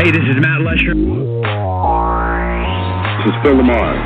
Hey, 0.00 0.10
this 0.10 0.22
is 0.22 0.36
Matt 0.40 0.62
Lesher. 0.62 0.94
This 0.94 1.04
is 3.28 3.36
Phil 3.42 3.52
LaMarr. 3.52 4.00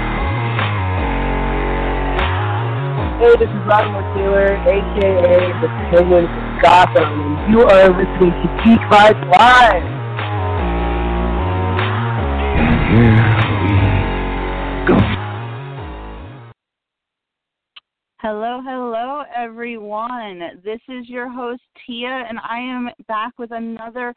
Hey, 3.20 3.30
this 3.38 3.46
is 3.46 3.62
Robin 3.64 4.02
Taylor, 4.16 4.58
aka 4.58 5.54
the 5.62 5.68
Penguin 5.92 6.26
from 6.26 6.58
Gotham, 6.60 7.06
and 7.06 7.52
you 7.52 7.60
are 7.62 7.90
listening 7.90 8.34
to 8.34 8.48
Geek 8.64 8.82
Vibes 8.90 9.22
Live. 9.30 9.86
Hello, 18.18 18.60
hello, 18.64 19.22
everyone. 19.32 20.60
This 20.64 20.80
is 20.88 21.08
your 21.08 21.30
host, 21.30 21.62
Tia, 21.86 22.24
and 22.28 22.40
I 22.40 22.58
am 22.58 22.90
back 23.06 23.38
with 23.38 23.52
another 23.52 24.12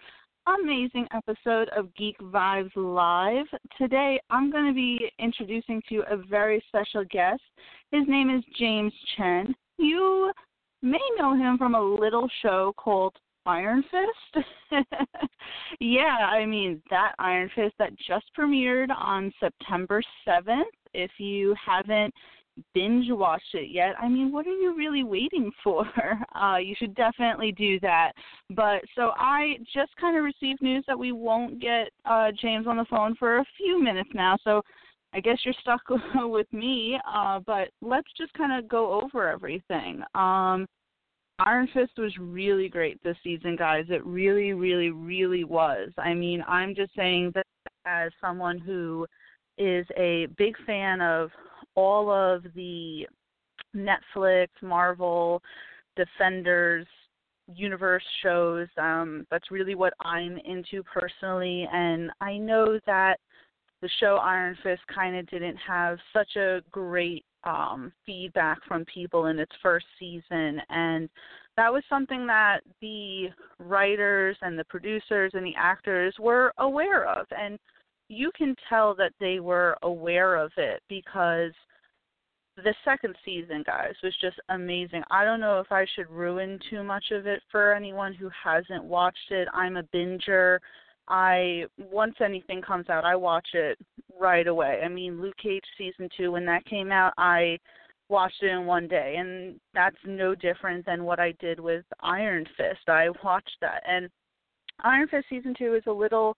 amazing 0.47 1.07
episode 1.13 1.69
of 1.75 1.93
Geek 1.95 2.17
Vibes 2.19 2.71
Live. 2.75 3.45
Today, 3.77 4.19
I'm 4.29 4.49
going 4.49 4.67
to 4.67 4.73
be 4.73 5.11
introducing 5.19 5.81
to 5.87 5.95
you 5.95 6.03
a 6.09 6.17
very 6.17 6.63
special 6.67 7.03
guest. 7.11 7.41
His 7.91 8.03
name 8.07 8.29
is 8.29 8.43
James 8.57 8.93
Chen. 9.15 9.53
You 9.77 10.31
may 10.81 10.99
know 11.17 11.35
him 11.35 11.57
from 11.57 11.75
a 11.75 11.81
little 11.81 12.29
show 12.41 12.73
called 12.77 13.13
Iron 13.45 13.83
Fist. 13.91 14.45
yeah, 15.79 16.29
I 16.31 16.45
mean, 16.45 16.81
that 16.89 17.13
Iron 17.19 17.49
Fist 17.53 17.73
that 17.79 17.91
just 18.07 18.25
premiered 18.37 18.89
on 18.95 19.33
September 19.39 20.01
7th. 20.27 20.63
If 20.93 21.11
you 21.17 21.55
haven't 21.63 22.13
binge 22.73 23.05
watched 23.09 23.53
it 23.53 23.69
yet, 23.71 23.95
I 23.99 24.07
mean, 24.07 24.31
what 24.31 24.47
are 24.47 24.51
you 24.51 24.75
really 24.75 25.03
waiting 25.03 25.51
for? 25.63 25.85
Uh, 26.35 26.57
you 26.57 26.75
should 26.77 26.93
definitely 26.93 27.51
do 27.51 27.79
that. 27.79 28.11
But 28.51 28.81
so 28.95 29.11
I 29.17 29.57
just 29.73 29.95
kind 29.99 30.15
of 30.15 30.23
received 30.23 30.61
news 30.61 30.83
that 30.87 30.97
we 30.97 31.11
won't 31.11 31.59
get 31.59 31.89
uh, 32.05 32.27
James 32.39 32.67
on 32.67 32.77
the 32.77 32.85
phone 32.85 33.15
for 33.15 33.39
a 33.39 33.45
few 33.57 33.81
minutes 33.81 34.09
now. 34.13 34.37
So 34.43 34.61
I 35.13 35.19
guess 35.19 35.39
you're 35.43 35.55
stuck 35.59 35.81
with 36.15 36.51
me. 36.53 36.99
Uh, 37.11 37.39
but 37.45 37.69
let's 37.81 38.07
just 38.17 38.33
kind 38.33 38.57
of 38.57 38.69
go 38.69 39.01
over 39.01 39.27
everything. 39.27 40.03
Um, 40.13 40.67
Iron 41.39 41.67
Fist 41.73 41.93
was 41.97 42.15
really 42.19 42.69
great 42.69 43.01
this 43.03 43.17
season, 43.23 43.55
guys. 43.55 43.85
It 43.89 44.05
really, 44.05 44.53
really, 44.53 44.91
really 44.91 45.43
was. 45.43 45.89
I 45.97 46.13
mean, 46.13 46.43
I'm 46.47 46.75
just 46.75 46.93
saying 46.95 47.31
that 47.35 47.45
as 47.85 48.11
someone 48.21 48.59
who 48.59 49.05
is 49.57 49.85
a 49.97 50.27
big 50.37 50.55
fan 50.65 51.01
of 51.01 51.29
all 51.77 52.11
of 52.11 52.43
the 52.55 53.07
Netflix, 53.73 54.47
Marvel, 54.61 55.41
Defenders 55.95 56.87
universe 57.55 58.03
shows. 58.23 58.67
Um, 58.77 59.25
that's 59.31 59.51
really 59.51 59.75
what 59.75 59.93
I'm 60.01 60.37
into 60.39 60.83
personally, 60.83 61.67
and 61.71 62.11
I 62.19 62.37
know 62.37 62.79
that 62.85 63.17
the 63.81 63.89
show 63.99 64.17
Iron 64.17 64.57
Fist 64.63 64.81
kind 64.93 65.15
of 65.15 65.29
didn't 65.29 65.57
have 65.57 65.97
such 66.11 66.35
a 66.35 66.61
great 66.71 67.23
um, 67.43 67.93
feedback 68.05 68.57
from 68.67 68.83
people 68.85 69.27
in 69.27 69.39
its 69.39 69.51
first 69.61 69.85
season, 69.99 70.59
and 70.69 71.07
that 71.55 71.71
was 71.71 71.83
something 71.87 72.27
that 72.27 72.61
the 72.81 73.27
writers 73.59 74.35
and 74.41 74.59
the 74.59 74.65
producers 74.65 75.31
and 75.33 75.45
the 75.45 75.55
actors 75.55 76.15
were 76.19 76.51
aware 76.57 77.07
of, 77.07 77.27
and 77.31 77.57
you 78.09 78.31
can 78.37 78.55
tell 78.69 78.95
that 78.95 79.13
they 79.19 79.39
were 79.39 79.77
aware 79.83 80.35
of 80.35 80.51
it 80.57 80.81
because 80.87 81.51
the 82.55 82.73
second 82.83 83.15
season, 83.23 83.63
guys, 83.65 83.93
was 84.03 84.15
just 84.19 84.37
amazing. 84.49 85.03
I 85.11 85.23
don't 85.23 85.39
know 85.39 85.59
if 85.59 85.71
I 85.71 85.85
should 85.95 86.09
ruin 86.09 86.59
too 86.69 86.83
much 86.83 87.05
of 87.11 87.27
it 87.27 87.41
for 87.51 87.73
anyone 87.73 88.13
who 88.13 88.29
hasn't 88.43 88.83
watched 88.83 89.31
it. 89.31 89.47
I'm 89.53 89.77
a 89.77 89.83
binger. 89.83 90.59
I 91.07 91.65
once 91.77 92.15
anything 92.19 92.61
comes 92.61 92.89
out, 92.89 93.05
I 93.05 93.15
watch 93.15 93.47
it 93.53 93.77
right 94.19 94.47
away. 94.47 94.81
I 94.83 94.87
mean, 94.87 95.21
Luke 95.21 95.37
Cage 95.41 95.63
season 95.77 96.09
2 96.17 96.31
when 96.31 96.45
that 96.45 96.65
came 96.65 96.91
out, 96.91 97.13
I 97.17 97.59
watched 98.09 98.41
it 98.41 98.51
in 98.51 98.65
one 98.65 98.87
day 98.87 99.15
and 99.17 99.59
that's 99.73 99.97
no 100.05 100.33
different 100.33 100.85
than 100.85 101.03
what 101.03 101.19
I 101.19 101.33
did 101.39 101.59
with 101.59 101.85
Iron 102.01 102.45
Fist. 102.57 102.87
I 102.87 103.09
watched 103.23 103.57
that 103.61 103.83
and 103.87 104.09
Iron 104.83 105.07
Fist 105.07 105.27
season 105.29 105.53
2 105.57 105.75
is 105.75 105.83
a 105.87 105.91
little 105.91 106.35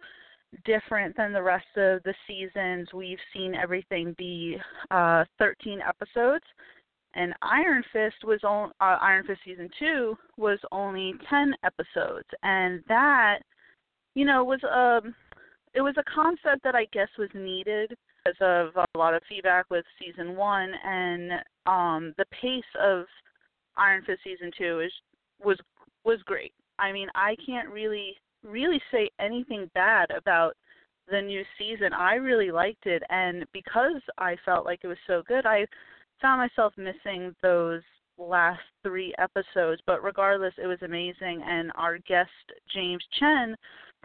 different 0.65 1.15
than 1.15 1.33
the 1.33 1.41
rest 1.41 1.67
of 1.75 2.01
the 2.03 2.13
seasons. 2.27 2.89
We've 2.93 3.19
seen 3.33 3.55
everything 3.55 4.15
be 4.17 4.57
uh, 4.91 5.25
13 5.37 5.79
episodes, 5.87 6.45
and 7.15 7.33
Iron 7.41 7.83
Fist 7.91 8.23
was 8.23 8.43
on 8.43 8.71
uh, 8.79 8.97
Iron 9.01 9.25
Fist 9.25 9.41
season 9.45 9.69
two 9.79 10.17
was 10.37 10.59
only 10.71 11.13
10 11.29 11.53
episodes, 11.63 12.27
and 12.43 12.83
that 12.87 13.39
you 14.15 14.25
know 14.25 14.43
was 14.43 14.61
a 14.63 15.01
um, 15.03 15.15
it 15.73 15.81
was 15.81 15.95
a 15.97 16.03
concept 16.13 16.63
that 16.63 16.75
I 16.75 16.85
guess 16.91 17.09
was 17.17 17.29
needed 17.33 17.95
because 18.23 18.37
of 18.41 18.75
a 18.75 18.97
lot 18.97 19.13
of 19.13 19.21
feedback 19.29 19.69
with 19.69 19.85
season 20.03 20.35
one, 20.35 20.71
and 20.83 21.31
um, 21.67 22.13
the 22.17 22.25
pace 22.41 22.63
of 22.81 23.05
Iron 23.77 24.03
Fist 24.05 24.21
season 24.23 24.51
two 24.57 24.81
is 24.81 24.91
was 25.43 25.57
was 26.03 26.19
great. 26.25 26.53
I 26.79 26.91
mean, 26.91 27.07
I 27.13 27.35
can't 27.45 27.69
really 27.69 28.15
really 28.43 28.81
say 28.91 29.09
anything 29.19 29.69
bad 29.73 30.09
about 30.11 30.53
the 31.09 31.21
new 31.21 31.43
season. 31.57 31.93
I 31.93 32.15
really 32.15 32.51
liked 32.51 32.85
it, 32.85 33.03
and 33.09 33.45
because 33.53 34.01
I 34.17 34.37
felt 34.45 34.65
like 34.65 34.81
it 34.83 34.87
was 34.87 34.97
so 35.07 35.23
good, 35.27 35.45
I 35.45 35.65
found 36.21 36.39
myself 36.39 36.73
missing 36.77 37.35
those 37.41 37.81
last 38.17 38.61
three 38.83 39.13
episodes. 39.17 39.81
But 39.85 40.03
regardless, 40.03 40.53
it 40.61 40.67
was 40.67 40.81
amazing, 40.81 41.41
and 41.45 41.71
our 41.75 41.97
guest 41.99 42.29
James 42.73 43.03
Chen 43.19 43.55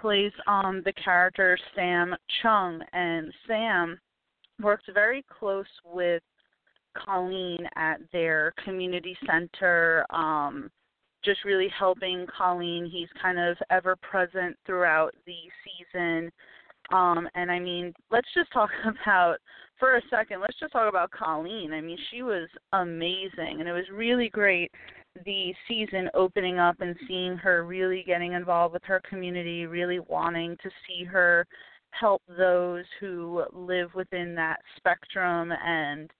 plays 0.01 0.33
um 0.47 0.83
the 0.85 0.93
character 0.93 1.59
Sam 1.75 2.15
Chung, 2.43 2.83
and 2.93 3.33
Sam 3.47 3.99
works 4.61 4.85
very 4.93 5.25
close 5.39 5.67
with 5.85 6.23
Colleen 6.97 7.67
at 7.77 7.99
their 8.13 8.53
community 8.65 9.17
center. 9.27 10.07
Um, 10.11 10.71
just 11.25 11.45
really 11.45 11.69
helping 11.77 12.27
Colleen. 12.37 12.89
He's 12.91 13.09
kind 13.21 13.39
of 13.39 13.57
ever 13.71 13.97
present 13.97 14.57
throughout 14.67 15.15
the 15.27 15.37
season. 15.65 16.31
Um, 16.93 17.29
and 17.35 17.51
I 17.51 17.59
mean, 17.59 17.95
let's 18.11 18.29
just 18.35 18.53
talk 18.53 18.71
about 19.03 19.37
for 19.79 19.97
a 19.97 20.03
second. 20.11 20.41
Let's 20.41 20.59
just 20.59 20.73
talk 20.73 20.89
about 20.89 21.11
Colleen. 21.11 21.73
I 21.73 21.81
mean, 21.81 21.99
she 22.11 22.23
was 22.23 22.49
amazing, 22.73 23.57
and 23.61 23.69
it 23.69 23.73
was 23.73 23.85
really 23.93 24.29
great 24.29 24.71
the 25.25 25.55
season 25.69 26.11
opening 26.15 26.59
up 26.59 26.81
and 26.81 26.97
seeing 27.07 27.37
her 27.37 27.65
really 27.65 28.03
getting 28.05 28.33
involved 28.33 28.73
with 28.73 28.83
her 28.85 29.01
community, 29.09 29.67
really 29.67 30.01
wanting 30.01 30.57
to 30.63 30.71
see 30.87 31.05
her 31.05 31.47
help 31.91 32.23
those 32.37 32.85
who 32.99 33.45
live 33.53 33.95
within 33.95 34.35
that 34.35 34.59
spectrum 34.77 35.53
and 35.65 36.11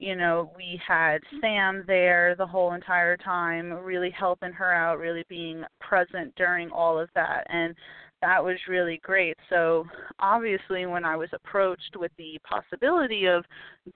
you 0.00 0.16
know, 0.16 0.50
we 0.56 0.80
had 0.86 1.18
Sam 1.42 1.84
there 1.86 2.34
the 2.34 2.46
whole 2.46 2.72
entire 2.72 3.18
time, 3.18 3.70
really 3.70 4.10
helping 4.10 4.52
her 4.52 4.72
out, 4.72 4.98
really 4.98 5.24
being 5.28 5.62
present 5.78 6.34
during 6.36 6.70
all 6.70 6.98
of 6.98 7.10
that. 7.14 7.46
And 7.50 7.74
that 8.22 8.42
was 8.42 8.56
really 8.66 8.98
great. 9.04 9.36
So 9.50 9.84
obviously, 10.18 10.86
when 10.86 11.04
I 11.04 11.16
was 11.16 11.28
approached 11.34 11.96
with 11.96 12.12
the 12.16 12.38
possibility 12.48 13.26
of 13.26 13.44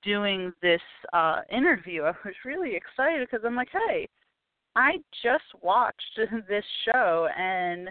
doing 0.02 0.52
this 0.60 0.80
uh, 1.14 1.40
interview, 1.50 2.02
I 2.02 2.12
was 2.22 2.34
really 2.44 2.76
excited 2.76 3.26
because 3.26 3.44
I'm 3.46 3.56
like, 3.56 3.70
hey, 3.72 4.06
I 4.76 4.98
just 5.22 5.44
watched 5.62 6.18
this 6.48 6.64
show 6.84 7.28
and 7.36 7.90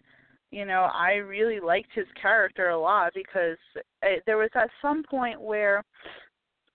you 0.51 0.65
know 0.65 0.87
I 0.93 1.13
really 1.13 1.59
liked 1.59 1.89
his 1.95 2.05
character 2.21 2.69
a 2.69 2.79
lot 2.79 3.13
because 3.15 3.57
it, 4.03 4.21
there 4.27 4.37
was 4.37 4.51
at 4.53 4.69
some 4.83 5.03
point 5.09 5.41
where 5.41 5.83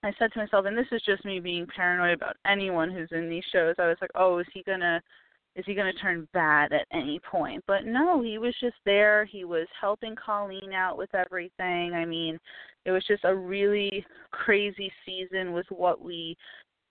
I 0.03 0.13
said 0.17 0.31
to 0.33 0.39
myself, 0.39 0.65
and 0.65 0.77
this 0.77 0.87
is 0.91 1.01
just 1.05 1.25
me 1.25 1.39
being 1.39 1.67
paranoid 1.67 2.13
about 2.13 2.37
anyone 2.45 2.89
who's 2.89 3.09
in 3.11 3.29
these 3.29 3.43
shows. 3.51 3.75
I 3.77 3.87
was 3.87 3.97
like, 4.01 4.11
oh, 4.15 4.39
is 4.39 4.47
he 4.53 4.63
gonna 4.63 5.01
is 5.55 5.65
he 5.65 5.73
to 5.73 5.93
turn 5.93 6.27
bad 6.31 6.71
at 6.71 6.87
any 6.93 7.19
point? 7.19 7.63
But 7.67 7.85
no, 7.85 8.21
he 8.21 8.37
was 8.37 8.55
just 8.61 8.77
there. 8.85 9.25
He 9.25 9.43
was 9.43 9.67
helping 9.79 10.15
Colleen 10.15 10.71
out 10.73 10.97
with 10.97 11.13
everything. 11.13 11.93
I 11.93 12.05
mean, 12.05 12.39
it 12.85 12.91
was 12.91 13.03
just 13.07 13.25
a 13.25 13.35
really 13.35 14.05
crazy 14.31 14.91
season 15.05 15.51
with 15.51 15.65
what 15.69 16.01
we 16.01 16.37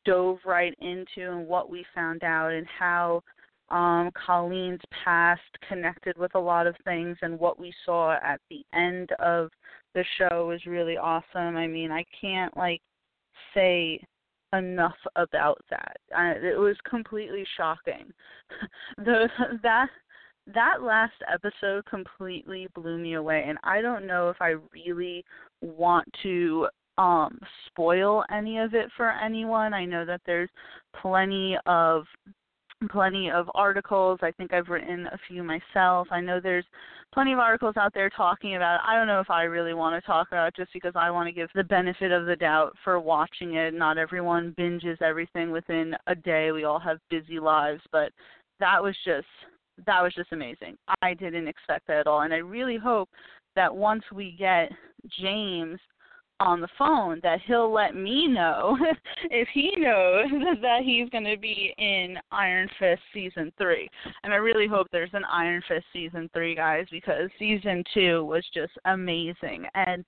dove 0.04 0.38
right 0.44 0.74
into 0.80 1.30
and 1.30 1.46
what 1.46 1.70
we 1.70 1.84
found 1.94 2.24
out 2.24 2.52
and 2.52 2.66
how 2.66 3.22
um 3.70 4.10
Colleen's 4.26 4.80
past 5.04 5.40
connected 5.68 6.16
with 6.16 6.34
a 6.34 6.38
lot 6.38 6.66
of 6.66 6.74
things 6.84 7.16
and 7.22 7.38
what 7.38 7.58
we 7.58 7.72
saw 7.84 8.12
at 8.22 8.40
the 8.50 8.64
end 8.74 9.10
of 9.18 9.50
the 9.94 10.04
show 10.18 10.46
was 10.46 10.64
really 10.66 10.96
awesome. 10.96 11.56
I 11.56 11.66
mean, 11.66 11.90
I 11.90 12.04
can't 12.20 12.56
like 12.56 12.80
say 13.54 14.00
enough 14.52 14.96
about 15.16 15.58
that. 15.70 15.96
I, 16.16 16.30
it 16.32 16.58
was 16.58 16.76
completely 16.88 17.44
shocking. 17.56 18.12
the 18.98 19.28
that 19.62 19.88
that 20.54 20.82
last 20.82 21.12
episode 21.32 21.84
completely 21.84 22.68
blew 22.74 22.98
me 22.98 23.14
away 23.14 23.44
and 23.46 23.58
I 23.62 23.82
don't 23.82 24.06
know 24.06 24.30
if 24.30 24.36
I 24.40 24.54
really 24.72 25.24
want 25.60 26.08
to 26.22 26.68
um 26.96 27.38
spoil 27.66 28.24
any 28.30 28.58
of 28.58 28.74
it 28.74 28.88
for 28.96 29.10
anyone. 29.10 29.74
I 29.74 29.84
know 29.84 30.04
that 30.04 30.22
there's 30.26 30.50
plenty 31.00 31.56
of 31.66 32.04
plenty 32.90 33.30
of 33.30 33.50
articles. 33.54 34.20
I 34.22 34.30
think 34.32 34.52
I've 34.52 34.68
written 34.68 35.06
a 35.06 35.18
few 35.26 35.42
myself. 35.42 36.08
I 36.10 36.20
know 36.20 36.40
there's 36.40 36.64
plenty 37.12 37.32
of 37.32 37.38
articles 37.38 37.76
out 37.76 37.92
there 37.92 38.10
talking 38.10 38.56
about 38.56 38.76
it. 38.76 38.80
I 38.86 38.94
don't 38.94 39.06
know 39.06 39.20
if 39.20 39.30
I 39.30 39.42
really 39.44 39.74
want 39.74 40.00
to 40.00 40.06
talk 40.06 40.28
about 40.28 40.48
it 40.48 40.56
just 40.56 40.72
because 40.72 40.92
I 40.94 41.10
want 41.10 41.26
to 41.26 41.32
give 41.32 41.48
the 41.54 41.64
benefit 41.64 42.12
of 42.12 42.26
the 42.26 42.36
doubt 42.36 42.74
for 42.84 43.00
watching 43.00 43.54
it. 43.54 43.74
Not 43.74 43.98
everyone 43.98 44.54
binges 44.58 45.00
everything 45.02 45.50
within 45.50 45.94
a 46.06 46.14
day. 46.14 46.52
We 46.52 46.64
all 46.64 46.78
have 46.78 46.98
busy 47.10 47.40
lives, 47.40 47.82
but 47.90 48.12
that 48.60 48.82
was 48.82 48.96
just 49.04 49.26
that 49.86 50.02
was 50.02 50.12
just 50.14 50.32
amazing. 50.32 50.76
I 51.02 51.14
didn't 51.14 51.46
expect 51.46 51.86
that 51.86 51.98
at 51.98 52.06
all. 52.06 52.22
And 52.22 52.34
I 52.34 52.38
really 52.38 52.76
hope 52.76 53.08
that 53.54 53.74
once 53.74 54.02
we 54.12 54.32
get 54.38 54.70
James 55.20 55.78
on 56.40 56.60
the 56.60 56.68
phone 56.78 57.20
that 57.22 57.40
he'll 57.46 57.72
let 57.72 57.94
me 57.94 58.28
know 58.28 58.76
if 59.30 59.48
he 59.52 59.74
knows 59.76 60.26
that 60.62 60.82
he's 60.84 61.08
going 61.10 61.24
to 61.24 61.36
be 61.36 61.74
in 61.78 62.16
Iron 62.30 62.68
Fist 62.78 63.02
season 63.12 63.52
3. 63.58 63.88
And 64.22 64.32
I 64.32 64.36
really 64.36 64.68
hope 64.68 64.86
there's 64.90 65.10
an 65.14 65.24
Iron 65.24 65.62
Fist 65.66 65.86
season 65.92 66.30
3 66.32 66.54
guys 66.54 66.86
because 66.90 67.28
season 67.38 67.82
2 67.94 68.24
was 68.24 68.44
just 68.54 68.72
amazing 68.84 69.66
and 69.74 70.04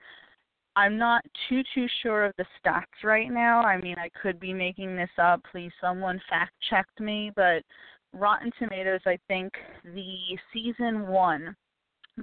I'm 0.77 0.97
not 0.97 1.25
too 1.49 1.63
too 1.75 1.87
sure 2.03 2.25
of 2.25 2.33
the 2.39 2.47
stats 2.65 3.03
right 3.03 3.31
now. 3.31 3.61
I 3.61 3.81
mean, 3.81 3.97
I 3.99 4.09
could 4.23 4.39
be 4.39 4.55
making 4.55 4.95
this 4.95 5.11
up. 5.19 5.43
Please 5.51 5.73
someone 5.81 6.21
fact 6.31 6.53
checked 6.71 7.01
me, 7.01 7.33
but 7.35 7.65
Rotten 8.13 8.53
Tomatoes, 8.59 9.01
I 9.05 9.19
think 9.27 9.53
the 9.85 10.17
season 10.53 11.09
1 11.09 11.57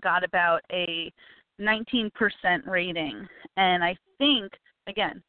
got 0.01 0.23
about 0.23 0.61
a 0.71 1.11
19% 1.59 2.11
rating. 2.65 3.27
And 3.55 3.83
I 3.83 3.95
think, 4.17 4.53
again, 4.87 5.21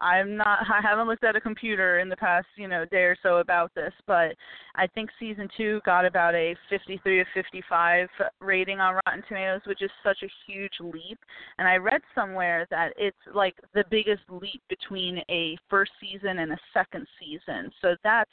I'm 0.00 0.36
not 0.36 0.58
I 0.70 0.80
haven't 0.82 1.08
looked 1.08 1.24
at 1.24 1.36
a 1.36 1.40
computer 1.40 1.98
in 1.98 2.08
the 2.08 2.16
past, 2.16 2.46
you 2.56 2.68
know, 2.68 2.84
day 2.84 3.04
or 3.04 3.16
so 3.22 3.38
about 3.38 3.74
this, 3.74 3.92
but 4.06 4.34
I 4.74 4.86
think 4.88 5.10
season 5.18 5.48
2 5.56 5.80
got 5.84 6.04
about 6.04 6.34
a 6.34 6.54
53 6.68 7.18
to 7.18 7.24
55 7.34 8.08
rating 8.40 8.80
on 8.80 9.00
Rotten 9.06 9.22
Tomatoes, 9.28 9.60
which 9.66 9.82
is 9.82 9.90
such 10.02 10.18
a 10.22 10.30
huge 10.46 10.72
leap. 10.80 11.18
And 11.58 11.68
I 11.68 11.76
read 11.76 12.00
somewhere 12.14 12.66
that 12.70 12.92
it's 12.96 13.16
like 13.34 13.54
the 13.74 13.84
biggest 13.90 14.22
leap 14.28 14.62
between 14.68 15.22
a 15.30 15.56
first 15.70 15.92
season 16.00 16.38
and 16.38 16.52
a 16.52 16.58
second 16.72 17.06
season. 17.20 17.70
So 17.80 17.96
that's 18.02 18.30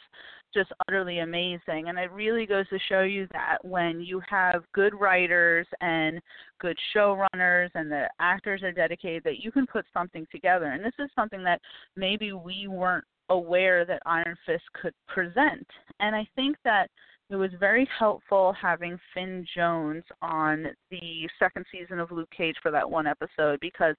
just 0.54 0.72
utterly 0.88 1.20
amazing. 1.20 1.88
And 1.88 1.98
it 1.98 2.12
really 2.12 2.46
goes 2.46 2.68
to 2.70 2.80
show 2.90 3.02
you 3.02 3.28
that 3.32 3.58
when 3.64 4.02
you 4.02 4.22
have 4.28 4.64
good 4.74 4.94
writers 5.00 5.68
and 5.82 6.20
good 6.60 6.78
showrunners 6.96 7.70
and 7.76 7.92
the 7.92 8.10
actors 8.20 8.62
are 8.64 8.72
dedicated, 8.72 9.24
that 9.24 9.40
you 9.40 9.52
can 9.52 9.66
put 9.66 9.86
something 9.94 10.28
together. 10.32 10.66
And 10.66 10.84
this 10.84 10.94
is 11.00 11.10
something 11.16 11.44
that 11.44 11.51
maybe 11.96 12.34
we 12.34 12.68
weren't 12.68 13.06
aware 13.30 13.86
that 13.86 14.02
Iron 14.06 14.36
Fist 14.46 14.64
could 14.80 14.94
present. 15.08 15.66
And 16.00 16.16
I 16.16 16.28
think 16.36 16.58
that 16.64 16.90
it 17.32 17.38
was 17.38 17.52
very 17.62 17.88
helpful 17.98 18.54
having 18.62 19.00
Finn 19.14 19.46
Jones 19.56 20.04
on 20.22 20.68
the 20.92 21.30
second 21.40 21.66
season 21.72 21.98
of 21.98 22.12
Luke 22.12 22.30
Cage 22.36 22.58
for 22.62 22.72
that 22.72 22.90
one 22.90 23.08
episode 23.08 23.58
because 23.62 23.96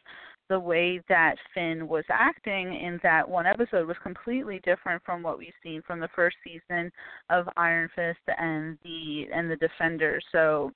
the 0.50 0.60
way 0.60 1.00
that 1.08 1.36
Finn 1.54 1.88
was 1.88 2.04
acting 2.10 2.74
in 2.74 3.00
that 3.02 3.26
one 3.26 3.46
episode 3.46 3.88
was 3.88 3.96
completely 4.02 4.60
different 4.64 5.02
from 5.02 5.22
what 5.22 5.38
we've 5.38 5.48
seen 5.62 5.80
from 5.86 5.98
the 5.98 6.10
first 6.14 6.36
season 6.44 6.92
of 7.30 7.48
Iron 7.56 7.88
Fist 7.94 8.20
and 8.38 8.76
the 8.84 9.24
and 9.32 9.50
the 9.50 9.56
Defenders. 9.56 10.22
So 10.30 10.70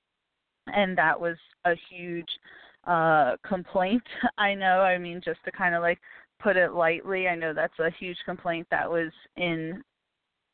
and 0.65 0.97
that 0.97 1.19
was 1.19 1.37
a 1.65 1.73
huge 1.91 2.29
uh 2.87 3.35
complaint 3.47 4.03
I 4.39 4.55
know. 4.55 4.81
I 4.81 4.97
mean 4.97 5.21
just 5.23 5.43
to 5.45 5.51
kind 5.51 5.75
of 5.75 5.83
like 5.83 5.99
put 6.39 6.57
it 6.57 6.73
lightly, 6.73 7.27
I 7.27 7.35
know 7.35 7.53
that's 7.53 7.79
a 7.79 7.89
huge 7.99 8.17
complaint 8.25 8.67
that 8.71 8.89
was 8.89 9.11
in 9.35 9.83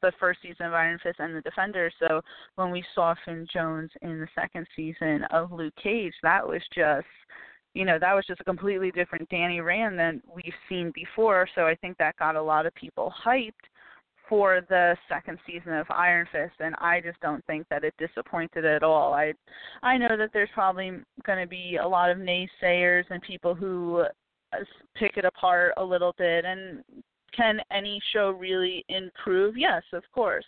the 0.02 0.12
first 0.20 0.42
season 0.42 0.66
of 0.66 0.74
Iron 0.74 1.00
Fist 1.02 1.20
and 1.20 1.36
the 1.36 1.42
Defender. 1.42 1.90
So 2.00 2.22
when 2.56 2.72
we 2.72 2.84
saw 2.94 3.16
Finn 3.26 3.48
Jones 3.52 3.90
in 4.02 4.20
the 4.20 4.28
second 4.36 4.68
season 4.76 5.24
of 5.32 5.52
Luke 5.52 5.74
Cage, 5.82 6.14
that 6.24 6.48
was 6.48 6.62
just 6.76 7.08
you 7.74 7.86
know, 7.86 7.98
that 8.00 8.14
was 8.14 8.26
just 8.28 8.40
a 8.40 8.44
completely 8.44 8.92
different 8.92 9.28
Danny 9.30 9.60
Rand 9.60 9.98
than 9.98 10.22
we've 10.32 10.54
seen 10.70 10.92
before. 10.94 11.48
So 11.56 11.66
I 11.66 11.74
think 11.76 11.98
that 11.98 12.16
got 12.18 12.36
a 12.36 12.42
lot 12.42 12.68
of 12.68 12.76
people 12.76 13.12
hyped 13.26 13.52
for 14.30 14.62
the 14.70 14.96
second 15.10 15.38
season 15.46 15.74
of 15.74 15.86
Iron 15.90 16.28
Fist 16.32 16.54
and 16.60 16.76
I 16.76 17.02
just 17.02 17.20
don't 17.20 17.44
think 17.46 17.68
that 17.70 17.84
it 17.84 17.94
disappointed 17.98 18.64
at 18.64 18.84
all. 18.84 19.14
I 19.14 19.34
I 19.82 19.98
know 19.98 20.16
that 20.18 20.30
there's 20.34 20.50
probably 20.54 20.92
going 21.26 21.40
to 21.40 21.48
be 21.48 21.78
a 21.82 21.88
lot 21.88 22.10
of 22.10 22.18
naysayers 22.18 23.04
and 23.10 23.22
people 23.22 23.54
who 23.54 24.06
pick 24.96 25.18
it 25.18 25.26
apart 25.26 25.74
a 25.78 25.84
little 25.84 26.14
bit 26.18 26.46
and 26.46 26.84
can 27.36 27.60
any 27.72 28.00
show 28.14 28.30
really 28.32 28.86
improve? 28.90 29.58
Yes, 29.58 29.84
of 29.94 30.04
course. 30.14 30.46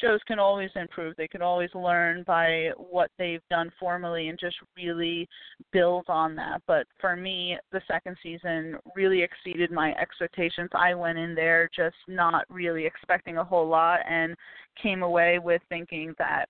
Shows 0.00 0.20
can 0.26 0.38
always 0.38 0.70
improve. 0.76 1.14
They 1.16 1.28
can 1.28 1.42
always 1.42 1.68
learn 1.74 2.22
by 2.26 2.70
what 2.78 3.10
they've 3.18 3.42
done 3.50 3.70
formally 3.78 4.28
and 4.28 4.38
just 4.38 4.56
really 4.78 5.28
build 5.72 6.06
on 6.08 6.34
that. 6.36 6.62
But 6.66 6.86
for 6.98 7.16
me, 7.16 7.58
the 7.70 7.82
second 7.86 8.16
season 8.22 8.78
really 8.96 9.22
exceeded 9.22 9.70
my 9.70 9.94
expectations. 9.96 10.70
I 10.72 10.94
went 10.94 11.18
in 11.18 11.34
there 11.34 11.68
just 11.76 11.96
not 12.08 12.46
really 12.48 12.86
expecting 12.86 13.36
a 13.36 13.44
whole 13.44 13.68
lot 13.68 14.00
and 14.08 14.34
came 14.82 15.02
away 15.02 15.38
with 15.38 15.60
thinking 15.68 16.14
that 16.18 16.46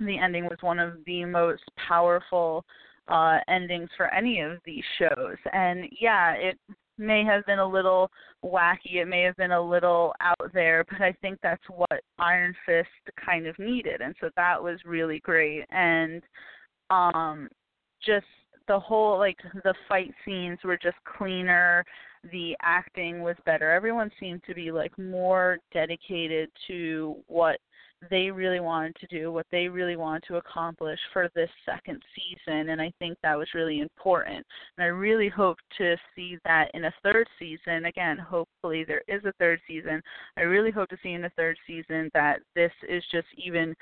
the 0.00 0.18
ending 0.18 0.44
was 0.44 0.58
one 0.62 0.78
of 0.78 0.94
the 1.04 1.26
most 1.26 1.64
powerful 1.76 2.64
uh 3.12 3.38
endings 3.48 3.88
for 3.96 4.12
any 4.12 4.40
of 4.40 4.58
these 4.64 4.84
shows 4.98 5.36
and 5.52 5.84
yeah 6.00 6.32
it 6.32 6.58
may 6.98 7.24
have 7.24 7.44
been 7.46 7.58
a 7.58 7.66
little 7.66 8.10
wacky, 8.44 8.96
it 8.96 9.08
may 9.08 9.22
have 9.22 9.36
been 9.36 9.52
a 9.52 9.60
little 9.60 10.14
out 10.20 10.50
there, 10.52 10.84
but 10.90 11.00
I 11.00 11.12
think 11.20 11.38
that's 11.42 11.62
what 11.68 12.02
Iron 12.18 12.54
Fist 12.66 12.88
kind 13.24 13.46
of 13.46 13.58
needed. 13.58 14.00
And 14.00 14.14
so 14.20 14.30
that 14.36 14.62
was 14.62 14.78
really 14.84 15.20
great. 15.20 15.64
And 15.70 16.22
um 16.90 17.48
just 18.04 18.26
the 18.68 18.78
whole 18.78 19.18
like 19.18 19.38
the 19.64 19.74
fight 19.88 20.12
scenes 20.24 20.58
were 20.64 20.78
just 20.78 20.96
cleaner, 21.16 21.84
the 22.30 22.56
acting 22.62 23.22
was 23.22 23.36
better. 23.44 23.70
Everyone 23.70 24.10
seemed 24.20 24.42
to 24.46 24.54
be 24.54 24.70
like 24.70 24.96
more 24.98 25.58
dedicated 25.72 26.50
to 26.68 27.16
what 27.26 27.58
they 28.10 28.30
really 28.30 28.60
wanted 28.60 28.96
to 28.96 29.06
do, 29.06 29.32
what 29.32 29.46
they 29.50 29.68
really 29.68 29.96
wanted 29.96 30.24
to 30.28 30.36
accomplish 30.36 30.98
for 31.12 31.30
this 31.34 31.50
second 31.64 32.02
season, 32.14 32.70
and 32.70 32.80
I 32.80 32.92
think 32.98 33.18
that 33.22 33.38
was 33.38 33.48
really 33.54 33.80
important. 33.80 34.44
And 34.76 34.84
I 34.84 34.88
really 34.88 35.28
hope 35.28 35.58
to 35.78 35.96
see 36.14 36.38
that 36.44 36.70
in 36.74 36.84
a 36.84 36.94
third 37.02 37.26
season. 37.38 37.86
Again, 37.86 38.18
hopefully 38.18 38.84
there 38.84 39.02
is 39.08 39.24
a 39.24 39.32
third 39.38 39.60
season. 39.66 40.02
I 40.36 40.42
really 40.42 40.70
hope 40.70 40.88
to 40.88 40.98
see 41.02 41.12
in 41.12 41.22
the 41.22 41.32
third 41.36 41.56
season 41.66 42.10
that 42.14 42.40
this 42.54 42.72
is 42.88 43.02
just 43.12 43.28
even 43.36 43.74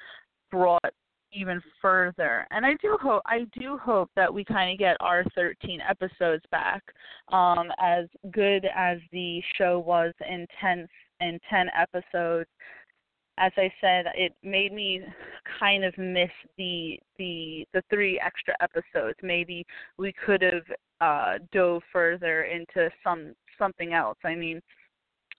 brought 0.51 0.93
even 1.33 1.63
further. 1.81 2.47
And 2.51 2.67
I 2.67 2.75
do 2.83 2.99
hope 3.01 3.23
I 3.27 3.47
do 3.57 3.79
hope 3.79 4.11
that 4.17 4.33
we 4.33 4.45
kind 4.45 4.73
of 4.73 4.79
get 4.79 4.97
our 5.01 5.25
13 5.37 5.81
episodes 5.89 6.45
back. 6.51 6.83
Um 7.29 7.71
as 7.79 8.07
good 8.33 8.67
as 8.75 8.99
the 9.13 9.41
show 9.57 9.79
was 9.79 10.13
in 10.29 10.47
10 10.61 10.89
in 11.21 11.39
10 11.49 11.67
episodes 11.79 12.49
as 13.41 13.53
I 13.57 13.73
said, 13.81 14.05
it 14.15 14.35
made 14.45 14.73
me 14.73 15.01
kind 15.59 15.83
of 15.85 15.97
miss 15.97 16.31
the 16.59 17.01
the 17.19 17.67
the 17.73 17.83
three 17.91 18.21
extra 18.25 18.55
episodes. 18.61 19.19
Maybe 19.23 19.67
we 19.99 20.13
could 20.25 20.43
have 20.43 20.63
uh 21.01 21.39
dove 21.51 21.83
further 21.93 22.43
into 22.43 22.91
some 23.03 23.35
something 23.59 23.95
else. 23.95 24.19
I 24.25 24.35
mean, 24.35 24.61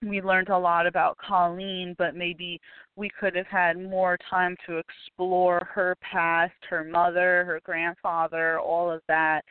we 0.02 0.20
learned 0.20 0.50
a 0.50 0.58
lot 0.58 0.88
about 0.88 1.18
Colleen, 1.18 1.94
but 1.98 2.16
maybe 2.16 2.60
we 2.96 3.10
could 3.20 3.36
have 3.36 3.48
had 3.48 3.78
more 3.78 4.18
time 4.30 4.56
to 4.66 4.80
explore 4.80 5.68
her 5.72 5.96
past, 6.02 6.54
her 6.70 6.84
mother, 6.84 7.46
her 7.46 7.62
grandfather, 7.64 8.60
all 8.60 8.90
of 8.90 9.02
that. 9.08 9.42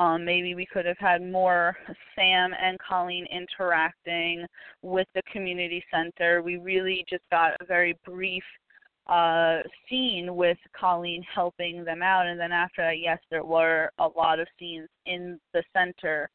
Um, 0.00 0.24
maybe 0.24 0.54
we 0.54 0.64
could 0.64 0.86
have 0.86 0.96
had 0.96 1.20
more 1.20 1.76
Sam 2.16 2.52
and 2.58 2.78
Colleen 2.78 3.26
interacting 3.30 4.46
with 4.80 5.06
the 5.14 5.20
community 5.30 5.84
center. 5.92 6.40
We 6.40 6.56
really 6.56 7.04
just 7.06 7.24
got 7.30 7.52
a 7.60 7.66
very 7.66 7.94
brief 8.06 8.42
uh, 9.06 9.58
scene 9.86 10.34
with 10.34 10.56
Colleen 10.74 11.22
helping 11.34 11.84
them 11.84 12.02
out, 12.02 12.26
and 12.26 12.40
then 12.40 12.50
after 12.50 12.80
that, 12.80 12.98
yes, 12.98 13.18
there 13.30 13.44
were 13.44 13.90
a 13.98 14.08
lot 14.16 14.40
of 14.40 14.48
scenes 14.58 14.88
in 15.04 15.38
the 15.52 15.62
center, 15.76 16.30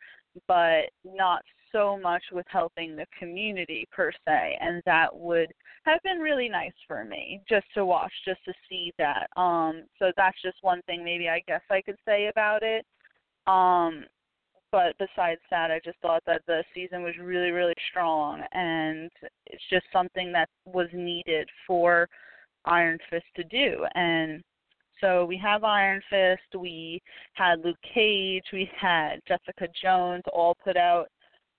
but 0.47 0.91
not 1.03 1.41
so 1.71 1.97
much 1.97 2.23
with 2.31 2.45
helping 2.49 2.95
the 2.95 3.07
community 3.17 3.87
per 3.91 4.11
se, 4.27 4.59
and 4.61 4.83
that 4.85 5.09
would 5.15 5.51
have 5.85 5.99
been 6.03 6.19
really 6.19 6.49
nice 6.49 6.71
for 6.87 7.03
me 7.03 7.41
just 7.49 7.65
to 7.73 7.83
watch, 7.83 8.13
just 8.25 8.43
to 8.45 8.53
see 8.69 8.93
that. 8.99 9.27
Um, 9.35 9.85
so 9.97 10.11
that's 10.15 10.39
just 10.43 10.57
one 10.61 10.83
thing 10.83 11.03
maybe 11.03 11.29
I 11.29 11.41
guess 11.47 11.61
I 11.71 11.81
could 11.81 11.97
say 12.05 12.27
about 12.27 12.61
it. 12.61 12.85
Um, 13.47 14.05
but 14.71 14.95
besides 14.97 15.41
that, 15.51 15.71
I 15.71 15.79
just 15.83 15.97
thought 16.01 16.23
that 16.25 16.41
the 16.47 16.63
season 16.73 17.03
was 17.03 17.13
really, 17.21 17.51
really 17.51 17.75
strong, 17.89 18.41
and 18.51 19.09
it's 19.45 19.63
just 19.69 19.85
something 19.93 20.31
that 20.33 20.49
was 20.65 20.87
needed 20.91 21.47
for 21.65 22.09
Iron 22.65 22.97
Fist 23.09 23.25
to 23.37 23.43
do. 23.45 23.85
And 23.95 24.43
so 24.99 25.25
we 25.25 25.37
have 25.37 25.63
Iron 25.63 26.01
Fist, 26.09 26.59
we 26.59 27.01
had 27.33 27.63
Luke 27.63 27.77
Cage, 27.93 28.43
we 28.51 28.69
had 28.79 29.19
Jessica 29.27 29.67
Jones 29.81 30.23
all 30.33 30.55
put 30.63 30.77
out 30.77 31.07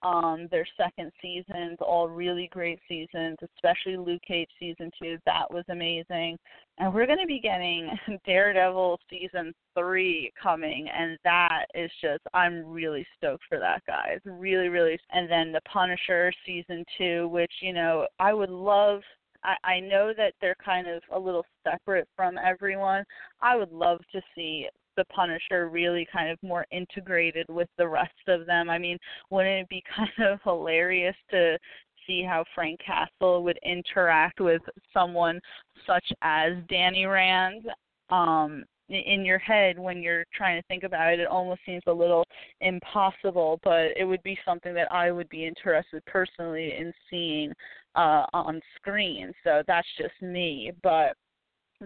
um, 0.07 0.47
their 0.51 0.67
second 0.77 1.11
seasons, 1.21 1.79
all 1.81 2.09
really 2.09 2.49
great 2.53 2.79
seasons, 2.89 3.37
especially 3.43 3.97
Luke 3.97 4.23
Cage 4.27 4.49
season 4.61 4.91
two. 5.01 5.19
That 5.27 5.51
was 5.51 5.65
amazing. 5.69 6.39
And 6.79 6.95
we're 6.95 7.07
going 7.07 7.19
to 7.19 7.27
be 7.27 7.41
getting 7.41 7.91
Daredevil 8.27 9.01
season 9.11 9.53
three 9.77 10.33
coming, 10.41 10.89
and 10.97 11.19
that 11.25 11.67
is 11.75 11.91
just, 12.01 12.23
I'm 12.35 12.65
really 12.67 13.05
stoked 13.17 13.45
for 13.49 13.59
that, 13.59 13.83
guys. 13.87 14.21
Really, 14.25 14.69
really. 14.69 14.99
And 15.11 15.29
then 15.31 15.53
The 15.53 15.61
Punisher 15.63 16.33
season 16.45 16.85
two, 16.97 17.29
which, 17.29 17.53
you 17.61 17.73
know, 17.73 18.07
I 18.21 18.33
would 18.33 18.51
love 18.51 19.01
I, 19.45 19.57
I 19.65 19.81
know 19.81 20.13
that 20.17 20.33
they're 20.41 20.57
kind 20.65 20.89
of 20.89 21.03
a 21.13 21.19
little 21.19 21.45
separate 21.63 22.09
from 22.17 22.39
everyone. 22.39 23.05
I 23.41 23.55
would 23.55 23.71
love 23.71 24.01
to 24.13 24.21
see 24.35 24.67
the 24.97 25.05
Punisher 25.07 25.69
really 25.69 26.07
kind 26.13 26.31
of 26.31 26.39
more 26.43 26.67
integrated 26.71 27.47
with 27.49 27.69
the 27.79 27.89
rest 27.89 28.13
of 28.29 28.47
them. 28.47 28.71
I 28.71 28.79
mean, 28.79 28.99
wouldn't 29.31 29.63
it 29.63 29.69
be 29.69 29.83
kind 29.97 30.31
of 30.31 30.41
hilarious 30.45 31.17
to 31.31 31.59
see 32.07 32.23
how 32.23 32.45
Frank 32.55 32.81
Castle 32.85 33.43
would 33.43 33.59
interact 33.65 34.41
with 34.41 34.63
someone 34.93 35.41
such 35.87 36.07
as 36.23 36.53
Danny 36.69 37.07
Rand? 37.07 37.67
Um, 38.11 38.65
in 38.89 39.25
your 39.25 39.39
head 39.39 39.79
when 39.79 40.01
you're 40.01 40.25
trying 40.33 40.61
to 40.61 40.67
think 40.69 40.85
about 40.85 41.13
it 41.13 41.19
it 41.19 41.27
almost 41.27 41.61
seems 41.67 41.83
a 41.87 41.93
little 41.93 42.25
impossible 42.61 43.59
but 43.65 43.87
it 43.97 44.05
would 44.05 44.23
be 44.23 44.39
something 44.45 44.75
that 44.75 44.91
I 44.93 45.11
would 45.11 45.29
be 45.29 45.45
interested 45.45 46.05
personally 46.07 46.73
in 46.79 46.93
seeing 47.11 47.53
uh 47.97 48.27
on 48.33 48.61
screen 48.77 49.33
so 49.43 49.63
that's 49.67 49.89
just 49.99 50.15
me 50.23 50.71
but 50.85 51.15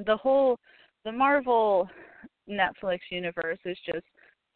the 0.06 0.16
whole 0.16 0.58
the 1.04 1.12
Marvel 1.12 1.88
Netflix 2.50 2.98
universe 3.10 3.58
is 3.64 3.78
just 3.86 4.04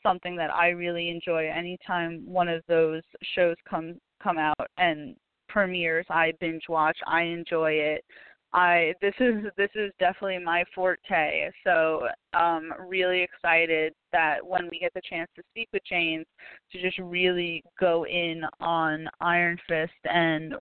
something 0.02 0.36
that 0.36 0.52
I 0.52 0.68
really 0.68 1.08
enjoy. 1.08 1.48
Anytime 1.48 2.22
one 2.26 2.48
of 2.48 2.62
those 2.68 3.02
shows 3.34 3.56
come 3.68 3.98
come 4.22 4.38
out 4.38 4.68
and 4.78 5.16
premieres, 5.48 6.06
I 6.10 6.32
binge 6.40 6.64
watch. 6.68 6.98
I 7.06 7.22
enjoy 7.22 7.72
it. 7.72 8.04
I 8.52 8.94
this 9.00 9.14
is 9.18 9.44
this 9.56 9.70
is 9.74 9.90
definitely 9.98 10.38
my 10.38 10.64
forte. 10.74 11.50
So 11.64 12.06
um 12.34 12.72
really 12.88 13.22
excited 13.22 13.92
that 14.12 14.46
when 14.46 14.68
we 14.70 14.78
get 14.78 14.94
the 14.94 15.02
chance 15.08 15.28
to 15.36 15.42
speak 15.50 15.68
with 15.72 15.82
James 15.88 16.26
to 16.72 16.80
just 16.80 16.98
really 16.98 17.64
go 17.80 18.06
in 18.06 18.42
on 18.60 19.08
Iron 19.20 19.58
Fist 19.68 19.92
and 20.04 20.54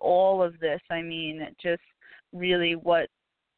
all 0.00 0.42
of 0.42 0.58
this. 0.60 0.80
I 0.90 1.02
mean, 1.02 1.46
just 1.62 1.82
really 2.32 2.74
what 2.74 3.08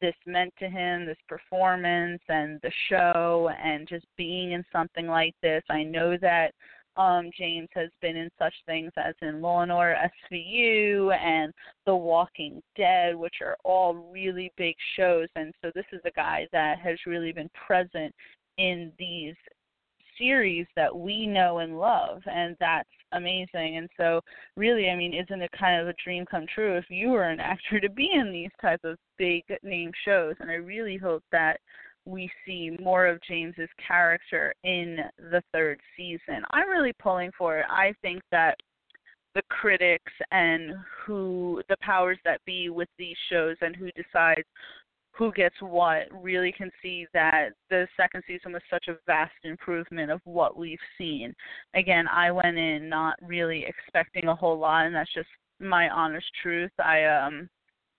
this 0.01 0.15
meant 0.25 0.53
to 0.59 0.69
him, 0.69 1.05
this 1.05 1.17
performance 1.27 2.21
and 2.29 2.59
the 2.61 2.71
show, 2.89 3.49
and 3.63 3.87
just 3.87 4.05
being 4.17 4.53
in 4.53 4.63
something 4.71 5.07
like 5.07 5.35
this. 5.41 5.63
I 5.69 5.83
know 5.83 6.17
that 6.21 6.53
um, 6.97 7.31
James 7.37 7.69
has 7.75 7.89
been 8.01 8.17
in 8.17 8.29
such 8.37 8.53
things 8.65 8.91
as 8.97 9.15
in 9.21 9.41
Law 9.41 9.61
and 9.61 9.71
Order 9.71 9.95
SVU 10.31 11.15
and 11.15 11.53
The 11.85 11.95
Walking 11.95 12.61
Dead, 12.75 13.15
which 13.15 13.35
are 13.41 13.57
all 13.63 13.93
really 14.11 14.51
big 14.57 14.75
shows. 14.97 15.29
And 15.35 15.53
so 15.61 15.71
this 15.73 15.85
is 15.93 16.01
a 16.05 16.11
guy 16.11 16.47
that 16.51 16.79
has 16.79 16.97
really 17.05 17.31
been 17.31 17.49
present 17.67 18.13
in 18.57 18.91
these 18.99 19.35
series 20.19 20.67
that 20.75 20.95
we 20.95 21.25
know 21.25 21.59
and 21.59 21.79
love 21.79 22.21
and 22.25 22.55
that's 22.59 22.89
amazing. 23.13 23.77
And 23.77 23.89
so 23.97 24.21
really 24.55 24.89
i 24.89 24.95
mean 24.95 25.13
isn't 25.13 25.41
it 25.41 25.51
kind 25.57 25.81
of 25.81 25.87
a 25.87 25.93
dream 26.03 26.25
come 26.29 26.45
true 26.53 26.77
if 26.77 26.85
you 26.89 27.09
were 27.09 27.23
an 27.23 27.39
actor 27.53 27.79
to 27.79 27.89
be 27.89 28.09
in 28.13 28.31
these 28.31 28.51
type 28.61 28.81
of 28.83 28.97
big 29.17 29.43
name 29.63 29.91
shows? 30.05 30.35
And 30.39 30.51
i 30.51 30.55
really 30.55 30.97
hope 30.97 31.23
that 31.31 31.59
we 32.05 32.29
see 32.45 32.75
more 32.81 33.07
of 33.07 33.19
james's 33.27 33.69
character 33.85 34.53
in 34.63 34.97
the 35.17 35.41
third 35.53 35.79
season. 35.95 36.43
I'm 36.51 36.69
really 36.69 36.93
pulling 36.93 37.31
for 37.37 37.59
it. 37.59 37.65
I 37.69 37.93
think 38.01 38.21
that 38.31 38.55
the 39.35 39.41
critics 39.49 40.11
and 40.31 40.73
who 41.05 41.61
the 41.69 41.77
powers 41.81 42.17
that 42.25 42.43
be 42.45 42.69
with 42.69 42.89
these 42.97 43.15
shows 43.31 43.55
and 43.61 43.75
who 43.75 43.89
decides 43.91 44.47
who 45.19 45.33
gets 45.33 45.55
what 45.59 46.07
really 46.13 46.53
can 46.53 46.71
see 46.81 47.05
that 47.13 47.49
the 47.69 47.85
second 47.97 48.23
season 48.25 48.53
was 48.53 48.61
such 48.69 48.87
a 48.87 48.95
vast 49.05 49.33
improvement 49.43 50.09
of 50.09 50.21
what 50.23 50.57
we've 50.57 50.79
seen. 50.97 51.35
Again, 51.75 52.07
I 52.07 52.31
went 52.31 52.57
in 52.57 52.87
not 52.87 53.15
really 53.21 53.65
expecting 53.67 54.29
a 54.29 54.35
whole 54.35 54.57
lot 54.57 54.85
and 54.85 54.95
that's 54.95 55.13
just 55.13 55.27
my 55.59 55.89
honest 55.89 56.25
truth. 56.41 56.71
I 56.79 57.03
um 57.03 57.49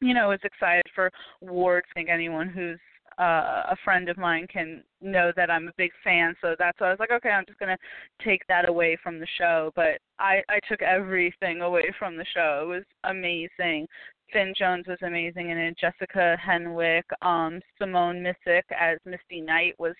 you 0.00 0.14
know, 0.14 0.30
was 0.30 0.40
excited 0.44 0.86
for 0.94 1.10
Ward. 1.42 1.84
I 1.90 1.92
think 1.92 2.08
anyone 2.08 2.48
who's 2.48 2.78
uh, 3.20 3.64
a 3.70 3.76
friend 3.84 4.08
of 4.08 4.16
mine 4.16 4.46
can 4.50 4.82
know 5.02 5.30
that 5.36 5.50
I'm 5.50 5.68
a 5.68 5.72
big 5.76 5.90
fan, 6.02 6.34
so 6.40 6.56
that's 6.58 6.80
why 6.80 6.88
I 6.88 6.90
was 6.90 6.98
like, 6.98 7.10
okay, 7.12 7.28
I'm 7.28 7.44
just 7.46 7.58
gonna 7.58 7.76
take 8.24 8.42
that 8.48 8.68
away 8.68 8.96
from 9.02 9.20
the 9.20 9.26
show. 9.38 9.72
But 9.76 9.98
I 10.18 10.42
I 10.48 10.58
took 10.68 10.82
everything 10.82 11.60
away 11.60 11.92
from 11.98 12.16
the 12.16 12.26
show. 12.34 12.62
It 12.62 12.76
was 12.76 12.84
amazing. 13.04 13.86
Finn 14.32 14.54
Jones 14.56 14.86
was 14.86 14.98
amazing 15.02 15.50
in 15.50 15.58
it. 15.58 15.76
Jessica 15.78 16.36
Henwick, 16.44 17.02
um, 17.20 17.60
Simone 17.78 18.22
Missick 18.22 18.62
as 18.78 18.98
Misty 19.04 19.40
Knight 19.40 19.74
was 19.78 19.94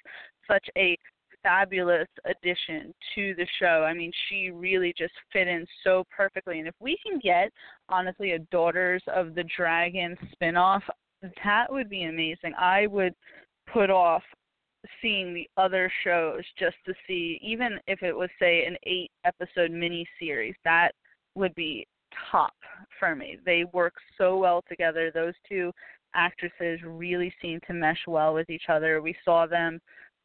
such 0.49 0.67
a 0.79 0.97
fabulous 1.43 2.09
addition 2.25 2.95
to 3.15 3.35
the 3.35 3.47
show. 3.59 3.85
I 3.87 3.95
mean, 3.95 4.13
she 4.29 4.51
really 4.51 4.95
just 4.97 5.15
fit 5.33 5.49
in 5.49 5.67
so 5.85 6.05
perfectly. 6.15 6.59
And 6.59 6.69
if 6.69 6.75
we 6.81 6.97
can 7.05 7.19
get, 7.19 7.51
honestly, 7.89 8.33
a 8.33 8.39
Daughters 8.51 9.03
of 9.09 9.35
the 9.35 9.45
Dragon 9.57 10.17
spinoff, 10.35 10.83
that 11.45 11.67
would 11.71 11.89
be 11.89 12.05
amazing. 12.05 12.55
I 12.59 12.87
would 12.87 13.15
put 13.73 13.91
off 13.91 14.23
seeing 15.03 15.35
the 15.35 15.49
other 15.57 15.93
shows 16.05 16.43
just 16.59 16.77
to 16.87 16.95
see, 17.07 17.39
even 17.43 17.79
if 17.87 18.03
it 18.03 18.17
was, 18.17 18.31
say, 18.39 18.65
an 18.65 18.77
eight 18.87 19.11
episode 19.25 19.71
mini 19.71 20.07
series, 20.19 20.55
that 20.65 20.93
would 21.35 21.55
be 21.55 21.87
top 22.31 22.55
for 22.99 23.15
me. 23.15 23.39
They 23.45 23.65
work 23.73 23.95
so 24.19 24.39
well 24.39 24.63
together. 24.69 25.11
Those 25.13 25.35
two 25.49 25.71
actresses 26.15 26.81
really 26.85 27.33
seem 27.41 27.61
to 27.67 27.75
mesh 27.75 28.01
well 28.07 28.35
with 28.35 28.51
each 28.51 28.69
other. 28.69 29.01
We 29.01 29.15
saw 29.25 29.47
them 29.47 29.81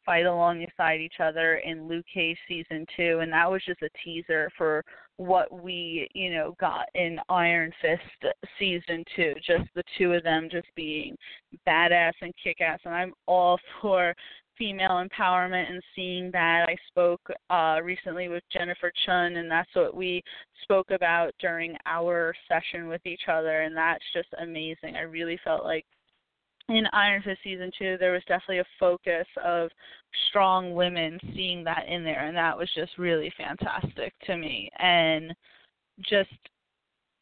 fight 0.06 0.24
alongside 0.24 1.00
each 1.00 1.20
other 1.20 1.56
in 1.56 1.88
Luke 1.88 2.06
Cage 2.12 2.38
season 2.48 2.86
two, 2.96 3.18
and 3.20 3.32
that 3.32 3.50
was 3.50 3.62
just 3.66 3.82
a 3.82 3.90
teaser 4.02 4.48
for 4.56 4.84
what 5.16 5.50
we, 5.62 6.08
you 6.14 6.32
know, 6.32 6.54
got 6.60 6.86
in 6.94 7.18
Iron 7.28 7.72
Fist 7.82 8.34
season 8.58 9.04
two. 9.14 9.34
Just 9.46 9.68
the 9.74 9.82
two 9.98 10.12
of 10.12 10.22
them 10.22 10.48
just 10.50 10.68
being 10.76 11.16
badass 11.66 12.12
and 12.22 12.32
kick 12.42 12.60
ass, 12.60 12.80
and 12.84 12.94
I'm 12.94 13.12
all 13.26 13.58
for 13.82 14.14
female 14.58 15.04
empowerment 15.04 15.70
and 15.70 15.82
seeing 15.94 16.30
that. 16.32 16.66
I 16.68 16.76
spoke 16.88 17.20
uh, 17.50 17.80
recently 17.82 18.28
with 18.28 18.42
Jennifer 18.50 18.92
Chun, 19.04 19.36
and 19.36 19.50
that's 19.50 19.74
what 19.74 19.94
we 19.94 20.22
spoke 20.62 20.90
about 20.90 21.32
during 21.40 21.76
our 21.84 22.34
session 22.48 22.88
with 22.88 23.04
each 23.04 23.28
other, 23.28 23.62
and 23.62 23.76
that's 23.76 24.04
just 24.14 24.28
amazing. 24.40 24.96
I 24.96 25.02
really 25.02 25.38
felt 25.44 25.64
like 25.64 25.84
in 26.68 26.86
Iron 26.92 27.22
Fist 27.22 27.40
season 27.44 27.70
two, 27.78 27.96
there 27.98 28.12
was 28.12 28.22
definitely 28.26 28.58
a 28.58 28.64
focus 28.80 29.26
of 29.44 29.70
strong 30.28 30.74
women, 30.74 31.18
seeing 31.34 31.62
that 31.64 31.86
in 31.88 32.04
there, 32.04 32.26
and 32.26 32.36
that 32.36 32.56
was 32.56 32.68
just 32.74 32.98
really 32.98 33.32
fantastic 33.36 34.12
to 34.26 34.36
me. 34.36 34.70
And 34.78 35.34
just 36.00 36.30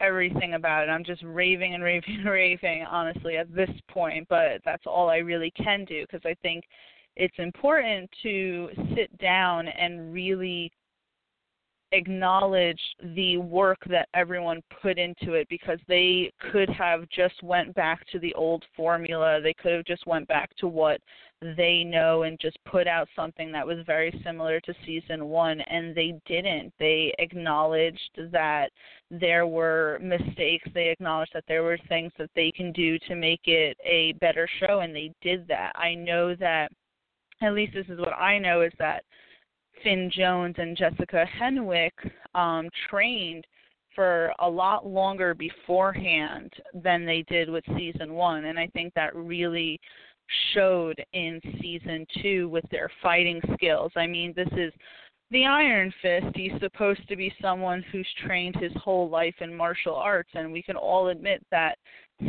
everything 0.01 0.55
about 0.55 0.87
it. 0.87 0.91
I'm 0.91 1.03
just 1.03 1.23
raving 1.23 1.73
and 1.73 1.83
raving 1.83 2.15
and 2.17 2.25
raving, 2.29 2.85
honestly, 2.89 3.37
at 3.37 3.53
this 3.53 3.69
point, 3.89 4.27
but 4.29 4.61
that's 4.65 4.85
all 4.85 5.09
I 5.09 5.17
really 5.17 5.51
can 5.51 5.85
do 5.85 6.03
because 6.03 6.25
I 6.25 6.35
think 6.41 6.65
it's 7.15 7.35
important 7.37 8.09
to 8.23 8.69
sit 8.95 9.15
down 9.19 9.67
and 9.67 10.11
really 10.11 10.71
acknowledge 11.91 12.81
the 13.15 13.37
work 13.37 13.77
that 13.89 14.09
everyone 14.13 14.61
put 14.81 14.97
into 14.97 15.33
it 15.33 15.47
because 15.49 15.79
they 15.87 16.31
could 16.51 16.69
have 16.69 17.07
just 17.09 17.41
went 17.43 17.73
back 17.75 18.05
to 18.11 18.19
the 18.19 18.33
old 18.33 18.63
formula. 18.75 19.39
They 19.41 19.53
could 19.53 19.73
have 19.73 19.85
just 19.85 20.05
went 20.07 20.27
back 20.27 20.55
to 20.57 20.67
what 20.67 20.99
they 21.41 21.83
know 21.83 22.23
and 22.23 22.39
just 22.39 22.57
put 22.65 22.87
out 22.87 23.07
something 23.15 23.51
that 23.51 23.65
was 23.65 23.79
very 23.85 24.19
similar 24.23 24.59
to 24.61 24.73
season 24.85 25.25
1 25.25 25.61
and 25.61 25.95
they 25.95 26.19
didn't. 26.25 26.73
They 26.79 27.13
acknowledged 27.19 28.19
that 28.31 28.69
there 29.11 29.45
were 29.45 29.99
mistakes. 30.01 30.67
They 30.73 30.89
acknowledged 30.89 31.31
that 31.33 31.45
there 31.47 31.63
were 31.63 31.77
things 31.87 32.11
that 32.17 32.31
they 32.35 32.51
can 32.51 32.71
do 32.71 32.97
to 33.07 33.15
make 33.15 33.41
it 33.45 33.77
a 33.85 34.13
better 34.13 34.47
show 34.59 34.79
and 34.79 34.95
they 34.95 35.11
did 35.21 35.47
that. 35.47 35.71
I 35.75 35.93
know 35.95 36.35
that 36.35 36.71
at 37.41 37.53
least 37.53 37.73
this 37.73 37.85
is 37.89 37.99
what 37.99 38.13
i 38.13 38.37
know 38.37 38.61
is 38.61 38.71
that 38.79 39.03
Finn 39.83 40.11
Jones 40.13 40.55
and 40.57 40.77
Jessica 40.77 41.25
Henwick 41.39 41.91
um, 42.33 42.69
trained 42.89 43.45
for 43.93 44.33
a 44.39 44.49
lot 44.49 44.85
longer 44.85 45.33
beforehand 45.33 46.51
than 46.73 47.05
they 47.05 47.23
did 47.29 47.49
with 47.49 47.63
season 47.77 48.13
one, 48.13 48.45
and 48.45 48.59
I 48.59 48.67
think 48.67 48.93
that 48.93 49.15
really 49.15 49.79
showed 50.53 51.03
in 51.13 51.39
season 51.61 52.05
two 52.21 52.49
with 52.49 52.65
their 52.71 52.89
fighting 53.01 53.39
skills. 53.53 53.91
I 53.95 54.07
mean, 54.07 54.33
this 54.35 54.49
is 54.53 54.73
the 55.31 55.45
Iron 55.45 55.93
Fist. 56.01 56.27
He's 56.35 56.51
supposed 56.59 57.07
to 57.07 57.15
be 57.15 57.33
someone 57.41 57.83
who's 57.91 58.07
trained 58.25 58.55
his 58.55 58.71
whole 58.75 59.09
life 59.09 59.35
in 59.41 59.55
martial 59.55 59.95
arts, 59.95 60.29
and 60.33 60.51
we 60.51 60.61
can 60.61 60.75
all 60.75 61.09
admit 61.09 61.43
that 61.51 61.77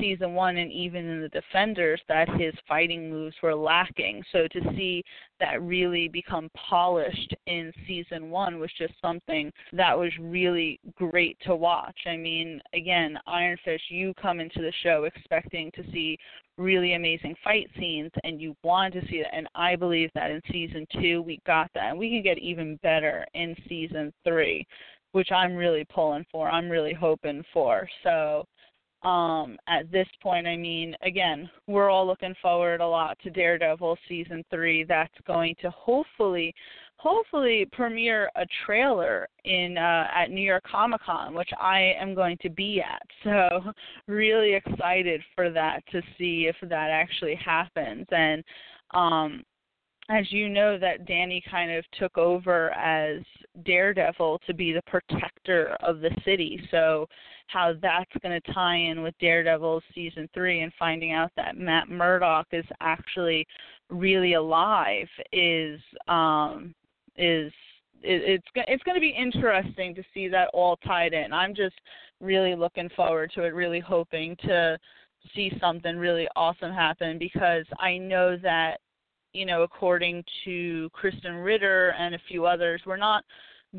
season 0.01 0.35
one 0.35 0.57
and 0.57 0.73
even 0.73 1.07
in 1.07 1.21
the 1.21 1.29
defenders 1.29 2.01
that 2.09 2.29
his 2.41 2.53
fighting 2.67 3.09
moves 3.09 3.37
were 3.43 3.55
lacking 3.55 4.23
so 4.33 4.49
to 4.49 4.61
see 4.77 5.03
that 5.39 5.63
really 5.63 6.09
become 6.09 6.51
polished 6.55 7.35
in 7.47 7.73
season 7.87 8.29
one 8.29 8.59
was 8.59 8.71
just 8.77 8.93
something 9.01 9.53
that 9.73 9.97
was 9.97 10.11
really 10.21 10.81
great 10.97 11.39
to 11.41 11.55
watch 11.55 11.97
i 12.07 12.17
mean 12.17 12.61
again 12.75 13.17
iron 13.27 13.57
fist 13.65 13.83
you 13.89 14.13
come 14.21 14.41
into 14.41 14.61
the 14.61 14.73
show 14.83 15.05
expecting 15.05 15.71
to 15.73 15.85
see 15.93 16.19
really 16.59 16.95
amazing 16.95 17.35
fight 17.45 17.69
scenes 17.79 18.11
and 18.25 18.41
you 18.41 18.57
want 18.63 18.95
to 18.95 19.01
see 19.09 19.23
that 19.23 19.35
and 19.35 19.47
i 19.55 19.77
believe 19.77 20.11
that 20.15 20.31
in 20.31 20.41
season 20.51 20.87
two 21.01 21.21
we 21.23 21.39
got 21.47 21.71
that 21.75 21.91
and 21.91 21.99
we 21.99 22.09
can 22.09 22.23
get 22.23 22.39
even 22.39 22.79
better 22.83 23.27
in 23.35 23.55
season 23.69 24.13
three 24.25 24.67
which 25.13 25.31
i'm 25.33 25.55
really 25.55 25.85
pulling 25.93 26.25
for 26.33 26.49
i'm 26.49 26.69
really 26.69 26.95
hoping 26.95 27.45
for 27.53 27.89
so 28.03 28.45
um, 29.03 29.57
at 29.69 29.91
this 29.93 30.09
point. 30.23 30.47
I 30.47 30.57
mean, 30.57 30.97
again, 31.03 31.49
we're 31.67 31.91
all 31.91 32.07
looking 32.07 32.35
forward 32.43 32.81
a 32.81 32.87
lot 32.87 33.17
to 33.23 33.31
Daredevil 33.31 33.97
season 34.09 34.45
three. 34.51 34.85
That's 34.85 35.15
going 35.27 35.55
to 35.63 35.71
hopefully, 35.71 36.53
hopefully 36.99 37.69
premiere 37.73 38.31
a 38.37 38.47
trailer 38.65 39.29
in 39.45 39.77
uh, 39.79 40.07
at 40.15 40.31
New 40.31 40.41
York 40.41 40.65
Comic 40.65 41.03
Con, 41.03 41.35
which 41.35 41.51
I 41.61 41.95
am 42.01 42.15
going 42.15 42.39
to 42.43 42.51
be 42.51 42.81
at. 42.81 43.03
So 43.25 43.73
really 44.07 44.55
excited 44.55 45.21
for 45.35 45.51
that 45.51 45.83
to 45.91 46.01
see 46.17 46.49
if 46.49 46.57
that 46.69 46.91
actually 46.91 47.35
happens. 47.35 48.07
And 48.11 48.45
um, 48.95 49.43
as 50.09 50.31
you 50.31 50.49
know 50.49 50.79
that 50.79 51.07
Danny 51.07 51.43
kind 51.51 51.73
of 51.73 51.85
took 51.99 52.17
over 52.17 52.71
as 52.71 53.23
Daredevil 53.65 54.41
to 54.47 54.55
be 54.55 54.73
the 54.73 54.83
protector 54.87 55.77
of 55.83 56.01
the 56.01 56.11
city. 56.25 56.61
So 56.71 57.07
how 57.49 57.75
that's 57.81 58.11
going 58.23 58.41
to 58.41 58.53
tie 58.53 58.77
in 58.77 59.03
with 59.03 59.15
Daredevil 59.21 59.83
season 59.95 60.29
3 60.35 60.61
and 60.61 60.73
finding 60.79 61.13
out 61.13 61.33
that 61.37 61.57
Matt 61.57 61.89
Murdock 61.89 62.47
is 62.53 62.65
actually 62.81 63.47
really 63.91 64.35
alive 64.35 65.09
is 65.33 65.81
um 66.09 66.75
is 67.19 67.53
it, 68.03 68.23
it's 68.23 68.47
it's 68.69 68.83
going 68.85 68.95
to 68.95 69.01
be 69.01 69.15
interesting 69.17 69.95
to 69.95 70.03
see 70.13 70.29
that 70.29 70.51
all 70.53 70.77
tied 70.79 71.13
in. 71.13 71.33
I'm 71.33 71.55
just 71.55 71.77
really 72.21 72.55
looking 72.55 72.89
forward 72.91 73.33
to 73.35 73.45
it, 73.45 73.55
really 73.55 73.81
hoping 73.81 74.37
to 74.43 74.79
see 75.35 75.53
something 75.61 75.97
really 75.97 76.29
awesome 76.37 76.73
happen 76.73 77.19
because 77.19 77.65
I 77.81 77.99
know 77.99 78.37
that 78.43 78.79
you 79.33 79.45
know, 79.45 79.63
according 79.63 80.25
to 80.45 80.89
Krysten 80.99 81.45
Ritter 81.45 81.91
and 81.99 82.15
a 82.15 82.21
few 82.27 82.47
others, 82.47 82.81
we're 82.87 82.97
not 82.97 83.23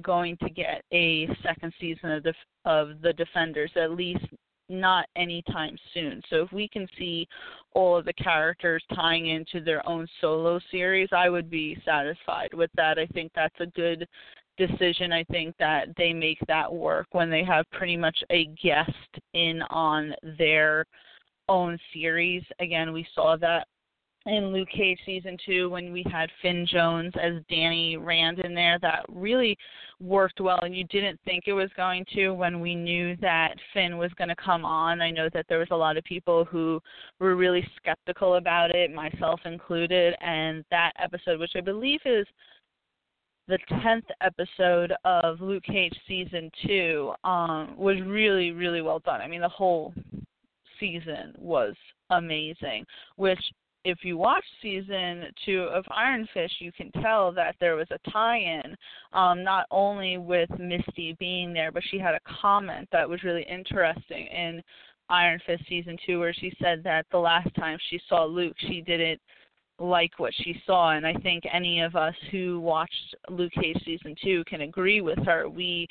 going 0.04 0.38
to 0.38 0.50
get 0.50 0.84
a 0.94 1.28
second 1.42 1.74
season 1.82 2.12
of 2.12 2.24
the 2.24 2.34
of 2.66 3.02
the 3.02 3.14
Defenders, 3.14 3.72
at 3.76 3.92
least 3.92 4.26
not 4.70 5.08
anytime 5.16 5.78
soon. 5.94 6.22
So 6.30 6.44
if 6.44 6.52
we 6.52 6.68
can 6.68 6.88
see 6.98 7.28
all 7.74 7.98
of 7.98 8.06
the 8.06 8.14
characters 8.14 8.84
tying 8.94 9.28
into 9.28 9.64
their 9.64 9.88
own 9.88 10.08
solo 10.22 10.60
series, 10.72 11.10
I 11.12 11.30
would 11.30 11.50
be 11.50 11.82
satisfied 11.86 12.54
with 12.54 12.72
that. 12.76 12.98
I 12.98 13.06
think 13.08 13.32
that's 13.36 13.60
a 13.60 13.68
good 13.68 14.08
decision. 14.58 15.14
I 15.14 15.24
think 15.26 15.56
that 15.60 15.90
they 15.98 16.14
make 16.14 16.40
that 16.48 16.72
work 16.72 17.08
when 17.12 17.30
they 17.30 17.44
have 17.44 17.66
pretty 17.72 17.98
much 17.98 18.18
a 18.32 18.46
guest 18.62 18.92
in 19.34 19.62
on 19.70 20.14
their 20.38 20.86
own 21.48 21.78
series. 21.94 22.44
Again, 22.60 22.92
we 22.92 23.08
saw 23.16 23.38
that 23.38 23.68
in 24.28 24.52
Luke 24.52 24.68
Cage 24.70 25.00
season 25.06 25.38
two 25.46 25.70
when 25.70 25.92
we 25.92 26.04
had 26.12 26.30
Finn 26.42 26.68
Jones 26.70 27.14
as 27.22 27.42
Danny 27.50 27.96
Rand 27.96 28.40
in 28.40 28.54
there 28.54 28.78
that 28.82 29.06
really 29.08 29.58
worked 30.02 30.42
well 30.42 30.60
and 30.62 30.76
you 30.76 30.84
didn't 30.86 31.20
think 31.24 31.46
it 31.48 31.54
was 31.54 31.70
going 31.78 32.06
to 32.14 32.32
when 32.32 32.60
we 32.60 32.76
knew 32.76 33.16
that 33.18 33.56
Finn 33.74 33.98
was 33.98 34.12
going 34.18 34.28
to 34.28 34.36
come 34.36 34.66
on. 34.66 35.02
I 35.02 35.12
know 35.12 35.30
that 35.34 35.46
there 35.48 35.60
was 35.60 35.70
a 35.72 35.76
lot 35.76 35.98
of 35.98 36.04
people 36.04 36.44
who 36.44 36.82
were 37.20 37.36
really 37.36 37.68
skeptical 37.78 38.36
about 38.36 38.76
it, 38.76 38.94
myself 38.94 39.40
included, 39.46 40.14
and 40.22 40.66
that 40.72 40.92
episode 41.02 41.40
which 41.40 41.56
I 41.56 41.62
believe 41.62 42.02
is 42.06 42.28
the 43.48 43.60
10th 43.72 44.04
episode 44.20 44.94
of 45.06 45.40
Luke 45.40 45.64
Cage 45.64 45.98
season 46.06 46.52
2 46.66 47.14
um 47.24 47.78
was 47.78 47.96
really 48.06 48.52
really 48.52 48.82
well 48.82 49.00
done. 49.00 49.22
I 49.22 49.28
mean 49.28 49.42
the 49.42 49.48
whole 49.48 49.94
season 50.80 51.34
was 51.38 51.74
amazing, 52.10 52.86
which 53.16 53.40
if 53.84 54.00
you 54.04 54.18
watch 54.18 54.44
season 54.62 55.26
two 55.46 55.62
of 55.72 55.86
Iron 55.92 56.28
Fist, 56.34 56.56
you 56.60 56.72
can 56.72 56.92
tell 57.02 57.32
that 57.34 57.56
there 57.60 57.76
was 57.76 57.88
a 57.92 58.12
tie-in, 58.12 58.76
um, 59.14 59.44
not 59.44 59.66
only 59.72 60.18
with 60.18 60.50
Misty 60.60 61.16
being 61.20 61.54
there, 61.54 61.72
but 61.72 61.84
she 61.90 61.98
had 61.98 62.16
a 62.16 62.42
comment 62.42 62.88
that 62.92 63.08
was 63.08 63.24
really 63.24 63.44
interesting 63.44 64.28
in 64.28 64.62
Iron 65.10 65.40
Fist 65.46 65.64
season 65.70 65.98
two, 66.06 66.20
where 66.20 66.34
she 66.34 66.52
said 66.62 66.84
that 66.84 67.06
the 67.12 67.18
last 67.18 67.54
time 67.56 67.78
she 67.90 68.00
saw 68.10 68.26
Luke, 68.26 68.56
she 68.60 68.82
didn't 68.82 69.22
like 69.80 70.12
what 70.18 70.34
she 70.44 70.62
saw, 70.66 70.92
and 70.92 71.06
I 71.06 71.14
think 71.14 71.44
any 71.52 71.82
of 71.82 71.96
us 71.96 72.16
who 72.32 72.60
watched 72.60 73.16
Luke 73.30 73.54
Cage 73.54 73.82
season 73.86 74.16
two 74.22 74.44
can 74.46 74.62
agree 74.62 75.02
with 75.02 75.20
her. 75.26 75.48
We 75.48 75.88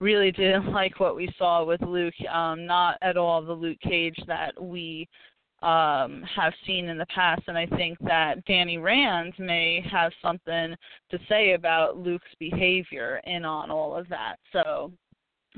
really 0.00 0.30
didn't 0.30 0.72
like 0.72 1.00
what 1.00 1.16
we 1.16 1.32
saw 1.38 1.64
with 1.64 1.80
Luke, 1.82 2.14
um, 2.32 2.66
not 2.66 2.98
at 3.02 3.16
all 3.16 3.42
the 3.42 3.52
Luke 3.52 3.80
Cage 3.80 4.18
that 4.26 4.60
we 4.62 5.08
um, 5.62 6.22
have 6.34 6.54
seen 6.66 6.88
in 6.88 6.96
the 6.96 7.06
past, 7.06 7.42
and 7.46 7.58
I 7.58 7.66
think 7.66 7.98
that 8.00 8.44
Danny 8.46 8.78
Rand 8.78 9.34
may 9.38 9.84
have 9.90 10.12
something 10.22 10.74
to 11.10 11.18
say 11.28 11.52
about 11.52 11.98
Luke's 11.98 12.34
behavior 12.38 13.20
in 13.24 13.44
on 13.44 13.70
all 13.70 13.94
of 13.94 14.08
that. 14.08 14.36
So 14.52 14.90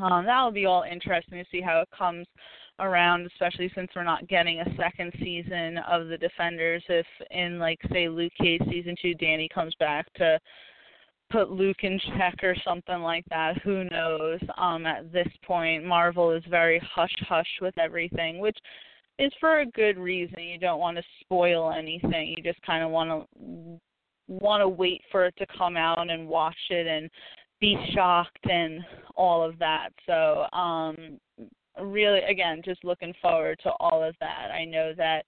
um, 0.03 0.25
that 0.25 0.43
will 0.43 0.51
be 0.51 0.67
all 0.67 0.85
interesting 0.91 1.39
to 1.39 1.51
see 1.51 1.61
how 1.61 1.81
it 1.81 1.89
comes 1.97 2.27
around, 2.81 3.27
especially 3.27 3.71
since 3.75 3.91
we're 3.95 4.03
not 4.03 4.27
getting 4.27 4.61
a 4.61 4.77
second 4.77 5.13
season 5.21 5.79
of 5.89 6.09
the 6.09 6.19
Defenders. 6.19 6.83
If 6.89 7.07
in 7.31 7.59
like 7.59 7.79
say 7.93 8.09
Luke 8.09 8.33
Cage 8.41 8.63
season 8.71 8.97
two, 9.01 9.15
Danny 9.15 9.49
comes 9.55 9.75
back 9.79 10.13
to 10.15 10.39
put 11.31 11.51
Luke 11.51 11.83
in 11.83 12.01
check 12.17 12.43
or 12.43 12.57
something 12.65 13.01
like 13.01 13.25
that. 13.31 13.59
Who 13.63 13.85
knows? 13.85 14.41
Um, 14.59 14.85
at 14.85 15.13
this 15.13 15.29
point, 15.45 15.85
Marvel 15.85 16.33
is 16.33 16.43
very 16.49 16.81
hush 16.95 17.15
hush 17.29 17.49
with 17.61 17.77
everything, 17.79 18.39
which 18.39 18.59
is 19.19 19.33
for 19.41 19.61
a 19.61 19.67
good 19.67 19.99
reason. 19.99 20.41
You 20.41 20.59
don't 20.59 20.81
want 20.81 20.97
to 20.97 21.03
spoil 21.21 21.73
anything. 21.73 22.35
You 22.37 22.43
just 22.43 22.63
kind 22.63 22.83
of 22.83 22.91
want 22.91 23.11
to 23.11 23.81
want 24.29 24.61
to 24.63 24.69
wait 24.69 25.03
for 25.11 25.27
it 25.27 25.35
to 25.39 25.47
come 25.57 25.77
out 25.77 26.11
and 26.11 26.29
watch 26.29 26.57
it 26.71 26.87
and 26.87 27.11
be 27.61 27.77
shocked 27.95 28.45
and 28.45 28.81
all 29.15 29.43
of 29.43 29.59
that. 29.59 29.91
So, 30.07 30.47
um 30.57 31.19
really 31.81 32.21
again, 32.21 32.63
just 32.65 32.85
looking 32.85 33.15
forward 33.21 33.59
to 33.63 33.71
all 33.81 34.03
of 34.03 34.15
that. 34.21 34.51
I 34.53 34.65
know 34.65 34.93
that 34.97 35.25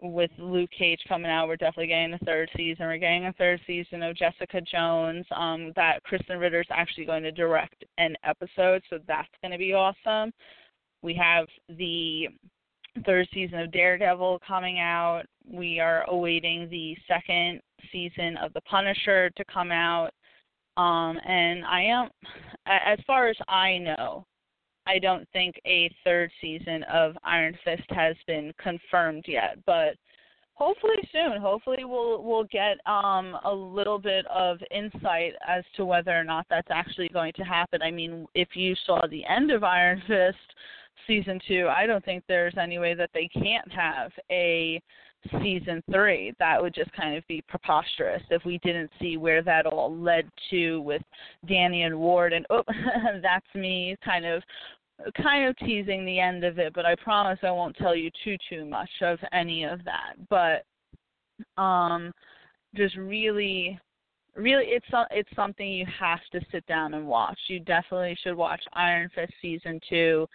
with 0.00 0.30
Luke 0.38 0.70
Cage 0.76 1.00
coming 1.08 1.30
out, 1.30 1.48
we're 1.48 1.56
definitely 1.56 1.88
getting 1.88 2.14
a 2.14 2.18
third 2.24 2.48
season. 2.56 2.86
We're 2.86 2.98
getting 2.98 3.26
a 3.26 3.32
third 3.32 3.60
season 3.66 4.02
of 4.02 4.16
Jessica 4.16 4.60
Jones. 4.60 5.26
Um, 5.34 5.72
that 5.74 6.00
Krysten 6.04 6.38
Ritter's 6.38 6.68
actually 6.70 7.04
going 7.04 7.24
to 7.24 7.32
direct 7.32 7.84
an 7.98 8.16
episode, 8.22 8.82
so 8.88 8.98
that's 9.08 9.28
going 9.42 9.52
to 9.52 9.58
be 9.58 9.74
awesome. 9.74 10.32
We 11.02 11.14
have 11.14 11.46
the 11.68 12.28
third 13.04 13.28
season 13.32 13.60
of 13.60 13.72
Daredevil 13.72 14.40
coming 14.46 14.80
out. 14.80 15.22
We 15.50 15.80
are 15.80 16.04
awaiting 16.08 16.68
the 16.68 16.96
second 17.06 17.60
season 17.92 18.36
of 18.38 18.52
The 18.52 18.60
Punisher 18.62 19.30
to 19.30 19.44
come 19.52 19.72
out. 19.72 20.10
Um, 20.76 21.18
and 21.26 21.64
I 21.64 21.82
am, 21.82 22.08
as 22.66 22.98
far 23.06 23.28
as 23.28 23.36
I 23.48 23.78
know, 23.78 24.24
I 24.86 24.98
don't 24.98 25.28
think 25.32 25.56
a 25.66 25.90
third 26.04 26.30
season 26.40 26.82
of 26.84 27.16
Iron 27.24 27.58
Fist 27.64 27.82
has 27.90 28.16
been 28.26 28.54
confirmed 28.58 29.24
yet, 29.26 29.58
but 29.66 29.96
hopefully 30.54 30.96
soon. 31.12 31.40
Hopefully 31.40 31.84
we'll 31.84 32.22
we'll 32.22 32.44
get 32.44 32.78
um 32.86 33.36
a 33.44 33.52
little 33.52 33.98
bit 33.98 34.26
of 34.26 34.58
insight 34.70 35.34
as 35.46 35.62
to 35.76 35.84
whether 35.84 36.12
or 36.12 36.24
not 36.24 36.46
that's 36.48 36.70
actually 36.70 37.08
going 37.08 37.32
to 37.34 37.42
happen. 37.42 37.82
I 37.82 37.90
mean, 37.90 38.26
if 38.34 38.48
you 38.54 38.74
saw 38.86 39.06
the 39.06 39.24
end 39.26 39.50
of 39.50 39.62
Iron 39.62 40.02
Fist 40.06 40.36
season 41.08 41.40
2, 41.48 41.68
I 41.68 41.86
don't 41.86 42.04
think 42.04 42.22
there's 42.28 42.54
any 42.60 42.78
way 42.78 42.94
that 42.94 43.10
they 43.12 43.28
can't 43.28 43.72
have 43.72 44.12
a 44.30 44.80
season 45.42 45.82
3. 45.90 46.34
That 46.38 46.62
would 46.62 46.74
just 46.74 46.92
kind 46.92 47.16
of 47.16 47.26
be 47.26 47.42
preposterous 47.48 48.22
if 48.30 48.44
we 48.44 48.58
didn't 48.58 48.90
see 49.00 49.16
where 49.16 49.42
that 49.42 49.66
all 49.66 49.96
led 49.96 50.30
to 50.50 50.80
with 50.82 51.02
Danny 51.48 51.82
and 51.82 51.98
Ward 51.98 52.32
and 52.32 52.46
oh, 52.50 52.62
that's 53.22 53.46
me 53.54 53.96
kind 54.04 54.24
of 54.24 54.42
kind 55.20 55.48
of 55.48 55.56
teasing 55.58 56.04
the 56.04 56.18
end 56.18 56.44
of 56.44 56.58
it, 56.58 56.72
but 56.74 56.84
I 56.84 56.94
promise 56.96 57.38
I 57.42 57.50
won't 57.50 57.76
tell 57.76 57.94
you 57.94 58.10
too 58.24 58.36
too 58.48 58.64
much 58.64 58.90
of 59.00 59.18
any 59.32 59.64
of 59.64 59.80
that. 59.84 60.14
But 60.28 60.64
um 61.60 62.12
just 62.74 62.96
really 62.96 63.78
really 64.36 64.64
it's 64.66 64.86
it's 65.10 65.28
something 65.34 65.68
you 65.68 65.86
have 65.98 66.20
to 66.32 66.40
sit 66.50 66.66
down 66.66 66.94
and 66.94 67.06
watch. 67.06 67.38
You 67.48 67.60
definitely 67.60 68.16
should 68.22 68.36
watch 68.36 68.60
Iron 68.72 69.08
Fist 69.14 69.32
season 69.40 69.80
2 69.88 70.26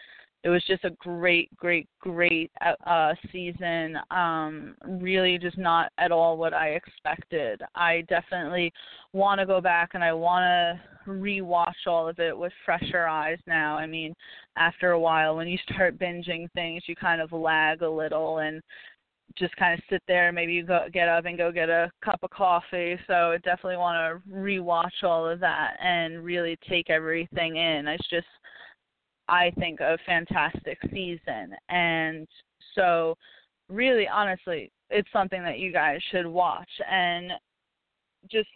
it 0.44 0.50
was 0.50 0.64
just 0.68 0.84
a 0.84 0.90
great, 1.00 1.56
great, 1.56 1.88
great 2.02 2.52
uh, 2.86 3.14
season. 3.32 3.98
Um, 4.12 4.76
really, 4.86 5.38
just 5.38 5.58
not 5.58 5.92
at 5.98 6.12
all 6.12 6.38
what 6.38 6.54
I 6.54 6.70
expected. 6.72 7.62
I 7.76 8.02
definitely 8.10 8.74
want 9.14 9.40
to 9.40 9.46
go 9.46 9.62
back 9.62 9.92
and 9.94 10.04
I 10.04 10.12
want 10.12 10.44
to 10.44 11.10
rewatch 11.10 11.88
all 11.88 12.10
of 12.10 12.20
it 12.20 12.38
with 12.38 12.52
fresher 12.66 13.08
eyes 13.08 13.40
now. 13.48 13.78
I 13.78 13.88
mean, 13.88 14.14
after 14.58 14.92
a 14.92 15.00
while, 15.00 15.38
when 15.38 15.48
you 15.48 15.58
start 15.72 15.98
binging 15.98 16.52
things, 16.52 16.84
you 16.88 16.96
kind 16.96 17.22
of 17.22 17.32
lag 17.32 17.82
a 17.82 17.90
little 17.90 18.40
and 18.40 18.62
just 19.38 19.56
kind 19.56 19.74
of 19.74 19.84
sit 19.90 20.04
there. 20.10 20.32
Maybe 20.34 20.52
you 20.52 20.66
go 20.66 20.88
get 20.92 21.08
up 21.08 21.26
and 21.26 21.38
go 21.38 21.54
get 21.54 21.70
a 21.70 21.90
cup 22.04 22.20
of 22.22 22.32
coffee. 22.32 22.98
So 23.08 23.32
I 23.32 23.38
definitely 23.38 23.78
want 23.78 24.22
to 24.26 24.30
rewatch 24.30 25.04
all 25.04 25.28
of 25.28 25.40
that 25.40 25.78
and 25.82 26.24
really 26.24 26.58
take 26.70 26.90
everything 26.90 27.56
in. 27.56 27.88
It's 27.88 28.10
just 28.10 28.28
I 29.28 29.52
think, 29.58 29.80
a 29.80 29.98
fantastic 30.06 30.78
season. 30.92 31.56
And 31.70 32.28
so, 32.76 33.16
really, 33.70 34.08
honestly, 34.08 34.72
it's 34.90 35.12
something 35.12 35.44
that 35.44 35.60
you 35.60 35.72
guys 35.72 36.00
should 36.12 36.28
watch. 36.28 36.70
And 36.90 37.32
just, 38.30 38.50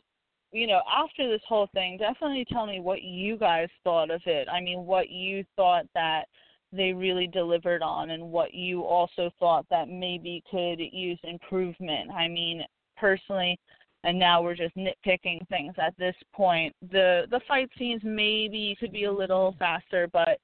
you 0.51 0.67
know, 0.67 0.81
after 0.91 1.29
this 1.29 1.41
whole 1.47 1.67
thing, 1.73 1.97
definitely 1.97 2.45
tell 2.51 2.65
me 2.65 2.79
what 2.79 3.01
you 3.01 3.37
guys 3.37 3.69
thought 3.83 4.11
of 4.11 4.21
it. 4.25 4.47
I 4.51 4.61
mean, 4.61 4.85
what 4.85 5.09
you 5.09 5.43
thought 5.55 5.85
that 5.93 6.25
they 6.73 6.93
really 6.93 7.27
delivered 7.27 7.81
on 7.81 8.11
and 8.11 8.31
what 8.31 8.53
you 8.53 8.83
also 8.83 9.31
thought 9.39 9.65
that 9.69 9.87
maybe 9.87 10.43
could 10.49 10.79
use 10.79 11.19
improvement. 11.23 12.11
I 12.11 12.27
mean, 12.27 12.63
personally, 12.97 13.57
and 14.03 14.17
now 14.17 14.41
we're 14.41 14.55
just 14.55 14.75
nitpicking 14.75 15.47
things 15.47 15.73
at 15.77 15.97
this 15.97 16.15
point. 16.33 16.75
The 16.91 17.25
the 17.31 17.41
fight 17.47 17.69
scenes 17.77 18.01
maybe 18.03 18.75
could 18.79 18.91
be 18.91 19.05
a 19.05 19.11
little 19.11 19.55
faster, 19.59 20.07
but 20.11 20.39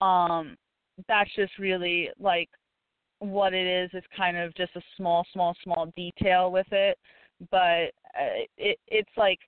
um 0.00 0.56
that's 1.08 1.34
just 1.34 1.58
really 1.58 2.10
like 2.18 2.48
what 3.20 3.54
it 3.54 3.66
is. 3.66 3.90
Is 3.94 4.04
kind 4.16 4.36
of 4.36 4.54
just 4.54 4.74
a 4.76 4.82
small 4.96 5.26
small 5.32 5.54
small 5.62 5.92
detail 5.96 6.50
with 6.50 6.66
it. 6.72 6.98
But 7.50 7.92
uh, 8.18 8.44
it 8.56 8.78
it's 8.88 9.10
like 9.16 9.38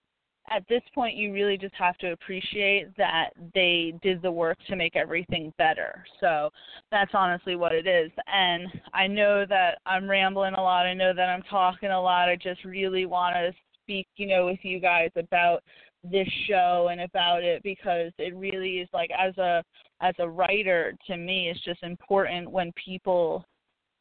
at 0.51 0.67
this 0.69 0.83
point 0.95 1.17
you 1.17 1.33
really 1.33 1.57
just 1.57 1.75
have 1.75 1.97
to 1.99 2.13
appreciate 2.13 2.89
that 2.97 3.31
they 3.55 3.95
did 4.03 4.21
the 4.23 4.31
work 4.31 4.59
to 4.69 4.77
make 4.77 4.97
everything 4.97 5.53
better. 5.57 6.05
So 6.21 6.51
that's 6.91 7.13
honestly 7.15 7.57
what 7.57 7.73
it 7.73 7.87
is. 7.87 8.11
And 8.27 8.67
i 8.93 9.07
know 9.07 9.45
that 9.49 9.79
i'm 9.87 10.09
rambling 10.09 10.55
a 10.55 10.63
lot. 10.63 10.87
I 10.87 10.95
know 10.95 11.13
that 11.15 11.29
i'm 11.29 11.43
talking 11.43 11.91
a 11.91 12.01
lot. 12.01 12.29
I 12.29 12.37
just 12.37 12.65
really 12.65 13.07
want 13.07 13.35
to 13.35 13.53
speak 13.83 14.07
you 14.17 14.27
know 14.27 14.47
with 14.47 14.61
you 14.63 14.81
guys 14.81 15.11
about 15.17 15.63
this 16.05 16.29
show 16.49 16.89
and 16.91 17.01
about 17.01 17.43
it 17.43 17.63
because 17.63 18.13
it 18.19 18.35
really 18.37 18.79
is 18.79 18.89
like 18.93 19.11
as 19.19 19.37
a 19.39 19.63
as 20.01 20.15
a 20.19 20.29
writer 20.29 20.95
to 21.07 21.17
me 21.17 21.49
it's 21.49 21.65
just 21.65 21.83
important 21.85 22.51
when 22.51 22.73
people 22.73 23.45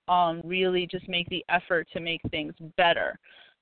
um 0.08 0.42
really 0.44 0.88
just 0.90 1.08
make 1.08 1.30
the 1.30 1.46
effort 1.50 1.88
to 1.94 2.00
make 2.00 2.22
things 2.32 2.54
better 2.76 3.18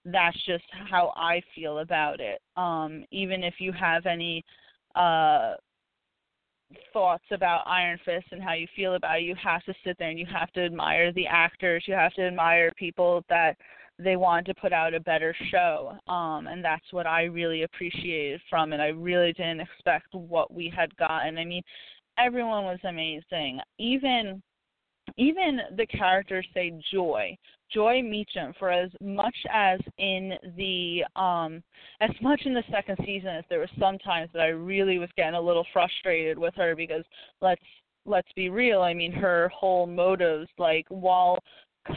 that's 0.05 0.37
just 0.45 0.63
how 0.89 1.11
i 1.17 1.41
feel 1.53 1.79
about 1.79 2.21
it 2.21 2.41
um 2.55 3.03
even 3.11 3.43
if 3.43 3.55
you 3.59 3.73
have 3.73 4.05
any 4.05 4.43
uh 4.95 5.53
thoughts 6.93 7.23
about 7.31 7.63
Iron 7.65 7.99
Fist 8.05 8.27
and 8.31 8.43
how 8.43 8.53
you 8.53 8.67
feel 8.75 8.95
about 8.95 9.19
it, 9.19 9.23
you 9.23 9.35
have 9.41 9.63
to 9.63 9.73
sit 9.83 9.97
there 9.97 10.09
and 10.09 10.19
you 10.19 10.25
have 10.27 10.51
to 10.51 10.63
admire 10.63 11.11
the 11.11 11.27
actors. 11.27 11.83
You 11.87 11.95
have 11.95 12.13
to 12.13 12.27
admire 12.27 12.71
people 12.77 13.23
that 13.29 13.57
they 14.01 14.15
wanted 14.15 14.45
to 14.45 14.61
put 14.61 14.71
out 14.71 14.93
a 14.93 14.99
better 15.01 15.35
show 15.51 15.93
um 16.07 16.47
and 16.47 16.63
that's 16.63 16.85
what 16.91 17.05
i 17.05 17.23
really 17.23 17.63
appreciated 17.63 18.39
from 18.49 18.73
it. 18.73 18.79
I 18.79 18.87
really 18.87 19.33
didn't 19.33 19.61
expect 19.61 20.13
what 20.13 20.53
we 20.53 20.71
had 20.75 20.95
gotten. 20.97 21.37
I 21.37 21.45
mean 21.45 21.63
everyone 22.17 22.63
was 22.63 22.79
amazing. 22.83 23.59
Even 23.77 24.41
even 25.17 25.59
the 25.75 25.87
characters 25.87 26.45
say 26.53 26.73
joy. 26.91 27.35
Joy 27.73 28.01
Meachum 28.01 28.55
for 28.57 28.71
as 28.71 28.89
much 29.01 29.35
as 29.51 29.79
in 29.97 30.33
the 30.57 31.03
um 31.15 31.61
as 32.01 32.11
much 32.21 32.41
in 32.45 32.53
the 32.53 32.63
second 32.71 32.97
season 33.05 33.29
as 33.29 33.43
there 33.49 33.59
were 33.59 33.69
some 33.79 33.97
times 33.99 34.29
that 34.33 34.41
i 34.41 34.47
really 34.47 34.97
was 34.97 35.09
getting 35.15 35.35
a 35.35 35.41
little 35.41 35.65
frustrated 35.71 36.37
with 36.37 36.53
her 36.55 36.75
because 36.75 37.03
let's 37.41 37.61
let's 38.05 38.31
be 38.35 38.49
real. 38.49 38.81
I 38.81 38.93
mean 38.93 39.11
her 39.11 39.49
whole 39.49 39.85
motives 39.85 40.49
like 40.57 40.85
while 40.89 41.37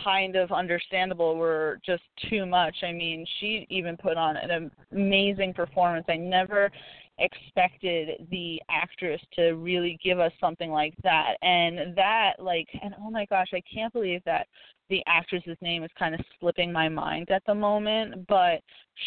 kind 0.04 0.36
of 0.36 0.52
understandable 0.52 1.36
were 1.36 1.78
just 1.84 2.02
too 2.28 2.46
much. 2.46 2.76
I 2.82 2.92
mean, 2.92 3.26
she 3.40 3.66
even 3.70 3.96
put 3.96 4.16
on 4.16 4.36
an 4.36 4.70
amazing 4.92 5.54
performance. 5.54 6.06
I 6.08 6.16
never 6.16 6.70
expected 7.18 8.26
the 8.30 8.60
actress 8.70 9.20
to 9.34 9.52
really 9.52 9.98
give 10.02 10.18
us 10.18 10.32
something 10.40 10.70
like 10.70 10.94
that. 11.02 11.34
And 11.42 11.96
that 11.96 12.34
like 12.38 12.68
and 12.82 12.94
oh 13.00 13.10
my 13.10 13.26
gosh, 13.26 13.48
I 13.52 13.62
can't 13.72 13.92
believe 13.92 14.22
that 14.24 14.46
the 14.88 15.02
actress's 15.06 15.56
name 15.60 15.84
is 15.84 15.90
kind 15.98 16.14
of 16.14 16.20
slipping 16.38 16.70
my 16.70 16.88
mind 16.88 17.30
at 17.30 17.42
the 17.46 17.54
moment, 17.54 18.26
but 18.28 18.60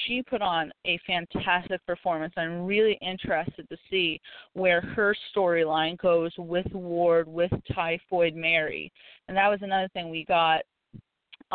she 0.05 0.23
put 0.23 0.41
on 0.41 0.71
a 0.85 0.99
fantastic 1.05 1.85
performance. 1.85 2.33
I'm 2.37 2.65
really 2.65 2.97
interested 3.01 3.69
to 3.69 3.77
see 3.89 4.19
where 4.53 4.81
her 4.81 5.15
storyline 5.35 5.97
goes 5.99 6.31
with 6.37 6.65
Ward, 6.73 7.27
with 7.27 7.51
Typhoid 7.73 8.33
Mary. 8.33 8.91
And 9.27 9.37
that 9.37 9.49
was 9.49 9.59
another 9.61 9.89
thing 9.93 10.09
we 10.09 10.25
got 10.25 10.61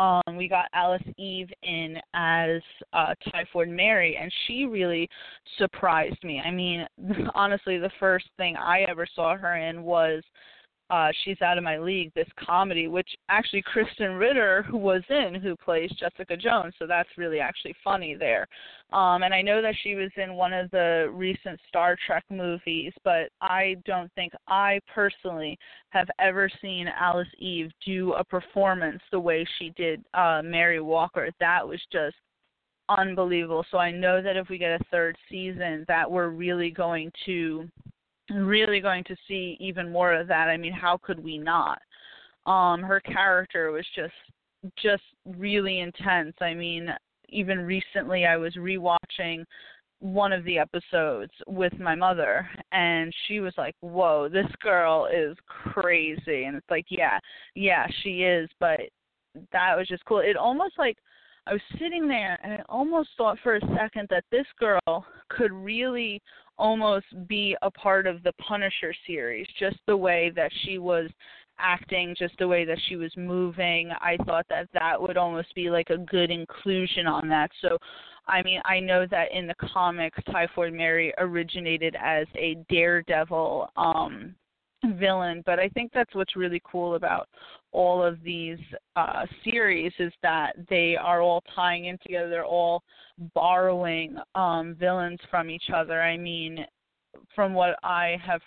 um, 0.01 0.35
we 0.35 0.47
got 0.47 0.65
Alice 0.73 1.03
Eve 1.17 1.49
in 1.61 1.97
as 2.15 2.61
uh, 2.91 3.13
Typhoid 3.31 3.69
Mary, 3.69 4.17
and 4.19 4.31
she 4.47 4.65
really 4.65 5.07
surprised 5.59 6.23
me. 6.23 6.41
I 6.43 6.49
mean, 6.49 6.87
honestly, 7.35 7.77
the 7.77 7.91
first 7.99 8.25
thing 8.35 8.55
I 8.55 8.81
ever 8.89 9.05
saw 9.15 9.37
her 9.37 9.57
in 9.57 9.83
was 9.83 10.23
uh, 10.91 11.09
She's 11.23 11.41
Out 11.41 11.57
of 11.57 11.63
My 11.63 11.77
League, 11.77 12.11
this 12.13 12.27
comedy, 12.37 12.87
which 12.87 13.07
actually 13.29 13.63
Krysten 13.63 14.19
Ritter 14.19 14.61
who 14.63 14.77
was 14.77 15.01
in, 15.09 15.33
who 15.35 15.55
plays 15.55 15.89
Jessica 15.97 16.35
Jones. 16.35 16.73
So 16.77 16.85
that's 16.85 17.09
really 17.17 17.39
actually 17.39 17.73
funny 17.81 18.13
there. 18.13 18.45
Um, 18.91 19.23
and 19.23 19.33
I 19.33 19.41
know 19.41 19.61
that 19.61 19.75
she 19.81 19.95
was 19.95 20.11
in 20.17 20.33
one 20.33 20.51
of 20.51 20.69
the 20.71 21.09
recent 21.13 21.59
Star 21.69 21.95
Trek 22.05 22.25
movies, 22.29 22.91
but 23.05 23.29
I 23.39 23.77
don't 23.85 24.11
think 24.13 24.33
I 24.49 24.81
personally 24.93 25.57
have 25.91 26.09
ever 26.19 26.49
seen 26.61 26.87
Alice 26.99 27.27
Eve 27.39 27.71
do 27.85 28.13
a 28.13 28.23
performance 28.23 29.01
the 29.11 29.19
way 29.19 29.47
she 29.57 29.69
did 29.77 30.03
uh, 30.13 30.41
Mary 30.43 30.81
Walker. 30.81 31.29
That 31.39 31.65
was 31.65 31.79
just 31.89 32.17
unbelievable. 32.89 33.65
So 33.71 33.77
I 33.77 33.91
know 33.91 34.21
that 34.21 34.35
if 34.35 34.49
we 34.49 34.57
get 34.57 34.81
a 34.81 34.83
third 34.91 35.17
season, 35.29 35.85
that 35.87 36.09
we're 36.09 36.29
really 36.29 36.69
going 36.69 37.11
to 37.25 37.69
really 38.33 38.79
going 38.79 39.03
to 39.05 39.15
see 39.27 39.57
even 39.59 39.91
more 39.91 40.13
of 40.13 40.27
that. 40.27 40.47
I 40.49 40.57
mean, 40.57 40.73
how 40.73 40.99
could 41.01 41.23
we 41.23 41.37
not? 41.37 41.79
Um, 42.45 42.81
her 42.81 42.99
character 42.99 43.71
was 43.71 43.85
just 43.95 44.13
just 44.81 45.03
really 45.25 45.79
intense. 45.79 46.35
I 46.39 46.53
mean, 46.53 46.89
even 47.29 47.59
recently 47.59 48.25
I 48.25 48.37
was 48.37 48.55
rewatching 48.55 49.43
one 49.99 50.33
of 50.33 50.43
the 50.45 50.57
episodes 50.57 51.31
with 51.47 51.73
my 51.79 51.95
mother 51.95 52.47
and 52.71 53.13
she 53.27 53.39
was 53.39 53.53
like, 53.57 53.75
"Whoa, 53.81 54.29
this 54.29 54.47
girl 54.61 55.05
is 55.05 55.37
crazy." 55.45 56.45
And 56.45 56.57
it's 56.57 56.69
like, 56.69 56.85
"Yeah, 56.89 57.19
yeah, 57.55 57.87
she 58.01 58.23
is, 58.23 58.49
but 58.59 58.79
that 59.51 59.75
was 59.77 59.87
just 59.87 60.05
cool. 60.05 60.19
It 60.19 60.35
almost 60.37 60.77
like 60.77 60.97
I 61.47 61.53
was 61.53 61.61
sitting 61.79 62.07
there 62.07 62.39
and 62.43 62.53
I 62.53 62.63
almost 62.69 63.09
thought 63.17 63.37
for 63.43 63.55
a 63.55 63.75
second 63.75 64.07
that 64.09 64.25
this 64.31 64.45
girl 64.59 65.05
could 65.29 65.51
really 65.51 66.21
almost 66.57 67.05
be 67.27 67.55
a 67.61 67.71
part 67.71 68.07
of 68.07 68.23
the 68.23 68.33
Punisher 68.33 68.93
series, 69.07 69.47
just 69.59 69.77
the 69.87 69.97
way 69.97 70.31
that 70.35 70.51
she 70.63 70.77
was 70.77 71.09
acting, 71.59 72.15
just 72.17 72.37
the 72.39 72.47
way 72.47 72.65
that 72.65 72.79
she 72.87 72.95
was 72.95 73.11
moving. 73.15 73.91
I 74.01 74.17
thought 74.25 74.45
that 74.49 74.67
that 74.73 75.01
would 75.01 75.17
almost 75.17 75.53
be 75.55 75.69
like 75.69 75.89
a 75.89 75.97
good 75.97 76.31
inclusion 76.31 77.07
on 77.07 77.27
that. 77.29 77.51
So, 77.61 77.77
I 78.27 78.41
mean, 78.43 78.61
I 78.65 78.79
know 78.79 79.05
that 79.07 79.31
in 79.31 79.47
the 79.47 79.55
comics, 79.73 80.19
Typhoid 80.31 80.73
Mary 80.73 81.13
originated 81.17 81.95
as 81.99 82.27
a 82.35 82.55
daredevil 82.69 83.69
um 83.77 84.35
villain. 84.83 85.43
But 85.45 85.59
I 85.59 85.69
think 85.69 85.91
that's 85.93 86.13
what's 86.15 86.35
really 86.35 86.61
cool 86.69 86.95
about 86.95 87.27
all 87.71 88.03
of 88.03 88.21
these 88.23 88.59
uh, 88.95 89.25
series 89.43 89.93
is 89.99 90.11
that 90.23 90.53
they 90.69 90.95
are 90.95 91.21
all 91.21 91.43
tying 91.55 91.85
in 91.85 91.97
together. 92.03 92.29
They're 92.29 92.45
all 92.45 92.83
borrowing 93.33 94.17
um, 94.35 94.75
villains 94.79 95.19
from 95.29 95.49
each 95.49 95.69
other. 95.73 96.01
I 96.01 96.17
mean, 96.17 96.65
from 97.35 97.53
what 97.53 97.77
I 97.83 98.17
have, 98.25 98.41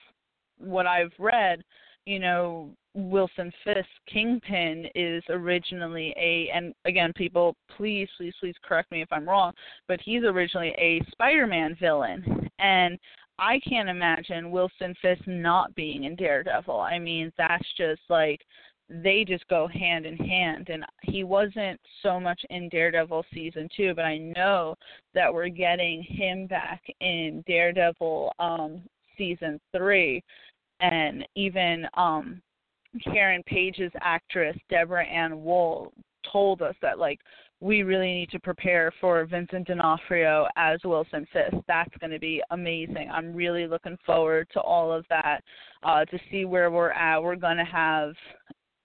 what 0.59 0.87
I've 0.87 1.13
read, 1.19 1.63
you 2.07 2.19
know, 2.19 2.71
Wilson 2.95 3.53
Fisk 3.65 3.89
Kingpin 4.13 4.87
is 4.95 5.23
originally 5.29 6.15
a 6.17 6.49
and 6.55 6.73
again 6.85 7.13
people 7.17 7.57
please 7.77 8.09
please 8.17 8.33
please 8.39 8.55
correct 8.63 8.93
me 8.93 9.03
if 9.03 9.09
I'm 9.11 9.29
wrong 9.29 9.53
but 9.89 10.01
he's 10.01 10.23
originally 10.23 10.73
a 10.79 11.03
Spider-Man 11.11 11.77
villain 11.81 12.49
and 12.61 12.97
I 13.39 13.61
can't 13.61 13.89
imagine 13.89 14.51
Wilson 14.51 14.95
Fisk 15.03 15.23
not 15.27 15.75
being 15.75 16.05
in 16.05 16.17
Daredevil. 16.17 16.79
I 16.81 16.99
mean 16.99 17.33
that's 17.37 17.67
just 17.77 18.03
like 18.09 18.41
they 18.89 19.25
just 19.27 19.47
go 19.49 19.67
hand 19.67 20.05
in 20.05 20.17
hand 20.17 20.69
and 20.69 20.85
he 21.03 21.25
wasn't 21.25 21.81
so 22.03 22.21
much 22.21 22.41
in 22.51 22.69
Daredevil 22.69 23.25
season 23.33 23.69
2 23.77 23.95
but 23.95 24.05
I 24.05 24.19
know 24.19 24.75
that 25.15 25.33
we're 25.33 25.49
getting 25.49 26.03
him 26.03 26.47
back 26.47 26.83
in 27.01 27.43
Daredevil 27.47 28.33
um 28.39 28.83
season 29.17 29.59
3 29.75 30.23
and 30.81 31.27
even 31.35 31.87
um 31.95 32.43
Karen 33.03 33.43
Page's 33.47 33.93
actress 34.01 34.57
Deborah 34.69 35.07
Ann 35.07 35.43
Woll 35.43 35.93
told 36.31 36.63
us 36.63 36.75
that 36.83 36.99
like 36.99 37.21
we 37.61 37.83
really 37.83 38.13
need 38.13 38.31
to 38.31 38.41
prepare 38.41 38.93
for 39.01 39.25
Vincent 39.25 39.67
D'Onofrio 39.67 40.47
as 40.57 40.81
Wilson 40.85 41.27
Fisk. 41.33 41.57
That's 41.67 41.97
going 41.99 42.11
to 42.11 42.19
be 42.19 42.43
amazing. 42.51 43.11
I'm 43.13 43.35
really 43.35 43.67
looking 43.67 43.97
forward 44.05 44.49
to 44.53 44.61
all 44.61 44.93
of 44.93 45.05
that 45.09 45.41
uh, 45.83 46.05
to 46.07 46.19
see 46.31 46.45
where 46.45 46.71
we're 46.71 46.91
at. 46.91 47.23
We're 47.23 47.37
going 47.37 47.57
to 47.57 47.65
have 47.65 48.15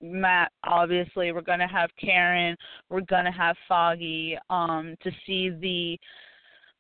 Matt, 0.02 0.52
obviously, 0.64 1.32
we're 1.32 1.42
going 1.42 1.60
to 1.60 1.68
have 1.68 1.90
Karen, 2.00 2.56
we're 2.90 3.02
going 3.02 3.26
to 3.26 3.32
have 3.32 3.58
Foggy 3.68 4.38
um, 4.50 4.96
to 5.04 5.12
see 5.26 5.50
the 5.50 6.00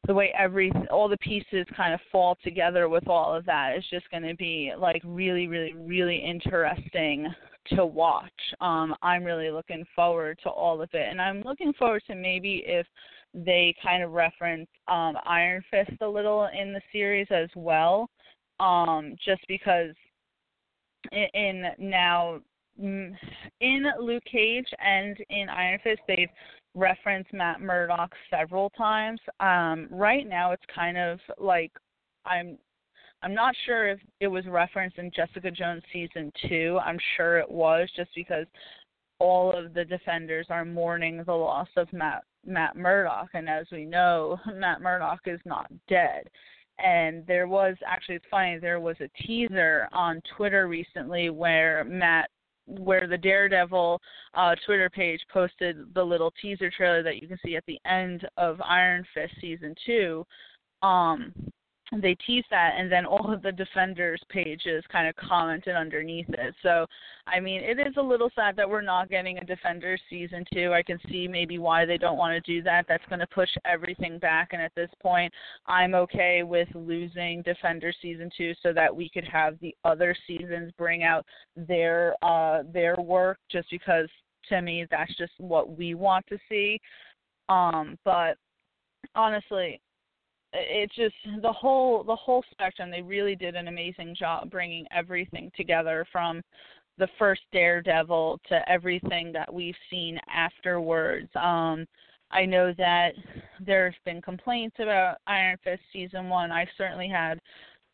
the 0.07 0.13
way 0.13 0.33
every 0.37 0.71
all 0.91 1.09
the 1.09 1.17
pieces 1.17 1.65
kind 1.75 1.93
of 1.93 1.99
fall 2.09 2.37
together 2.41 2.87
with 2.87 3.05
all 3.09 3.35
of 3.35 3.45
that 3.45 3.75
is 3.77 3.83
just 3.91 4.09
going 4.09 4.23
to 4.23 4.33
be 4.35 4.71
like 4.77 5.01
really 5.03 5.45
really 5.47 5.73
really 5.73 6.15
interesting 6.15 7.27
to 7.67 7.85
watch 7.85 8.31
um 8.61 8.95
i'm 9.01 9.23
really 9.23 9.51
looking 9.51 9.85
forward 9.95 10.39
to 10.41 10.49
all 10.49 10.81
of 10.81 10.89
it 10.93 11.07
and 11.09 11.21
i'm 11.21 11.41
looking 11.41 11.73
forward 11.73 12.01
to 12.07 12.15
maybe 12.15 12.63
if 12.65 12.87
they 13.33 13.75
kind 13.83 14.01
of 14.01 14.11
reference 14.11 14.67
um 14.87 15.15
iron 15.25 15.63
fist 15.69 15.91
a 16.01 16.07
little 16.07 16.49
in 16.59 16.73
the 16.73 16.81
series 16.91 17.27
as 17.31 17.49
well 17.55 18.09
um 18.59 19.15
just 19.23 19.41
because 19.47 19.93
in, 21.11 21.27
in 21.33 21.65
now 21.77 22.39
in 22.79 23.85
Luke 23.99 24.23
Cage 24.31 24.67
and 24.79 25.17
in 25.29 25.49
Iron 25.49 25.79
Fist, 25.83 26.01
they've 26.07 26.29
referenced 26.75 27.33
Matt 27.33 27.61
Murdock 27.61 28.11
several 28.29 28.69
times. 28.71 29.19
Um, 29.39 29.87
right 29.91 30.27
now, 30.27 30.51
it's 30.51 30.63
kind 30.73 30.97
of 30.97 31.19
like 31.37 31.71
I'm 32.25 32.57
I'm 33.21 33.33
not 33.33 33.53
sure 33.65 33.89
if 33.89 33.99
it 34.19 34.27
was 34.27 34.45
referenced 34.47 34.97
in 34.97 35.11
Jessica 35.13 35.51
Jones 35.51 35.83
season 35.91 36.31
two. 36.47 36.79
I'm 36.83 36.99
sure 37.17 37.37
it 37.37 37.49
was, 37.49 37.89
just 37.95 38.11
because 38.15 38.45
all 39.19 39.51
of 39.51 39.73
the 39.73 39.83
defenders 39.83 40.47
are 40.49 40.63
mourning 40.63 41.23
the 41.25 41.33
loss 41.33 41.67
of 41.75 41.91
Matt 41.91 42.23
Matt 42.45 42.77
Murdock, 42.77 43.29
and 43.33 43.49
as 43.49 43.65
we 43.71 43.85
know, 43.85 44.39
Matt 44.53 44.81
Murdock 44.81 45.21
is 45.25 45.41
not 45.45 45.69
dead. 45.87 46.29
And 46.83 47.27
there 47.27 47.47
was 47.47 47.75
actually, 47.85 48.15
it's 48.15 48.25
funny, 48.31 48.57
there 48.57 48.79
was 48.79 48.95
a 49.01 49.23
teaser 49.23 49.89
on 49.91 50.21
Twitter 50.37 50.69
recently 50.69 51.29
where 51.29 51.83
Matt 51.83 52.29
where 52.77 53.07
the 53.07 53.17
Daredevil 53.17 53.99
uh, 54.35 54.55
Twitter 54.65 54.89
page 54.91 55.19
posted 55.33 55.93
the 55.95 56.03
little 56.03 56.31
teaser 56.39 56.69
trailer 56.69 57.01
that 57.01 57.19
you 57.19 57.27
can 57.27 57.39
see 57.43 57.55
at 57.55 57.65
the 57.65 57.79
end 57.83 58.27
of 58.37 58.61
Iron 58.61 59.03
Fist 59.13 59.33
season 59.41 59.73
two. 59.85 60.23
Um, 60.83 61.33
they 62.01 62.15
teased 62.25 62.47
that 62.51 62.73
and 62.77 62.91
then 62.91 63.05
all 63.05 63.33
of 63.33 63.41
the 63.41 63.51
defenders 63.51 64.21
pages 64.29 64.83
kind 64.91 65.07
of 65.07 65.15
commented 65.15 65.75
underneath 65.75 66.29
it. 66.29 66.53
So 66.61 66.85
i 67.27 67.39
mean 67.39 67.61
it 67.61 67.79
is 67.79 67.95
a 67.97 68.01
little 68.01 68.29
sad 68.35 68.55
that 68.55 68.69
we're 68.69 68.81
not 68.81 69.09
getting 69.09 69.37
a 69.37 69.45
defenders 69.45 70.01
season 70.09 70.45
two. 70.53 70.73
I 70.73 70.83
can 70.83 70.99
see 71.09 71.27
maybe 71.27 71.57
why 71.57 71.85
they 71.85 71.97
don't 71.97 72.17
want 72.17 72.33
to 72.33 72.51
do 72.51 72.61
that. 72.63 72.85
That's 72.87 73.05
going 73.09 73.19
to 73.19 73.27
push 73.27 73.49
everything 73.65 74.19
back 74.19 74.49
and 74.51 74.61
at 74.61 74.73
this 74.75 74.89
point 75.01 75.33
i'm 75.67 75.95
okay 75.95 76.43
with 76.43 76.67
losing 76.73 77.41
defenders 77.43 77.95
season 78.01 78.29
two 78.35 78.53
so 78.61 78.73
that 78.73 78.95
we 78.95 79.09
could 79.09 79.23
have 79.23 79.59
the 79.59 79.75
other 79.83 80.15
seasons 80.27 80.71
bring 80.77 81.03
out 81.03 81.25
their 81.55 82.15
uh 82.23 82.63
their 82.73 82.95
work 82.97 83.37
just 83.51 83.69
because 83.69 84.07
to 84.47 84.61
me 84.61 84.85
that's 84.89 85.15
just 85.17 85.33
what 85.37 85.77
we 85.77 85.93
want 85.93 86.25
to 86.27 86.37
see. 86.49 86.79
Um 87.47 87.97
but 88.03 88.35
honestly 89.15 89.79
it's 90.53 90.95
just 90.95 91.15
the 91.41 91.51
whole 91.51 92.03
the 92.03 92.15
whole 92.15 92.43
spectrum. 92.51 92.89
They 92.91 93.01
really 93.01 93.35
did 93.35 93.55
an 93.55 93.67
amazing 93.67 94.15
job 94.17 94.49
bringing 94.49 94.85
everything 94.91 95.51
together 95.55 96.05
from 96.11 96.41
the 96.97 97.07
first 97.17 97.41
daredevil 97.53 98.39
to 98.49 98.69
everything 98.69 99.31
that 99.31 99.51
we've 99.53 99.75
seen 99.89 100.19
afterwards. 100.33 101.29
Um 101.35 101.85
i 102.31 102.45
know 102.45 102.73
that 102.77 103.13
there's 103.59 103.95
been 104.05 104.21
complaints 104.21 104.75
about 104.79 105.17
iron 105.27 105.57
fist 105.63 105.81
season 105.91 106.29
one. 106.29 106.51
I've 106.51 106.67
certainly 106.77 107.07
had 107.07 107.39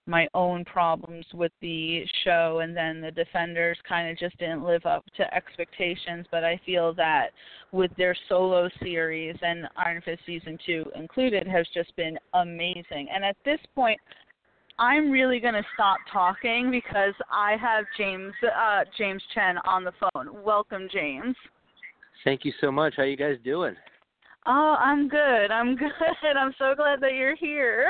my 0.07 0.27
own 0.33 0.63
problems 0.65 1.25
with 1.33 1.51
the 1.61 2.03
show 2.23 2.59
and 2.63 2.75
then 2.75 3.01
the 3.01 3.11
defenders 3.11 3.77
kind 3.87 4.09
of 4.09 4.17
just 4.17 4.37
didn't 4.37 4.63
live 4.63 4.85
up 4.85 5.03
to 5.17 5.33
expectations 5.33 6.25
but 6.31 6.43
i 6.43 6.59
feel 6.65 6.93
that 6.93 7.29
with 7.71 7.91
their 7.97 8.15
solo 8.29 8.69
series 8.81 9.35
and 9.41 9.67
iron 9.77 10.01
fist 10.03 10.21
season 10.25 10.57
two 10.65 10.85
included 10.95 11.47
has 11.47 11.65
just 11.73 11.95
been 11.95 12.17
amazing. 12.33 13.07
And 13.13 13.25
at 13.25 13.35
this 13.43 13.59
point 13.73 13.99
i'm 14.77 15.09
really 15.09 15.39
going 15.39 15.53
to 15.53 15.65
stop 15.73 15.97
talking 16.11 16.69
because 16.69 17.13
i 17.31 17.55
have 17.59 17.85
james 17.97 18.33
uh 18.43 18.83
james 18.97 19.23
chen 19.33 19.57
on 19.65 19.83
the 19.83 19.93
phone. 19.99 20.43
Welcome 20.43 20.87
james. 20.91 21.35
Thank 22.23 22.43
you 22.43 22.53
so 22.59 22.71
much. 22.71 22.95
How 22.97 23.03
you 23.03 23.17
guys 23.17 23.37
doing 23.43 23.75
Oh, 24.47 24.75
I'm 24.79 25.07
good. 25.07 25.51
I'm 25.51 25.75
good. 25.75 25.91
I'm 26.37 26.53
so 26.57 26.73
glad 26.75 27.01
that 27.01 27.13
you're 27.13 27.35
here. 27.35 27.89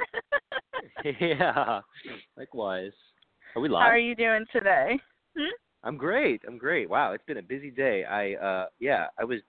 yeah. 1.19 1.81
Likewise. 2.37 2.93
Are 3.55 3.61
we 3.61 3.69
live? 3.69 3.83
How 3.83 3.89
are 3.89 3.97
you 3.97 4.15
doing 4.15 4.45
today? 4.51 4.99
Hmm? 5.37 5.53
I'm 5.83 5.97
great. 5.97 6.41
I'm 6.47 6.57
great. 6.57 6.89
Wow, 6.89 7.13
it's 7.13 7.23
been 7.25 7.37
a 7.37 7.43
busy 7.43 7.71
day. 7.71 8.03
I 8.05 8.33
uh 8.33 8.65
yeah, 8.79 9.07
I 9.19 9.23
was 9.23 9.39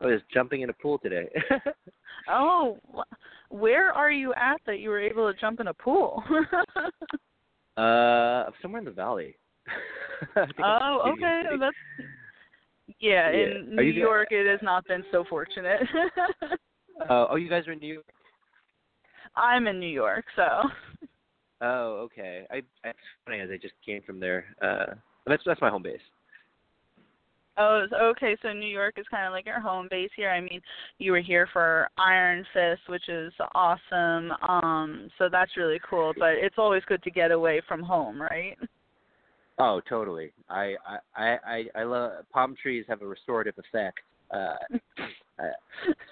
I 0.00 0.06
was 0.06 0.20
jumping 0.32 0.62
in 0.62 0.70
a 0.70 0.74
pool 0.74 0.98
today. 0.98 1.28
oh, 2.28 2.78
where 3.48 3.92
are 3.92 4.10
you 4.10 4.34
at 4.34 4.60
that 4.66 4.80
you 4.80 4.90
were 4.90 5.00
able 5.00 5.32
to 5.32 5.38
jump 5.38 5.60
in 5.60 5.68
a 5.68 5.74
pool? 5.74 6.22
uh, 7.76 8.44
somewhere 8.60 8.80
in 8.80 8.84
the 8.84 8.90
valley. 8.90 9.36
oh, 10.36 11.12
okay. 11.12 11.42
That's 11.58 11.76
yeah, 13.00 13.30
Yeah. 13.30 13.36
in 13.58 13.76
New 13.76 13.82
you- 13.82 13.92
York, 14.02 14.28
it 14.30 14.46
has 14.50 14.60
not 14.62 14.86
been 14.86 15.04
so 15.10 15.24
fortunate. 15.28 15.80
Uh, 17.08 17.26
oh, 17.30 17.36
you 17.36 17.48
guys 17.48 17.66
are 17.66 17.72
in 17.72 17.78
New 17.80 17.94
York. 17.94 18.06
I'm 19.34 19.66
in 19.66 19.78
New 19.80 19.86
York, 19.88 20.24
so 20.34 20.46
Oh, 21.60 22.00
okay. 22.04 22.46
I 22.50 22.56
it's 22.84 22.98
funny 23.24 23.40
as 23.40 23.48
I 23.50 23.56
just 23.56 23.74
came 23.84 24.02
from 24.02 24.20
there. 24.20 24.44
Uh, 24.62 24.94
that's 25.26 25.42
that's 25.46 25.60
my 25.60 25.70
home 25.70 25.82
base. 25.82 26.00
oh, 27.56 27.86
okay. 28.10 28.36
So 28.42 28.52
New 28.52 28.68
York 28.68 28.94
is 28.98 29.06
kind 29.10 29.26
of 29.26 29.32
like 29.32 29.46
your 29.46 29.60
home 29.60 29.88
base 29.90 30.10
here. 30.16 30.30
I 30.30 30.40
mean, 30.40 30.60
you 30.98 31.12
were 31.12 31.20
here 31.20 31.48
for 31.52 31.88
Iron 31.98 32.44
Fist, 32.52 32.82
which 32.88 33.08
is 33.08 33.32
awesome. 33.54 34.32
Um, 34.46 35.08
so 35.18 35.28
that's 35.30 35.56
really 35.56 35.80
cool. 35.88 36.12
But 36.18 36.34
it's 36.34 36.56
always 36.58 36.82
good 36.86 37.02
to 37.04 37.10
get 37.10 37.30
away 37.30 37.62
from 37.66 37.82
home, 37.82 38.20
right? 38.20 38.56
Oh, 39.58 39.80
totally. 39.88 40.32
I 40.50 40.74
I 41.16 41.38
I 41.44 41.64
I, 41.74 41.82
love 41.84 42.12
palm 42.32 42.54
trees 42.60 42.84
have 42.88 43.02
a 43.02 43.06
restorative 43.06 43.54
effect. 43.58 44.00
Uh, 44.30 44.56
uh, 45.38 45.52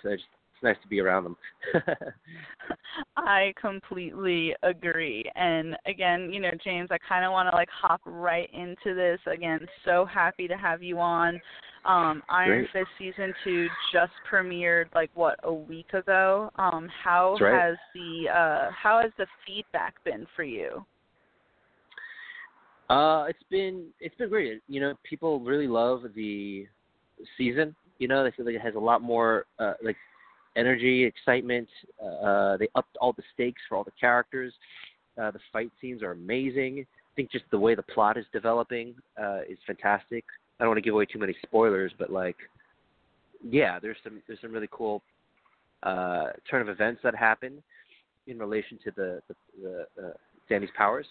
so 0.02 0.10
it's, 0.10 0.22
it's 0.22 0.62
nice 0.62 0.76
to 0.82 0.88
be 0.88 1.00
around 1.00 1.24
them. 1.24 1.36
I 3.16 3.52
completely 3.60 4.54
agree. 4.62 5.30
And 5.34 5.76
again, 5.86 6.32
you 6.32 6.40
know, 6.40 6.52
James, 6.62 6.88
I 6.90 6.98
kind 7.06 7.24
of 7.24 7.32
want 7.32 7.50
to 7.50 7.56
like 7.56 7.68
hop 7.68 8.00
right 8.06 8.48
into 8.54 8.94
this. 8.94 9.20
Again, 9.26 9.60
so 9.84 10.06
happy 10.06 10.48
to 10.48 10.56
have 10.56 10.82
you 10.82 10.98
on. 10.98 11.40
Um, 11.84 12.22
Iron 12.30 12.66
Great. 12.72 12.86
Fist 12.86 12.90
season 12.98 13.34
two 13.44 13.68
just 13.92 14.12
premiered 14.30 14.86
like 14.94 15.10
what 15.12 15.38
a 15.42 15.52
week 15.52 15.92
ago. 15.92 16.50
Um, 16.56 16.88
how 17.02 17.36
right. 17.42 17.60
has 17.60 17.76
the 17.94 18.30
uh, 18.30 18.70
how 18.70 19.02
has 19.02 19.12
the 19.18 19.26
feedback 19.46 20.02
been 20.02 20.26
for 20.34 20.44
you? 20.44 20.82
Uh, 22.90 23.24
it's 23.28 23.42
been 23.50 23.86
it's 24.00 24.14
been 24.16 24.28
great. 24.28 24.62
You 24.68 24.80
know, 24.80 24.94
people 25.08 25.40
really 25.40 25.68
love 25.68 26.02
the 26.14 26.66
season. 27.38 27.74
You 27.98 28.08
know, 28.08 28.24
they 28.24 28.30
feel 28.32 28.44
like 28.44 28.54
it 28.54 28.60
has 28.60 28.74
a 28.74 28.80
lot 28.80 29.02
more 29.02 29.46
uh, 29.58 29.74
like 29.82 29.96
energy, 30.56 31.04
excitement. 31.04 31.68
Uh, 32.02 32.56
they 32.56 32.68
upped 32.74 32.96
all 33.00 33.12
the 33.12 33.22
stakes 33.32 33.62
for 33.68 33.76
all 33.76 33.84
the 33.84 33.92
characters. 33.98 34.52
Uh, 35.20 35.30
the 35.30 35.38
fight 35.52 35.70
scenes 35.80 36.02
are 36.02 36.12
amazing. 36.12 36.80
I 36.80 37.12
think 37.16 37.30
just 37.30 37.44
the 37.50 37.58
way 37.58 37.74
the 37.74 37.82
plot 37.82 38.16
is 38.16 38.24
developing 38.32 38.94
uh, 39.20 39.40
is 39.48 39.58
fantastic. 39.66 40.24
I 40.58 40.64
don't 40.64 40.70
want 40.70 40.78
to 40.78 40.82
give 40.82 40.94
away 40.94 41.06
too 41.06 41.18
many 41.18 41.34
spoilers, 41.46 41.92
but 41.98 42.10
like, 42.10 42.36
yeah, 43.48 43.78
there's 43.78 43.96
some 44.04 44.20
there's 44.26 44.40
some 44.40 44.52
really 44.52 44.68
cool 44.70 45.02
uh, 45.84 46.28
turn 46.50 46.62
of 46.62 46.68
events 46.68 47.00
that 47.04 47.14
happen 47.14 47.62
in 48.26 48.38
relation 48.38 48.78
to 48.84 48.90
the 48.90 49.22
the, 49.28 49.34
the 49.62 50.06
uh, 50.06 50.12
Danny's 50.48 50.70
powers, 50.76 51.06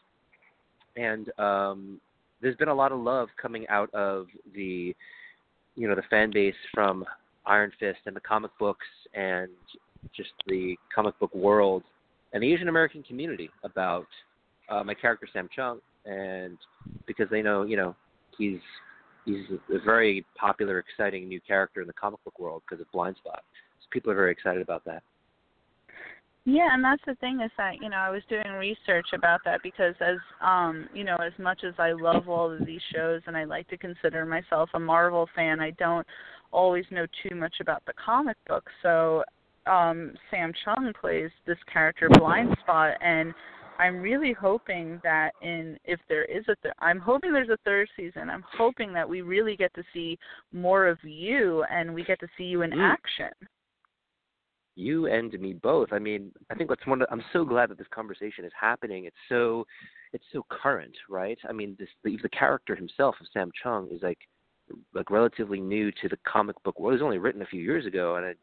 and 0.95 1.29
um, 1.39 2.01
there's 2.41 2.56
been 2.58 2.67
a 2.67 2.73
lot 2.73 2.91
of 2.91 2.99
love 2.99 3.29
coming 3.41 3.67
out 3.69 3.93
of 3.93 4.27
the 4.53 4.95
you 5.75 5.88
know 5.88 5.95
the 5.95 6.03
fan 6.10 6.32
base 6.32 6.56
from 6.73 7.06
Iron 7.45 7.71
Fist 7.79 7.99
and 8.06 8.15
the 8.15 8.21
comic 8.21 8.51
books 8.60 8.86
and 9.13 9.49
just 10.15 10.32
the 10.47 10.75
comic 10.93 11.17
book 11.19 11.34
world 11.34 11.84
and 12.34 12.43
the 12.43 12.51
Asian 12.53 12.67
American 12.67 13.03
community 13.03 13.49
about 13.63 14.08
uh, 14.69 14.84
my 14.84 14.93
character 14.93 15.27
Sam 15.32 15.49
Chung, 15.56 15.79
and 16.06 16.58
because 17.06 17.27
they 17.29 17.41
know 17.41 17.63
you 17.63 17.77
know 17.77 17.95
he's 18.38 18.60
he's 19.25 19.45
a 19.73 19.79
very 19.84 20.25
popular, 20.38 20.79
exciting 20.79 21.27
new 21.27 21.39
character 21.41 21.82
in 21.82 21.88
the 21.88 21.93
comic 21.93 22.23
book 22.23 22.39
world 22.39 22.62
because 22.67 22.82
of 22.82 22.91
Blind 22.91 23.15
Spot. 23.17 23.41
So 23.79 23.88
people 23.91 24.12
are 24.12 24.15
very 24.15 24.32
excited 24.32 24.62
about 24.62 24.84
that. 24.86 25.03
Yeah, 26.45 26.73
and 26.73 26.84
that's 26.84 27.01
the 27.08 27.15
thing 27.15 27.39
is 27.39 27.51
that 27.58 27.75
you 27.82 27.89
know 27.89 27.97
I 27.97 28.10
was 28.10 28.21
doing 28.27 28.51
research 28.60 29.08
about 29.13 29.39
that 29.45 29.63
because 29.63 29.95
as 30.01 30.17
um 30.41 30.89
you 30.93 31.06
know 31.06 31.15
as 31.15 31.32
much 31.39 31.63
as 31.63 31.73
I 31.77 31.93
love 31.93 32.27
all 32.27 32.51
of 32.51 32.65
these 32.65 32.82
shows 32.93 33.21
and 33.27 33.38
I 33.38 33.45
like 33.45 33.67
to 33.69 33.77
consider 33.77 34.25
myself 34.25 34.69
a 34.73 34.79
Marvel 34.79 35.27
fan, 35.36 35.62
I 35.62 35.71
don't 35.71 36.06
always 36.51 36.86
know 36.91 37.06
too 37.27 37.36
much 37.36 37.56
about 37.62 37.82
the 37.86 37.93
comic 37.93 38.36
book. 38.47 38.69
So 38.82 39.23
um 39.67 40.15
Sam 40.29 40.51
Chung 40.65 40.91
plays 40.99 41.32
this 41.47 41.58
character 41.71 42.10
Blind 42.10 42.56
Spot 42.62 42.97
and 43.01 43.34
I'm 43.79 44.01
really 44.01 44.34
hoping 44.34 44.99
that 45.03 45.32
in 45.41 45.77
if 45.86 45.99
there 46.10 46.25
is 46.25 46.43
a 46.49 46.56
th- 46.62 46.75
I'm 46.79 46.99
hoping 46.99 47.32
there's 47.32 47.49
a 47.49 47.58
third 47.65 47.88
season. 47.95 48.29
I'm 48.29 48.43
hoping 48.58 48.91
that 48.93 49.08
we 49.08 49.21
really 49.21 49.56
get 49.56 49.73
to 49.75 49.84
see 49.93 50.19
more 50.51 50.88
of 50.88 50.99
you 51.03 51.63
and 51.71 51.93
we 51.93 52.03
get 52.03 52.19
to 52.19 52.27
see 52.38 52.43
you 52.43 52.62
in 52.63 52.71
Mm. 52.71 52.91
action. 52.91 53.32
You 54.75 55.07
and 55.07 55.31
me 55.39 55.53
both. 55.53 55.89
I 55.91 55.99
mean, 55.99 56.31
I 56.49 56.55
think 56.55 56.69
that's 56.69 56.86
one. 56.88 57.01
Of, 57.01 57.07
I'm 57.12 57.23
so 57.31 57.45
glad 57.45 57.69
that 57.69 57.77
this 57.77 57.88
conversation 57.93 58.43
is 58.45 58.51
happening. 58.59 59.05
It's 59.05 59.15
so, 59.29 59.65
it's 60.13 60.23
so 60.33 60.45
current, 60.49 60.95
right? 61.09 61.38
I 61.47 61.51
mean, 61.51 61.75
this 61.77 61.89
the, 62.03 62.17
the 62.23 62.29
character 62.29 62.75
himself 62.75 63.15
of 63.21 63.27
Sam 63.33 63.51
Chung 63.62 63.88
is 63.91 64.01
like, 64.01 64.17
like 64.93 65.12
relatively 65.12 65.59
new 65.59 65.91
to 65.91 66.09
the 66.09 66.17
comic 66.27 66.62
book 66.63 66.79
world. 66.79 66.93
It 66.93 66.95
was 66.95 67.03
only 67.03 67.19
written 67.19 67.41
a 67.41 67.47
few 67.47 67.62
years 67.62 67.86
ago, 67.86 68.15
and 68.15 68.25
I 68.25 68.33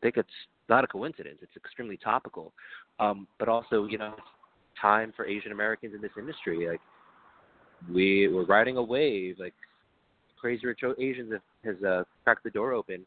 think 0.00 0.16
it's 0.16 0.28
not 0.68 0.84
a 0.84 0.86
coincidence. 0.86 1.38
It's 1.42 1.56
extremely 1.56 1.96
topical, 1.96 2.52
um, 2.98 3.26
but 3.38 3.48
also, 3.48 3.86
you 3.86 3.98
know, 3.98 4.14
time 4.80 5.12
for 5.14 5.26
Asian 5.26 5.52
Americans 5.52 5.94
in 5.94 6.00
this 6.00 6.10
industry. 6.18 6.68
Like, 6.68 6.80
we 7.92 8.28
we're 8.28 8.46
riding 8.46 8.78
a 8.78 8.82
wave. 8.82 9.36
Like, 9.38 9.54
Crazy 10.40 10.66
Rich 10.66 10.80
Asians 10.98 11.32
have, 11.32 11.42
has 11.76 11.82
uh, 11.84 12.04
cracked 12.24 12.44
the 12.44 12.50
door 12.50 12.72
open, 12.72 13.04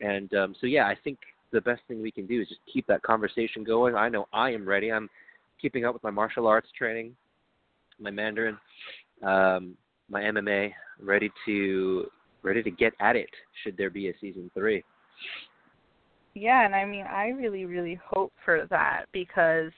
and 0.00 0.32
um, 0.34 0.54
so 0.60 0.66
yeah, 0.66 0.86
I 0.86 0.96
think 1.04 1.18
the 1.52 1.60
best 1.60 1.82
thing 1.88 2.02
we 2.02 2.10
can 2.10 2.26
do 2.26 2.40
is 2.40 2.48
just 2.48 2.60
keep 2.72 2.86
that 2.86 3.02
conversation 3.02 3.64
going. 3.64 3.94
I 3.94 4.08
know 4.08 4.26
I 4.32 4.50
am 4.50 4.68
ready. 4.68 4.90
I'm 4.92 5.08
keeping 5.60 5.84
up 5.84 5.94
with 5.94 6.02
my 6.02 6.10
martial 6.10 6.46
arts 6.46 6.68
training, 6.76 7.16
my 7.98 8.10
Mandarin, 8.10 8.58
um, 9.22 9.76
my 10.08 10.22
MMA, 10.22 10.72
ready 11.00 11.30
to 11.46 12.06
ready 12.42 12.62
to 12.62 12.70
get 12.70 12.92
at 13.00 13.16
it. 13.16 13.30
Should 13.62 13.76
there 13.76 13.90
be 13.90 14.08
a 14.08 14.12
season 14.20 14.50
three? 14.54 14.84
Yeah, 16.34 16.66
and 16.66 16.74
I 16.74 16.84
mean, 16.84 17.06
I 17.06 17.28
really, 17.28 17.64
really 17.64 17.98
hope 18.04 18.32
for 18.44 18.66
that 18.68 19.06
because 19.12 19.72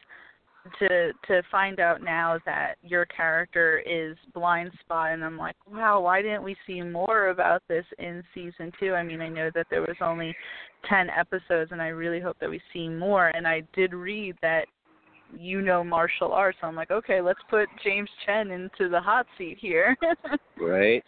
to 0.78 1.12
to 1.26 1.42
find 1.50 1.80
out 1.80 2.02
now 2.02 2.38
that 2.46 2.74
your 2.82 3.06
character 3.06 3.82
is 3.86 4.16
blind 4.34 4.70
spot, 4.80 5.12
and 5.12 5.24
I'm 5.24 5.36
like, 5.36 5.56
wow, 5.70 6.00
why 6.00 6.22
didn't 6.22 6.42
we 6.42 6.56
see 6.66 6.80
more 6.82 7.28
about 7.28 7.62
this 7.68 7.84
in 7.98 8.22
season 8.34 8.72
two? 8.78 8.94
I 8.94 9.02
mean, 9.02 9.20
I 9.20 9.28
know 9.28 9.50
that 9.54 9.66
there 9.70 9.82
was 9.82 9.96
only 10.00 10.34
ten 10.88 11.08
episodes, 11.10 11.72
and 11.72 11.82
I 11.82 11.88
really 11.88 12.20
hope 12.20 12.36
that 12.40 12.50
we 12.50 12.60
see 12.72 12.88
more. 12.88 13.28
And 13.28 13.46
I 13.46 13.62
did 13.74 13.92
read 13.92 14.36
that 14.42 14.66
you 15.38 15.60
know 15.60 15.84
martial 15.84 16.32
arts, 16.32 16.58
so 16.60 16.66
I'm 16.66 16.76
like, 16.76 16.90
okay, 16.90 17.20
let's 17.20 17.40
put 17.50 17.68
James 17.84 18.10
Chen 18.24 18.50
into 18.50 18.88
the 18.88 19.00
hot 19.00 19.26
seat 19.36 19.58
here. 19.60 19.96
Right. 20.60 21.04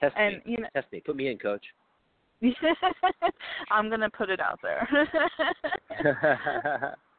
Test 0.00 0.14
and 0.16 0.36
me. 0.36 0.42
you 0.46 0.58
know, 0.58 0.68
Test 0.74 0.86
me. 0.92 1.02
Put 1.04 1.16
me 1.16 1.28
in, 1.28 1.38
coach. 1.38 1.64
I'm 3.70 3.88
gonna 3.88 4.10
put 4.10 4.30
it 4.30 4.40
out 4.40 4.58
there. 4.62 4.88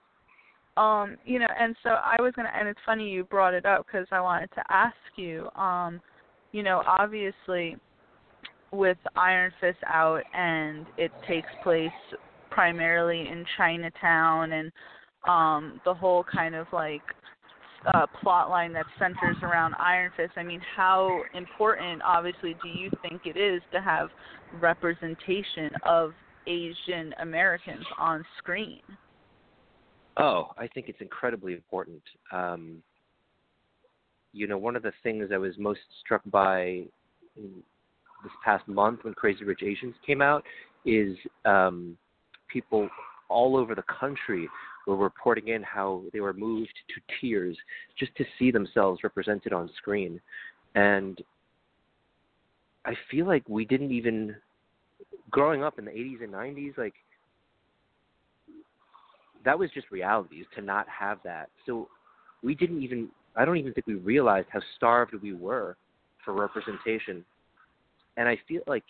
um 0.78 1.18
you 1.26 1.40
know 1.40 1.48
and 1.60 1.76
so 1.84 1.90
i 1.90 2.20
was 2.20 2.34
going 2.36 2.48
to 2.48 2.58
and 2.58 2.68
it's 2.68 2.80
funny 2.86 3.10
you 3.10 3.24
brought 3.26 3.54
it 3.54 3.66
up 3.66 3.86
because 3.86 4.08
i 4.12 4.20
wanted 4.20 4.50
to 4.54 4.64
ask 4.70 4.96
you 5.16 5.48
um 5.56 6.02
you 6.52 6.64
know 6.64 6.82
obviously 6.88 7.76
with 8.72 8.98
iron 9.16 9.52
fist 9.62 9.78
out 9.88 10.22
and 10.34 10.86
it 10.98 11.12
takes 11.28 11.48
place 11.64 11.92
primarily 12.50 13.22
in 13.22 13.46
chinatown 13.56 14.54
and 14.54 14.72
um 15.28 15.80
the 15.86 15.94
whole 15.94 16.24
kind 16.24 16.56
of 16.56 16.66
like 16.74 17.02
uh 17.94 18.08
plot 18.22 18.50
line 18.50 18.74
that 18.74 18.86
centers 18.98 19.38
around 19.44 19.76
iron 19.76 20.12
fist 20.18 20.32
i 20.38 20.44
mean 20.44 20.62
how 20.76 21.22
important 21.36 22.02
obviously 22.04 22.56
do 22.64 22.70
you 22.70 22.90
think 23.08 23.22
it 23.26 23.38
is 23.38 23.62
to 23.72 23.80
have 23.80 24.10
representation 24.60 25.70
of 25.86 26.14
asian 26.48 27.14
americans 27.20 27.86
on 28.00 28.26
screen 28.40 28.82
Oh, 30.18 30.52
I 30.58 30.68
think 30.68 30.90
it's 30.90 31.02
incredibly 31.02 31.54
important. 31.54 32.02
Um, 32.32 32.84
you 34.32 34.48
know, 34.48 34.58
one 34.58 34.76
of 34.76 34.84
the 34.84 34.94
things 35.02 35.30
I 35.34 35.38
was 35.38 35.54
most 35.58 35.80
struck 36.04 36.22
by 36.26 36.84
in 37.36 37.64
this 38.24 38.32
past 38.44 38.68
month 38.68 39.04
when 39.04 39.14
Crazy 39.14 39.44
Rich 39.44 39.62
Asians 39.64 39.96
came 40.06 40.22
out 40.22 40.44
is 40.86 41.16
um, 41.46 41.98
people 42.48 42.90
all 43.30 43.58
over 43.58 43.74
the 43.74 43.84
country 43.84 44.48
were 44.86 44.98
reporting 44.98 45.50
in 45.50 45.64
how 45.64 46.04
they 46.12 46.20
were 46.20 46.34
moved 46.34 46.74
to 46.90 47.02
tears 47.20 47.58
just 47.98 48.16
to 48.18 48.26
see 48.38 48.52
themselves 48.52 49.02
represented 49.04 49.54
on 49.54 49.70
screen. 49.78 50.20
And 50.76 51.22
I 52.86 52.94
feel 53.10 53.26
like 53.26 53.44
we 53.48 53.66
didn't 53.66 53.92
even, 53.92 54.36
growing 55.32 55.64
up 55.64 55.80
in 55.80 55.86
the 55.86 55.92
80s 55.92 56.24
and 56.24 56.34
90s, 56.34 56.78
like, 56.78 56.94
that 59.46 59.58
was 59.58 59.70
just 59.72 59.92
reality 59.92 60.44
to 60.56 60.62
not 60.62 60.88
have 60.88 61.20
that. 61.24 61.50
So 61.66 61.88
we 62.42 62.56
didn't 62.56 62.82
even 62.82 63.10
I 63.36 63.46
don't 63.46 63.58
even 63.58 63.74
think 63.74 63.88
we 63.88 63.96
realized 63.96 64.48
how 64.52 64.60
starved 64.78 65.14
we 65.22 65.34
were 65.34 65.76
for 66.24 66.34
representation. 66.34 67.26
And 68.16 68.28
I 68.28 68.38
feel 68.48 68.62
like 68.68 68.84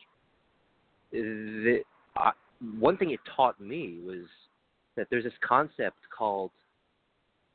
the 1.12 1.82
uh, 2.18 2.32
one 2.80 2.98
thing 2.98 3.12
it 3.12 3.20
taught 3.36 3.60
me 3.60 4.00
was 4.06 4.26
that 4.96 5.08
there's 5.10 5.24
this 5.24 5.34
concept 5.48 5.98
called 6.16 6.52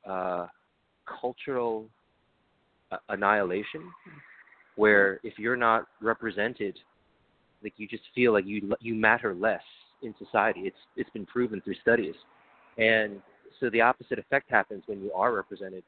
uh, 0.09 0.47
cultural 1.21 1.87
uh, 2.91 2.97
annihilation, 3.11 3.83
where 4.77 5.21
if 5.23 5.39
you're 5.39 5.57
not 5.57 5.87
represented, 6.01 6.79
like 7.63 7.75
you 7.77 7.87
just 7.87 8.05
feel 8.15 8.33
like 8.33 8.47
you 8.47 8.75
you 8.81 8.95
matter 8.95 9.35
less 9.35 9.63
in 10.03 10.15
society. 10.19 10.61
It's 10.61 10.77
it's 10.97 11.11
been 11.11 11.27
proven 11.27 11.61
through 11.61 11.75
studies. 11.83 12.15
And 12.79 13.21
so 13.61 13.69
the 13.71 13.81
opposite 13.81 14.19
effect 14.19 14.51
happens 14.51 14.85
when 14.87 15.03
you 15.03 15.13
are 15.13 15.35
represented. 15.35 15.83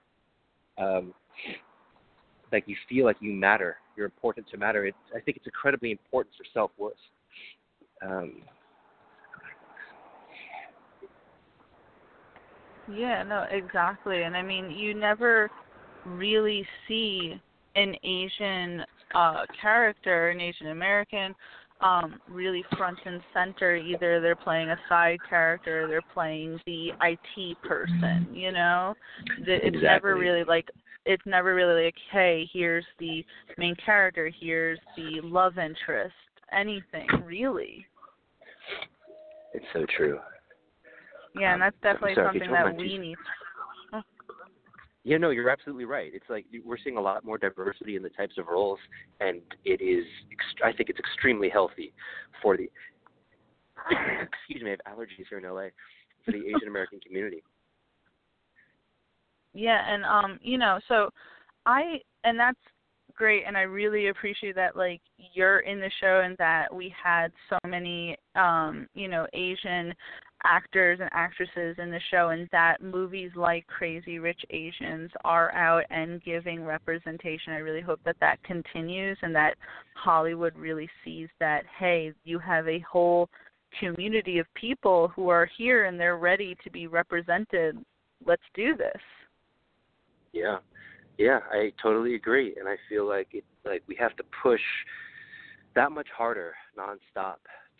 Um, 0.76 1.14
like 2.52 2.64
you 2.66 2.76
feel 2.88 3.04
like 3.04 3.16
you 3.20 3.32
matter, 3.32 3.76
you're 3.96 4.06
important 4.06 4.48
to 4.50 4.56
matter. 4.56 4.84
It's, 4.86 4.96
I 5.14 5.20
think 5.20 5.36
it's 5.36 5.46
incredibly 5.46 5.92
important 5.92 6.34
for 6.36 6.44
self 6.52 6.70
worth. 6.78 6.94
Um, 8.02 8.42
Yeah, 12.92 13.22
no, 13.22 13.46
exactly. 13.50 14.22
And 14.22 14.36
I 14.36 14.42
mean, 14.42 14.70
you 14.70 14.94
never 14.94 15.50
really 16.04 16.66
see 16.88 17.40
an 17.76 17.94
Asian 18.02 18.84
uh 19.14 19.44
character, 19.60 20.30
an 20.30 20.40
Asian 20.40 20.68
American, 20.68 21.34
um, 21.82 22.20
really 22.28 22.64
front 22.76 22.98
and 23.04 23.20
center. 23.32 23.76
Either 23.76 24.20
they're 24.20 24.36
playing 24.36 24.70
a 24.70 24.76
side 24.88 25.18
character, 25.28 25.84
or 25.84 25.88
they're 25.88 26.02
playing 26.14 26.60
the 26.66 26.92
IT 27.02 27.56
person. 27.62 28.28
You 28.32 28.52
know, 28.52 28.94
The- 29.44 29.66
it's 29.66 29.82
never 29.82 30.16
really 30.16 30.44
like 30.44 30.70
it's 31.06 31.24
never 31.24 31.54
really 31.54 31.84
like, 31.86 31.94
hey, 32.12 32.48
here's 32.52 32.84
the 32.98 33.24
main 33.56 33.74
character, 33.76 34.30
here's 34.40 34.78
the 34.96 35.20
love 35.22 35.58
interest, 35.58 36.14
anything 36.52 37.08
really. 37.24 37.86
it's 39.54 39.64
so 39.72 39.86
true. 39.96 40.18
Yeah, 41.34 41.54
and 41.54 41.62
that's 41.62 41.76
definitely 41.82 42.14
sorry, 42.16 42.26
something 42.28 42.50
that 42.52 42.76
we 42.76 42.98
need. 42.98 43.16
Yeah, 45.02 45.16
no, 45.16 45.30
you're 45.30 45.48
absolutely 45.48 45.86
right. 45.86 46.10
It's 46.14 46.28
like 46.28 46.44
we're 46.64 46.76
seeing 46.82 46.98
a 46.98 47.00
lot 47.00 47.24
more 47.24 47.38
diversity 47.38 47.96
in 47.96 48.02
the 48.02 48.10
types 48.10 48.36
of 48.36 48.48
roles, 48.48 48.78
and 49.20 49.40
it 49.64 49.80
is. 49.80 50.04
I 50.64 50.72
think 50.72 50.90
it's 50.90 50.98
extremely 50.98 51.48
healthy 51.48 51.92
for 52.42 52.56
the. 52.56 52.70
excuse 54.22 54.62
me, 54.62 54.70
I 54.70 54.90
have 54.90 54.98
allergies 54.98 55.26
here 55.28 55.38
in 55.38 55.44
LA 55.44 55.68
for 56.24 56.32
the 56.32 56.38
Asian 56.38 56.68
American 56.68 57.00
community. 57.06 57.42
Yeah, 59.54 59.82
and 59.88 60.04
um, 60.04 60.38
you 60.42 60.58
know, 60.58 60.78
so 60.86 61.08
I 61.64 62.00
and 62.24 62.38
that's 62.38 62.58
great 63.14 63.44
and 63.46 63.56
I 63.56 63.62
really 63.62 64.08
appreciate 64.08 64.54
that 64.54 64.76
like 64.76 65.00
you're 65.34 65.60
in 65.60 65.78
the 65.78 65.90
show 66.00 66.22
and 66.24 66.36
that 66.38 66.74
we 66.74 66.94
had 67.02 67.32
so 67.50 67.58
many 67.66 68.16
um, 68.34 68.86
you 68.94 69.08
know, 69.08 69.26
Asian 69.32 69.94
actors 70.44 70.98
and 71.00 71.10
actresses 71.12 71.76
in 71.78 71.90
the 71.90 72.00
show 72.10 72.28
and 72.30 72.48
that 72.52 72.82
movies 72.82 73.30
like 73.36 73.66
Crazy 73.66 74.18
Rich 74.18 74.40
Asians 74.50 75.10
are 75.24 75.52
out 75.52 75.84
and 75.90 76.22
giving 76.22 76.64
representation. 76.64 77.52
I 77.52 77.58
really 77.58 77.80
hope 77.80 78.00
that 78.04 78.16
that 78.20 78.42
continues 78.42 79.18
and 79.22 79.34
that 79.34 79.54
Hollywood 79.94 80.56
really 80.56 80.88
sees 81.04 81.28
that 81.40 81.64
hey, 81.78 82.12
you 82.24 82.38
have 82.38 82.66
a 82.68 82.80
whole 82.80 83.28
community 83.78 84.38
of 84.38 84.46
people 84.54 85.08
who 85.14 85.28
are 85.28 85.48
here 85.56 85.84
and 85.84 85.98
they're 85.98 86.16
ready 86.18 86.56
to 86.64 86.70
be 86.70 86.86
represented. 86.86 87.78
Let's 88.26 88.42
do 88.54 88.76
this. 88.76 89.00
Yeah. 90.32 90.58
Yeah, 91.18 91.40
I 91.50 91.72
totally 91.82 92.14
agree 92.14 92.54
and 92.58 92.68
I 92.68 92.76
feel 92.88 93.06
like 93.06 93.28
it 93.32 93.44
like 93.64 93.82
we 93.86 93.96
have 93.96 94.16
to 94.16 94.24
push 94.42 94.60
that 95.74 95.92
much 95.92 96.08
harder 96.16 96.54
nonstop 96.78 97.36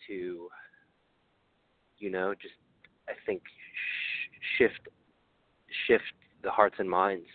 to 0.06 0.48
you 2.01 2.11
know, 2.11 2.34
just 2.34 2.55
I 3.09 3.12
think 3.26 3.42
sh- 3.44 4.59
shift 4.59 4.88
shift 5.86 6.05
the 6.42 6.51
hearts 6.51 6.76
and 6.78 6.88
minds 6.88 7.26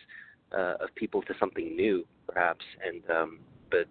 uh, 0.52 0.76
of 0.82 0.94
people 0.96 1.22
to 1.24 1.34
something 1.40 1.76
new, 1.76 2.06
perhaps. 2.28 2.66
And 2.86 3.02
um, 3.10 3.40
but 3.72 3.86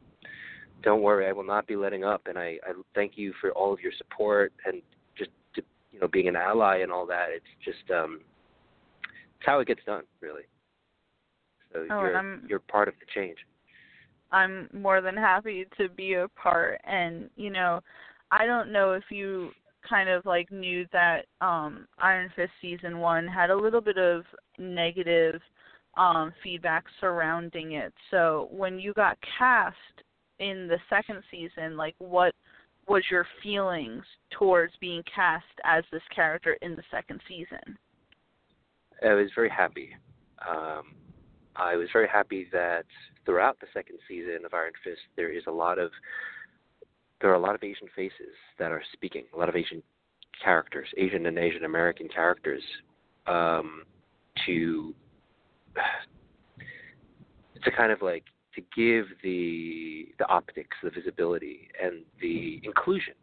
don't 0.83 1.03
worry, 1.03 1.27
I 1.27 1.33
will 1.33 1.45
not 1.45 1.67
be 1.67 1.77
letting 1.77 2.05
up. 2.05 2.23
And 2.27 2.39
I, 2.39 2.59
I 2.67 2.73
thank 2.95 3.13
you 3.17 3.33
for 3.41 3.51
all 3.53 3.73
of 3.73 3.81
your 3.81 3.93
support 3.97 4.53
and 4.67 4.83
just 5.17 5.31
to, 5.55 5.63
you 5.93 6.01
know 6.01 6.09
being 6.09 6.29
an 6.29 6.37
ally 6.37 6.79
and 6.79 6.93
all 6.93 7.07
that. 7.07 7.29
It's 7.31 7.45
just 7.65 7.91
um, 7.91 8.21
it's 9.05 9.47
how 9.47 9.61
it 9.61 9.69
gets 9.69 9.81
done, 9.87 10.03
really. 10.21 10.43
So 11.73 11.87
oh, 11.91 12.01
you're 12.01 12.41
you're 12.49 12.59
part 12.61 12.89
of 12.89 12.95
the 13.01 13.07
change. 13.15 13.39
I'm 14.33 14.69
more 14.73 15.01
than 15.01 15.17
happy 15.17 15.67
to 15.79 15.89
be 15.89 16.15
a 16.15 16.29
part, 16.29 16.81
and 16.85 17.31
you 17.37 17.51
know, 17.51 17.81
I 18.31 18.47
don't 18.47 18.73
know 18.73 18.93
if 18.93 19.05
you 19.11 19.51
kind 19.89 20.09
of 20.09 20.25
like 20.25 20.51
knew 20.51 20.87
that 20.93 21.27
um 21.41 21.87
Iron 21.99 22.31
Fist 22.35 22.53
season 22.61 22.99
1 22.99 23.27
had 23.27 23.51
a 23.51 23.57
little 23.57 23.81
bit 23.81 23.99
of 23.99 24.25
negative 24.59 25.41
um 25.97 26.33
feedback 26.43 26.85
surrounding 27.01 27.73
it. 27.73 27.93
So 28.11 28.49
when 28.51 28.79
you 28.79 28.93
got 28.95 29.19
cast 29.39 29.77
in 30.39 30.69
the 30.69 30.79
second 30.91 31.23
season, 31.31 31.77
like 31.77 31.95
what 31.99 32.35
was 32.89 33.03
your 33.11 33.27
feelings 33.43 34.03
towards 34.39 34.73
being 34.81 35.03
cast 35.15 35.45
as 35.65 35.85
this 35.93 36.03
character 36.15 36.57
in 36.63 36.75
the 36.77 36.83
second 36.91 37.21
season? 37.29 37.79
I 39.03 39.15
was 39.15 39.31
very 39.35 39.51
happy. 39.51 39.91
Um, 40.47 40.95
I 41.57 41.77
was 41.77 41.89
very 41.93 42.09
happy 42.09 42.49
that 42.53 42.85
throughout 43.25 43.59
the 43.61 43.67
second 43.73 43.99
season 44.09 44.45
of 44.45 44.55
Iron 44.55 44.73
Fist, 44.83 45.01
there 45.17 45.33
is 45.33 45.45
a 45.47 45.51
lot 45.51 45.79
of 45.79 45.91
there 47.21 47.31
are 47.31 47.35
a 47.35 47.41
lot 47.41 47.55
of 47.55 47.63
Asian 47.63 47.89
faces 47.95 48.35
that 48.59 48.73
are 48.73 48.83
speaking, 48.93 49.25
a 49.35 49.39
lot 49.39 49.49
of 49.49 49.57
Asian 49.57 49.83
characters, 50.43 50.89
Asian 50.97 51.27
and 51.27 51.39
Asian 51.39 51.65
American 51.65 52.09
characters, 52.09 52.63
um, 53.27 53.85
to 54.47 54.95
to 57.63 57.71
kind 57.71 57.93
of 57.93 58.03
like 58.03 58.25
to 58.55 58.61
give 58.77 59.07
the 59.23 60.09
the 60.19 60.29
optics, 60.29 60.77
the 60.83 60.91
visibility, 60.91 61.69
and 61.83 62.03
the 62.21 62.61
inclusion. 62.65 63.15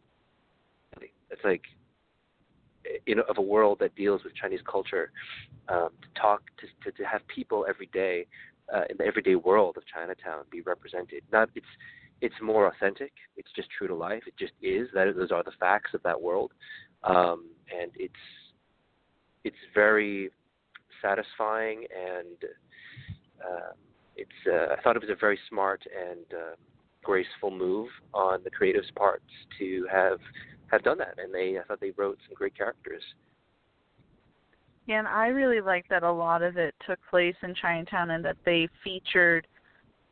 It's 1.30 1.44
like 1.44 1.64
you 3.06 3.16
know 3.16 3.24
of 3.30 3.38
a 3.38 3.42
world 3.42 3.78
that 3.80 3.96
deals 3.96 4.24
with 4.24 4.34
Chinese 4.36 4.60
culture, 4.70 5.12
um, 5.70 5.90
to 6.02 6.22
talk 6.22 6.42
to, 6.60 6.92
to 6.92 6.98
to 6.98 7.04
have 7.04 7.22
people 7.28 7.66
every 7.70 7.88
day 7.94 8.26
uh, 8.74 8.84
in 8.90 8.98
the 8.98 9.06
everyday 9.06 9.36
world 9.36 9.78
of 9.78 9.84
Chinatown 9.86 10.44
be 10.52 10.62
represented. 10.62 11.24
Not 11.32 11.50
it's 11.56 11.66
it's 12.22 12.36
more 12.42 12.68
authentic. 12.68 13.12
It's 13.36 13.50
just 13.56 13.70
true 13.78 13.88
to 13.88 13.96
life. 13.96 14.24
It 14.28 14.38
just 14.38 14.54
is. 14.62 14.88
That 14.94 15.14
those 15.16 15.32
are 15.32 15.44
the 15.44 15.52
facts 15.60 15.92
of 15.94 16.04
that 16.04 16.20
world, 16.20 16.52
um, 17.04 17.50
and 17.72 17.92
it's 17.96 18.14
it's 19.44 19.58
very 19.74 20.30
satisfying 21.02 21.86
and 21.96 22.38
uh, 23.44 23.72
it's. 24.16 24.30
Uh, 24.48 24.76
I 24.78 24.82
thought 24.82 24.96
it 24.96 25.02
was 25.02 25.10
a 25.10 25.20
very 25.20 25.40
smart 25.50 25.84
and 26.10 26.26
uh, 26.34 26.56
graceful 27.04 27.50
move 27.50 27.90
on 28.14 28.42
the 28.44 28.52
creatives' 28.52 28.94
parts 28.96 29.26
to 29.58 29.88
have 29.92 30.20
have 30.72 30.84
done 30.84 31.00
that, 31.00 31.16
and 31.18 31.34
they 31.34 31.58
I 31.60 31.64
thought 31.64 31.82
they 31.82 31.92
wrote 31.98 32.20
some 32.28 32.36
great 32.36 32.56
characters. 32.56 33.04
Yeah, 34.88 35.00
and 35.00 35.08
I 35.08 35.28
really 35.28 35.62
like 35.62 35.88
that 35.90 36.04
a 36.04 36.12
lot 36.12 36.42
of 36.42 36.58
it 36.58 36.74
took 36.88 37.00
place 37.10 37.36
in 37.44 37.56
Chinatown 37.56 38.12
and 38.12 38.26
that 38.26 38.38
they 38.46 38.68
featured 38.84 39.48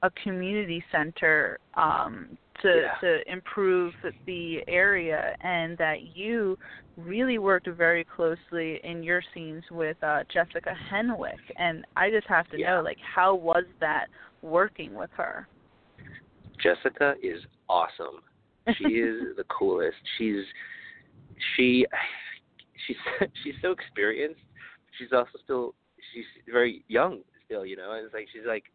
a 0.02 0.10
community 0.24 0.84
center 0.92 1.60
um, 1.76 2.38
to 2.62 2.84
yeah. 2.84 2.94
to 3.02 3.32
improve 3.32 3.94
the 4.26 4.60
area, 4.68 5.36
and 5.42 5.78
that 5.78 6.16
you 6.16 6.58
really 6.98 7.38
worked 7.38 7.68
very 7.68 8.06
closely 8.16 8.80
in 8.84 9.04
your 9.04 9.22
scenes 9.34 9.64
with 9.72 9.98
uh, 10.04 10.24
Jessica 10.34 10.74
Henwick. 10.92 11.40
And 11.58 11.86
I 11.96 12.10
just 12.10 12.28
have 12.28 12.50
to 12.52 12.60
yeah. 12.60 12.76
know, 12.76 12.82
like, 12.82 12.98
how 13.16 13.36
was 13.36 13.64
that 13.80 14.08
working 14.42 14.94
with 14.94 15.10
her? 15.16 15.48
Jessica 16.62 17.16
is 17.24 17.42
awesome. 17.70 18.22
She 18.78 18.84
is 18.96 19.36
the 19.38 19.46
coolest. 19.50 19.98
She's 20.18 20.44
she 21.56 21.86
she's 22.88 22.98
she's 23.44 23.56
so 23.62 23.72
experienced. 23.72 24.42
She's 24.98 25.10
also 25.14 25.40
still 25.44 25.76
she's 26.14 26.26
very 26.52 26.84
young 26.88 27.20
still, 27.46 27.66
you 27.66 27.78
know. 27.78 27.94
And 27.94 28.06
it's 28.06 28.14
like 28.14 28.28
she's 28.34 28.46
like 28.46 28.66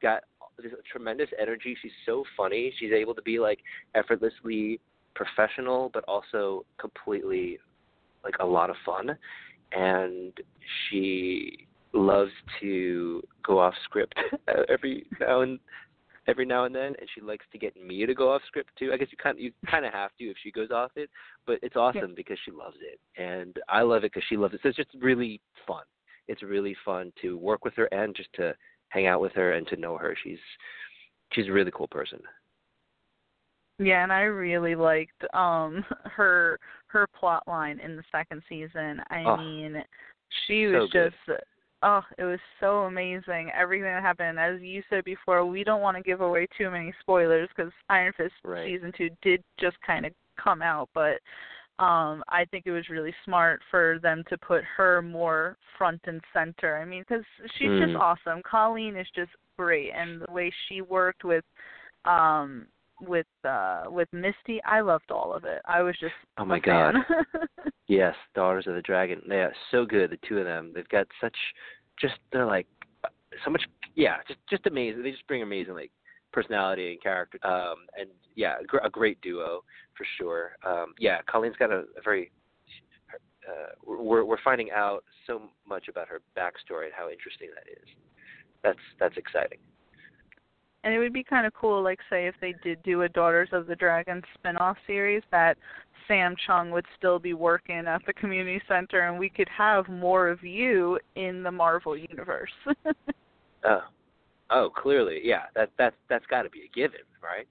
got 0.00 0.22
this 0.62 0.72
tremendous 0.90 1.28
energy. 1.40 1.76
She's 1.80 1.92
so 2.06 2.24
funny. 2.36 2.72
She's 2.78 2.92
able 2.92 3.14
to 3.14 3.22
be 3.22 3.38
like 3.38 3.60
effortlessly 3.94 4.80
professional, 5.14 5.90
but 5.92 6.04
also 6.06 6.64
completely 6.78 7.58
like 8.24 8.34
a 8.40 8.46
lot 8.46 8.70
of 8.70 8.76
fun. 8.84 9.16
And 9.72 10.32
she 10.88 11.66
loves 11.92 12.30
to 12.60 13.22
go 13.44 13.58
off 13.58 13.74
script 13.84 14.14
every 14.68 15.06
now 15.20 15.42
and 15.42 15.58
every 16.28 16.46
now 16.46 16.64
and 16.64 16.74
then, 16.74 16.94
and 16.98 17.08
she 17.14 17.20
likes 17.20 17.44
to 17.52 17.58
get 17.58 17.74
me 17.76 18.06
to 18.06 18.14
go 18.14 18.32
off 18.32 18.42
script 18.46 18.70
too. 18.78 18.90
I 18.92 18.96
guess 18.96 19.08
you 19.10 19.18
kind 19.20 19.36
of, 19.36 19.40
you 19.42 19.52
kind 19.68 19.84
of 19.84 19.92
have 19.92 20.10
to 20.18 20.24
if 20.24 20.36
she 20.42 20.50
goes 20.50 20.70
off 20.70 20.92
it, 20.96 21.10
but 21.46 21.58
it's 21.62 21.76
awesome 21.76 22.10
yeah. 22.10 22.14
because 22.16 22.38
she 22.44 22.50
loves 22.50 22.76
it, 22.80 23.00
and 23.20 23.56
I 23.68 23.82
love 23.82 24.04
it 24.04 24.12
because 24.12 24.24
she 24.28 24.36
loves 24.36 24.54
it. 24.54 24.60
So 24.62 24.68
it's 24.68 24.76
just 24.76 24.90
really 25.00 25.40
fun. 25.66 25.82
It's 26.28 26.42
really 26.42 26.76
fun 26.84 27.12
to 27.22 27.36
work 27.36 27.64
with 27.64 27.74
her 27.74 27.86
and 27.86 28.14
just 28.14 28.32
to 28.34 28.54
hang 28.90 29.06
out 29.06 29.20
with 29.20 29.32
her 29.32 29.52
and 29.52 29.66
to 29.68 29.76
know 29.76 29.96
her. 29.96 30.16
She's 30.22 30.38
she's 31.32 31.48
a 31.48 31.52
really 31.52 31.72
cool 31.74 31.88
person. 31.88 32.20
Yeah, 33.78 34.02
and 34.02 34.12
I 34.12 34.22
really 34.22 34.74
liked 34.74 35.24
um 35.34 35.84
her 36.04 36.58
her 36.88 37.06
plot 37.18 37.44
line 37.46 37.80
in 37.80 37.96
the 37.96 38.02
second 38.12 38.42
season. 38.48 39.00
I 39.10 39.24
oh, 39.24 39.36
mean, 39.36 39.82
she 40.46 40.66
was 40.66 40.90
so 40.92 41.04
just 41.04 41.40
oh, 41.82 42.02
it 42.18 42.24
was 42.24 42.38
so 42.60 42.80
amazing. 42.80 43.50
Everything 43.58 43.84
that 43.84 44.02
happened, 44.02 44.38
as 44.38 44.60
you 44.60 44.82
said 44.90 45.04
before, 45.04 45.44
we 45.46 45.64
don't 45.64 45.80
want 45.80 45.96
to 45.96 46.02
give 46.02 46.20
away 46.20 46.46
too 46.56 46.70
many 46.70 46.92
spoilers 47.00 47.48
because 47.54 47.72
Iron 47.88 48.12
Fist 48.16 48.34
right. 48.44 48.66
season 48.66 48.92
two 48.96 49.10
did 49.22 49.42
just 49.58 49.76
kind 49.86 50.06
of 50.06 50.12
come 50.42 50.62
out, 50.62 50.88
but 50.94 51.18
um 51.80 52.22
I 52.28 52.44
think 52.50 52.64
it 52.66 52.72
was 52.72 52.88
really 52.88 53.14
smart 53.24 53.60
for 53.70 53.98
them 54.02 54.22
to 54.28 54.38
put 54.38 54.62
her 54.76 55.02
more 55.02 55.56
front 55.78 56.00
and 56.04 56.20
center. 56.32 56.76
I 56.76 56.84
mean, 56.84 57.04
because 57.08 57.24
she's 57.58 57.68
mm. 57.68 57.86
just 57.86 57.96
awesome. 57.96 58.42
Colleen 58.48 58.96
is 58.96 59.06
just 59.14 59.30
great, 59.58 59.90
and 59.96 60.20
the 60.20 60.32
way 60.32 60.52
she 60.68 60.82
worked 60.82 61.24
with 61.24 61.44
um 62.04 62.66
with 63.00 63.26
uh 63.48 63.84
with 63.86 64.08
Misty, 64.12 64.62
I 64.64 64.80
loved 64.80 65.10
all 65.10 65.32
of 65.32 65.44
it. 65.44 65.62
I 65.66 65.80
was 65.82 65.96
just 65.98 66.14
oh 66.38 66.44
my 66.44 66.60
god, 66.60 66.96
yes, 67.88 68.14
Daughters 68.34 68.66
of 68.66 68.74
the 68.74 68.82
Dragon. 68.82 69.22
They 69.26 69.40
are 69.40 69.54
so 69.70 69.86
good. 69.86 70.10
The 70.10 70.18
two 70.28 70.38
of 70.38 70.44
them, 70.44 70.72
they've 70.74 70.88
got 70.88 71.06
such 71.20 71.36
just 71.98 72.14
they're 72.30 72.46
like 72.46 72.66
so 73.44 73.50
much. 73.50 73.62
Yeah, 73.94 74.16
just 74.28 74.40
just 74.50 74.66
amazing. 74.66 75.02
They 75.02 75.12
just 75.12 75.26
bring 75.26 75.42
amazing 75.42 75.74
like 75.74 75.90
personality 76.32 76.92
and 76.92 77.02
character. 77.02 77.38
Um, 77.42 77.76
and 77.98 78.10
yeah, 78.36 78.56
a, 78.60 78.64
gr- 78.64 78.78
a 78.78 78.90
great 78.90 79.20
duo 79.20 79.62
for 80.00 80.06
sure. 80.16 80.52
Um, 80.64 80.94
yeah, 80.98 81.18
Colleen's 81.30 81.56
got 81.56 81.70
a, 81.70 81.84
a 81.96 82.02
very. 82.02 82.30
Uh, 83.46 83.72
we're 83.84 84.24
we're 84.24 84.40
finding 84.42 84.70
out 84.70 85.04
so 85.26 85.42
much 85.68 85.88
about 85.88 86.08
her 86.08 86.20
backstory 86.36 86.84
and 86.84 86.92
how 86.96 87.10
interesting 87.10 87.48
that 87.54 87.70
is. 87.70 87.88
That's 88.62 88.78
that's 88.98 89.16
exciting. 89.18 89.58
And 90.82 90.94
it 90.94 90.98
would 90.98 91.12
be 91.12 91.22
kind 91.22 91.46
of 91.46 91.52
cool, 91.52 91.82
like 91.82 91.98
say 92.08 92.26
if 92.26 92.34
they 92.40 92.54
did 92.64 92.82
do 92.82 93.02
a 93.02 93.08
Daughters 93.08 93.50
of 93.52 93.66
the 93.66 93.76
Dragon 93.76 94.22
spin-off 94.32 94.78
series, 94.86 95.22
that 95.30 95.58
Sam 96.08 96.34
Chung 96.46 96.70
would 96.70 96.86
still 96.96 97.18
be 97.18 97.34
working 97.34 97.86
at 97.86 98.00
the 98.06 98.14
community 98.14 98.62
center, 98.66 99.00
and 99.00 99.18
we 99.18 99.28
could 99.28 99.48
have 99.54 99.86
more 99.88 100.28
of 100.28 100.42
you 100.42 100.98
in 101.16 101.42
the 101.42 101.50
Marvel 101.50 101.98
universe. 101.98 102.52
oh, 103.64 103.82
oh, 104.48 104.70
clearly, 104.74 105.20
yeah. 105.22 105.44
That 105.54 105.70
that 105.76 105.92
that's 106.08 106.26
got 106.26 106.42
to 106.42 106.50
be 106.50 106.62
a 106.62 106.74
given, 106.74 107.00
right? 107.22 107.46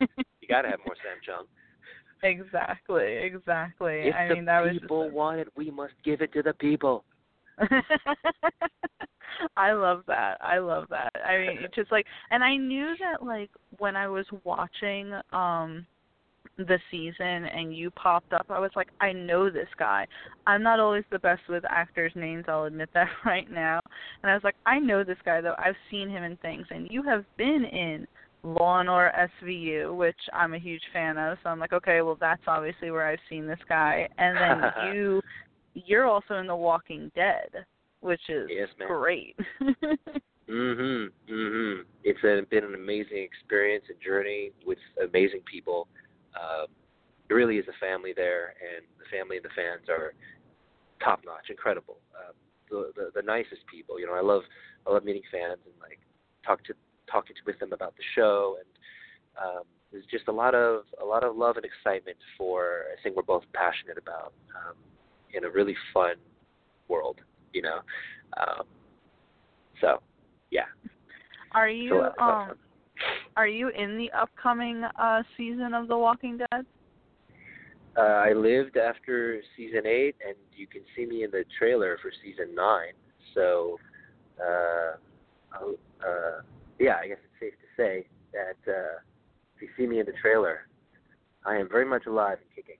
you 0.40 0.48
got 0.48 0.62
to 0.62 0.68
have 0.68 0.80
more 0.86 0.96
Sam 1.02 1.18
Chung. 1.24 1.46
Exactly, 2.22 3.16
exactly. 3.16 4.08
If 4.08 4.14
I 4.14 4.28
the 4.28 4.34
mean, 4.34 4.44
that 4.44 4.60
was 4.62 4.72
people 4.80 5.04
just... 5.04 5.14
want 5.14 5.40
it, 5.40 5.48
we 5.56 5.70
must 5.70 5.94
give 6.04 6.20
it 6.20 6.32
to 6.34 6.42
the 6.42 6.54
people. 6.54 7.04
I 9.56 9.72
love 9.72 10.04
that. 10.06 10.38
I 10.40 10.58
love 10.58 10.86
that. 10.90 11.10
I 11.24 11.38
mean, 11.38 11.58
it's 11.62 11.74
just 11.74 11.90
like, 11.90 12.06
and 12.30 12.44
I 12.44 12.56
knew 12.56 12.94
that 13.00 13.24
like 13.26 13.50
when 13.78 13.96
I 13.96 14.06
was 14.08 14.26
watching 14.44 15.12
um 15.32 15.86
the 16.58 16.78
season 16.90 17.46
and 17.46 17.74
you 17.74 17.90
popped 17.90 18.32
up, 18.32 18.46
I 18.50 18.58
was 18.60 18.70
like, 18.76 18.88
I 19.00 19.12
know 19.12 19.50
this 19.50 19.68
guy. 19.78 20.06
I'm 20.46 20.62
not 20.62 20.80
always 20.80 21.04
the 21.10 21.18
best 21.18 21.42
with 21.48 21.64
actors' 21.68 22.12
names, 22.14 22.44
I'll 22.46 22.64
admit 22.64 22.90
that 22.94 23.08
right 23.24 23.50
now. 23.50 23.80
And 24.22 24.30
I 24.30 24.34
was 24.34 24.44
like, 24.44 24.56
I 24.66 24.78
know 24.78 25.02
this 25.02 25.18
guy 25.24 25.40
though. 25.40 25.56
I've 25.58 25.76
seen 25.90 26.08
him 26.08 26.22
in 26.22 26.36
things, 26.38 26.66
and 26.70 26.88
you 26.90 27.02
have 27.04 27.24
been 27.36 27.64
in 27.64 28.06
Law 28.42 28.80
and 28.80 28.88
Order 28.90 29.12
SVU, 29.42 29.96
which 29.96 30.18
I'm 30.32 30.54
a 30.54 30.58
huge 30.58 30.82
fan 30.92 31.16
of. 31.16 31.38
So 31.42 31.50
I'm 31.50 31.60
like, 31.60 31.72
okay, 31.72 32.02
well 32.02 32.16
that's 32.20 32.42
obviously 32.46 32.90
where 32.90 33.06
I've 33.06 33.18
seen 33.28 33.46
this 33.46 33.60
guy. 33.68 34.08
And 34.18 34.36
then 34.40 34.72
you, 34.92 35.22
you're 35.74 36.06
also 36.06 36.34
in 36.34 36.46
The 36.46 36.56
Walking 36.56 37.10
Dead, 37.14 37.50
which 38.00 38.22
is 38.28 38.48
Yes, 38.50 38.68
great. 38.86 39.36
Mhm. 40.48 41.10
Mhm. 41.28 41.84
It's 42.04 42.22
a, 42.24 42.42
been 42.50 42.64
an 42.64 42.74
amazing 42.74 43.18
experience 43.18 43.84
and 43.88 44.00
journey 44.00 44.52
with 44.66 44.78
amazing 45.02 45.42
people. 45.50 45.88
Um, 46.34 46.66
it 47.28 47.34
really 47.34 47.58
is 47.58 47.66
a 47.68 47.78
family 47.78 48.12
there, 48.14 48.54
and 48.60 48.84
the 48.98 49.04
family 49.16 49.36
and 49.36 49.44
the 49.44 49.54
fans 49.54 49.88
are 49.88 50.14
top 51.02 51.22
notch, 51.24 51.48
incredible. 51.48 51.98
Um, 52.18 52.34
the, 52.68 52.92
the 52.96 53.10
the 53.14 53.22
nicest 53.22 53.62
people. 53.70 54.00
You 54.00 54.06
know, 54.06 54.14
I 54.14 54.20
love 54.20 54.42
I 54.86 54.92
love 54.92 55.04
meeting 55.04 55.22
fans 55.30 55.60
and 55.64 55.74
like 55.80 56.00
talk 56.44 56.62
to 56.64 56.74
talking 57.12 57.36
to 57.36 57.42
with 57.46 57.58
them 57.60 57.72
about 57.72 57.94
the 57.96 58.02
show, 58.14 58.56
and 58.58 59.46
um, 59.46 59.62
there's 59.92 60.06
just 60.10 60.28
a 60.28 60.32
lot 60.32 60.54
of 60.54 60.82
a 61.00 61.04
lot 61.04 61.22
of 61.22 61.36
love 61.36 61.56
and 61.56 61.66
excitement 61.66 62.16
for 62.38 62.84
a 62.98 63.02
thing 63.02 63.12
we're 63.14 63.22
both 63.22 63.44
passionate 63.52 63.98
about 63.98 64.32
um, 64.56 64.74
in 65.34 65.44
a 65.44 65.50
really 65.50 65.76
fun 65.92 66.14
world. 66.88 67.18
You 67.52 67.62
know, 67.62 67.78
um, 68.38 68.64
so 69.80 70.00
yeah. 70.50 70.64
Are 71.52 71.68
you 71.68 72.00
uh, 72.00 72.06
it's 72.06 72.16
a 72.18 72.24
lot 72.24 72.44
of 72.44 72.50
um 72.50 72.56
are 73.36 73.46
you 73.46 73.68
in 73.68 73.98
the 73.98 74.10
upcoming 74.12 74.82
uh 74.98 75.22
season 75.36 75.74
of 75.74 75.88
The 75.88 75.96
Walking 75.96 76.38
Dead? 76.38 76.66
Uh, 77.94 78.00
I 78.00 78.32
lived 78.32 78.78
after 78.78 79.42
season 79.54 79.82
eight, 79.86 80.16
and 80.26 80.34
you 80.56 80.66
can 80.66 80.80
see 80.96 81.04
me 81.04 81.24
in 81.24 81.30
the 81.30 81.44
trailer 81.58 81.98
for 82.00 82.10
season 82.24 82.54
nine. 82.54 82.94
So, 83.34 83.78
uh, 84.40 84.96
I'll, 85.52 85.74
uh, 86.00 86.40
yeah, 86.82 86.96
I 87.02 87.08
guess 87.08 87.18
it's 87.24 87.40
safe 87.40 87.54
to 87.54 87.82
say 87.82 88.06
that 88.32 88.72
uh, 88.72 88.98
if 89.56 89.62
you 89.62 89.68
see 89.76 89.86
me 89.86 90.00
in 90.00 90.06
the 90.06 90.12
trailer, 90.20 90.66
I 91.46 91.56
am 91.56 91.68
very 91.68 91.84
much 91.84 92.06
alive 92.06 92.38
and 92.40 92.50
kicking. 92.54 92.76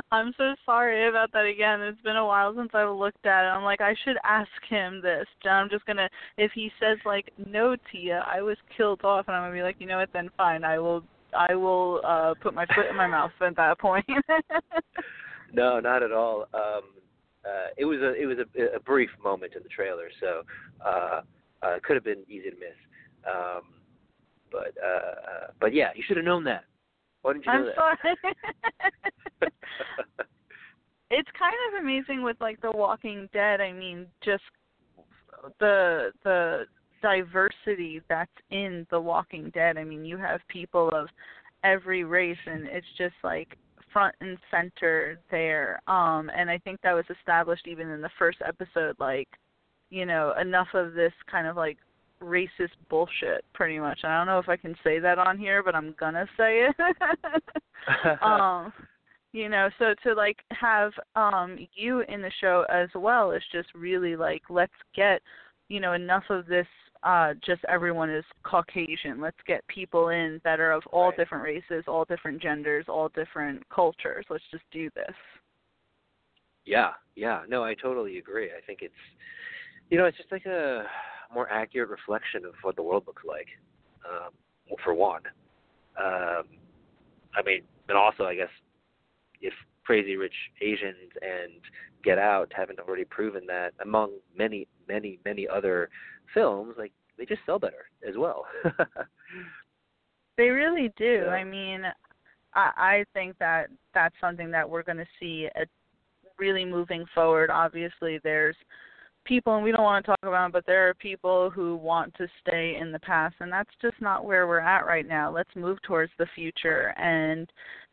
I'm 0.12 0.32
so 0.36 0.54
sorry 0.64 1.08
about 1.08 1.32
that 1.32 1.46
again. 1.46 1.80
It's 1.80 2.00
been 2.02 2.16
a 2.16 2.24
while 2.24 2.54
since 2.56 2.70
I've 2.74 2.94
looked 2.94 3.26
at 3.26 3.44
it. 3.44 3.48
I'm 3.48 3.64
like, 3.64 3.80
I 3.80 3.94
should 4.04 4.16
ask 4.24 4.50
him 4.68 5.00
this. 5.02 5.26
I'm 5.44 5.68
just 5.68 5.84
gonna 5.86 6.08
if 6.36 6.52
he 6.54 6.70
says 6.80 6.98
like, 7.04 7.30
No 7.44 7.76
Tia, 7.90 8.24
I 8.32 8.40
was 8.40 8.56
killed 8.76 9.02
off 9.04 9.26
and 9.26 9.36
I'm 9.36 9.42
gonna 9.42 9.54
be 9.54 9.62
like, 9.62 9.76
you 9.78 9.86
know 9.86 9.98
what, 9.98 10.10
then 10.12 10.30
fine, 10.36 10.64
I 10.64 10.78
will 10.78 11.02
I 11.36 11.54
will 11.54 12.00
uh 12.04 12.34
put 12.40 12.54
my 12.54 12.66
foot 12.66 12.86
in 12.88 12.96
my 12.96 13.06
mouth 13.06 13.32
at 13.40 13.56
that 13.56 13.78
point. 13.78 14.06
No, 15.52 15.80
not 15.80 16.02
at 16.02 16.12
all. 16.12 16.46
Um, 16.54 16.82
uh, 17.44 17.68
it 17.76 17.84
was 17.84 17.98
a 18.00 18.14
it 18.14 18.26
was 18.26 18.38
a, 18.38 18.76
a 18.76 18.80
brief 18.80 19.10
moment 19.22 19.54
in 19.56 19.62
the 19.62 19.68
trailer, 19.68 20.08
so 20.20 20.42
uh, 20.84 21.22
uh, 21.62 21.74
it 21.74 21.82
could 21.82 21.96
have 21.96 22.04
been 22.04 22.24
easy 22.28 22.50
to 22.50 22.56
miss. 22.56 22.76
Um, 23.26 23.62
but 24.50 24.74
uh, 24.82 24.86
uh, 24.86 25.46
but 25.60 25.74
yeah, 25.74 25.90
you 25.94 26.02
should 26.06 26.16
have 26.16 26.26
known 26.26 26.44
that. 26.44 26.64
Why 27.22 27.34
didn't 27.34 27.46
you 27.46 27.52
know 27.52 27.58
I'm 27.58 27.64
know 27.66 27.72
sorry. 27.74 27.96
that? 29.40 29.52
it's 31.10 31.28
kind 31.38 31.54
of 31.68 31.82
amazing 31.82 32.22
with 32.22 32.36
like 32.40 32.60
The 32.60 32.70
Walking 32.70 33.28
Dead. 33.32 33.60
I 33.60 33.72
mean, 33.72 34.06
just 34.24 34.42
the 35.58 36.12
the 36.24 36.64
diversity 37.02 38.00
that's 38.08 38.30
in 38.50 38.86
The 38.90 39.00
Walking 39.00 39.50
Dead. 39.50 39.76
I 39.76 39.84
mean, 39.84 40.04
you 40.04 40.16
have 40.16 40.40
people 40.48 40.88
of 40.90 41.08
every 41.64 42.04
race, 42.04 42.38
and 42.46 42.66
it's 42.66 42.86
just 42.96 43.14
like 43.22 43.56
front 43.92 44.14
and 44.20 44.38
center 44.50 45.18
there. 45.30 45.80
Um, 45.86 46.30
and 46.34 46.50
I 46.50 46.58
think 46.58 46.80
that 46.82 46.92
was 46.92 47.04
established 47.10 47.66
even 47.66 47.88
in 47.90 48.00
the 48.00 48.10
first 48.18 48.38
episode. 48.46 48.96
Like, 48.98 49.28
you 49.90 50.06
know, 50.06 50.34
enough 50.40 50.68
of 50.74 50.94
this 50.94 51.12
kind 51.30 51.46
of 51.46 51.56
like 51.56 51.78
racist 52.22 52.70
bullshit, 52.88 53.44
pretty 53.54 53.78
much. 53.78 54.00
I 54.04 54.16
don't 54.16 54.26
know 54.26 54.38
if 54.38 54.48
I 54.48 54.56
can 54.56 54.74
say 54.84 54.98
that 54.98 55.18
on 55.18 55.38
here, 55.38 55.62
but 55.62 55.74
I'm 55.74 55.94
gonna 55.98 56.26
say 56.36 56.68
it. 56.68 56.76
um 58.22 58.72
you 59.32 59.48
know 59.48 59.70
so 59.78 59.94
to 60.02 60.12
like 60.14 60.36
have 60.50 60.92
um 61.16 61.56
you 61.74 62.00
in 62.00 62.20
the 62.20 62.30
show 62.40 62.66
as 62.70 62.88
well 62.94 63.30
is 63.32 63.42
just 63.52 63.68
really 63.74 64.16
like 64.16 64.42
let's 64.50 64.72
get 64.94 65.22
you 65.68 65.80
know 65.80 65.92
enough 65.94 66.24
of 66.30 66.46
this 66.46 66.66
uh 67.04 67.32
just 67.44 67.62
everyone 67.68 68.10
is 68.10 68.24
caucasian 68.42 69.20
let's 69.20 69.38
get 69.46 69.66
people 69.68 70.10
in 70.10 70.40
that 70.44 70.60
are 70.60 70.72
of 70.72 70.82
all 70.92 71.08
Right. 71.08 71.16
different 71.16 71.44
races 71.44 71.84
all 71.88 72.04
different 72.04 72.42
genders 72.42 72.84
all 72.88 73.08
different 73.14 73.66
cultures 73.70 74.26
let's 74.28 74.44
just 74.50 74.64
do 74.70 74.90
this 74.94 75.14
Yeah, 76.64 76.90
yeah. 77.16 77.42
No, 77.48 77.64
I 77.64 77.74
totally 77.74 78.18
agree. 78.18 78.50
I 78.56 78.60
think 78.66 78.80
it's 78.82 78.94
you 79.90 79.98
know, 79.98 80.06
it's 80.06 80.16
just 80.16 80.32
like 80.32 80.46
a 80.46 80.84
more 81.32 81.50
accurate 81.50 81.90
reflection 81.90 82.44
of 82.44 82.54
what 82.62 82.76
the 82.76 82.82
world 82.82 83.04
looks 83.06 83.22
like. 83.26 83.46
Um, 84.04 84.30
for 84.84 84.94
one. 84.94 85.22
Um 86.00 86.44
I 87.34 87.42
mean, 87.44 87.62
and 87.88 87.98
also 87.98 88.24
I 88.24 88.34
guess 88.34 88.48
if 89.40 89.52
Crazy 89.84 90.16
Rich 90.16 90.34
Asians 90.60 91.10
and 91.20 91.60
Get 92.04 92.18
Out 92.18 92.52
haven't 92.54 92.78
already 92.78 93.04
proven 93.04 93.46
that 93.46 93.72
among 93.82 94.12
many, 94.36 94.66
many, 94.88 95.18
many 95.24 95.46
other 95.48 95.90
films, 96.32 96.74
like 96.78 96.92
they 97.18 97.26
just 97.26 97.40
sell 97.46 97.58
better 97.58 97.90
as 98.08 98.16
well. 98.16 98.46
They 100.40 100.48
really 100.48 100.90
do. 100.96 101.24
Yeah. 101.26 101.32
I 101.32 101.44
mean, 101.44 101.82
I 102.54 102.70
I 102.74 103.04
think 103.12 103.36
that 103.40 103.66
that's 103.92 104.14
something 104.22 104.50
that 104.52 104.68
we're 104.68 104.82
going 104.82 104.96
to 104.96 105.06
see 105.20 105.48
at 105.54 105.68
really 106.38 106.64
moving 106.64 107.04
forward. 107.14 107.50
Obviously, 107.50 108.20
there's 108.24 108.56
people, 109.30 109.54
and 109.54 109.62
we 109.62 109.70
don't 109.70 109.84
want 109.84 110.04
to 110.04 110.10
talk 110.10 110.18
about 110.22 110.44
them, 110.44 110.50
but 110.50 110.66
there 110.66 110.88
are 110.88 110.94
people 110.94 111.50
who 111.50 111.76
want 111.76 112.12
to 112.14 112.26
stay 112.40 112.76
in 112.80 112.90
the 112.90 112.98
past, 112.98 113.36
and 113.38 113.50
that's 113.50 113.70
just 113.80 113.94
not 114.00 114.24
where 114.24 114.48
we're 114.48 114.58
at 114.58 114.84
right 114.84 115.06
now. 115.06 115.32
Let's 115.32 115.54
move 115.54 115.80
towards 115.82 116.10
the 116.18 116.26
future, 116.34 116.92
and 116.98 117.48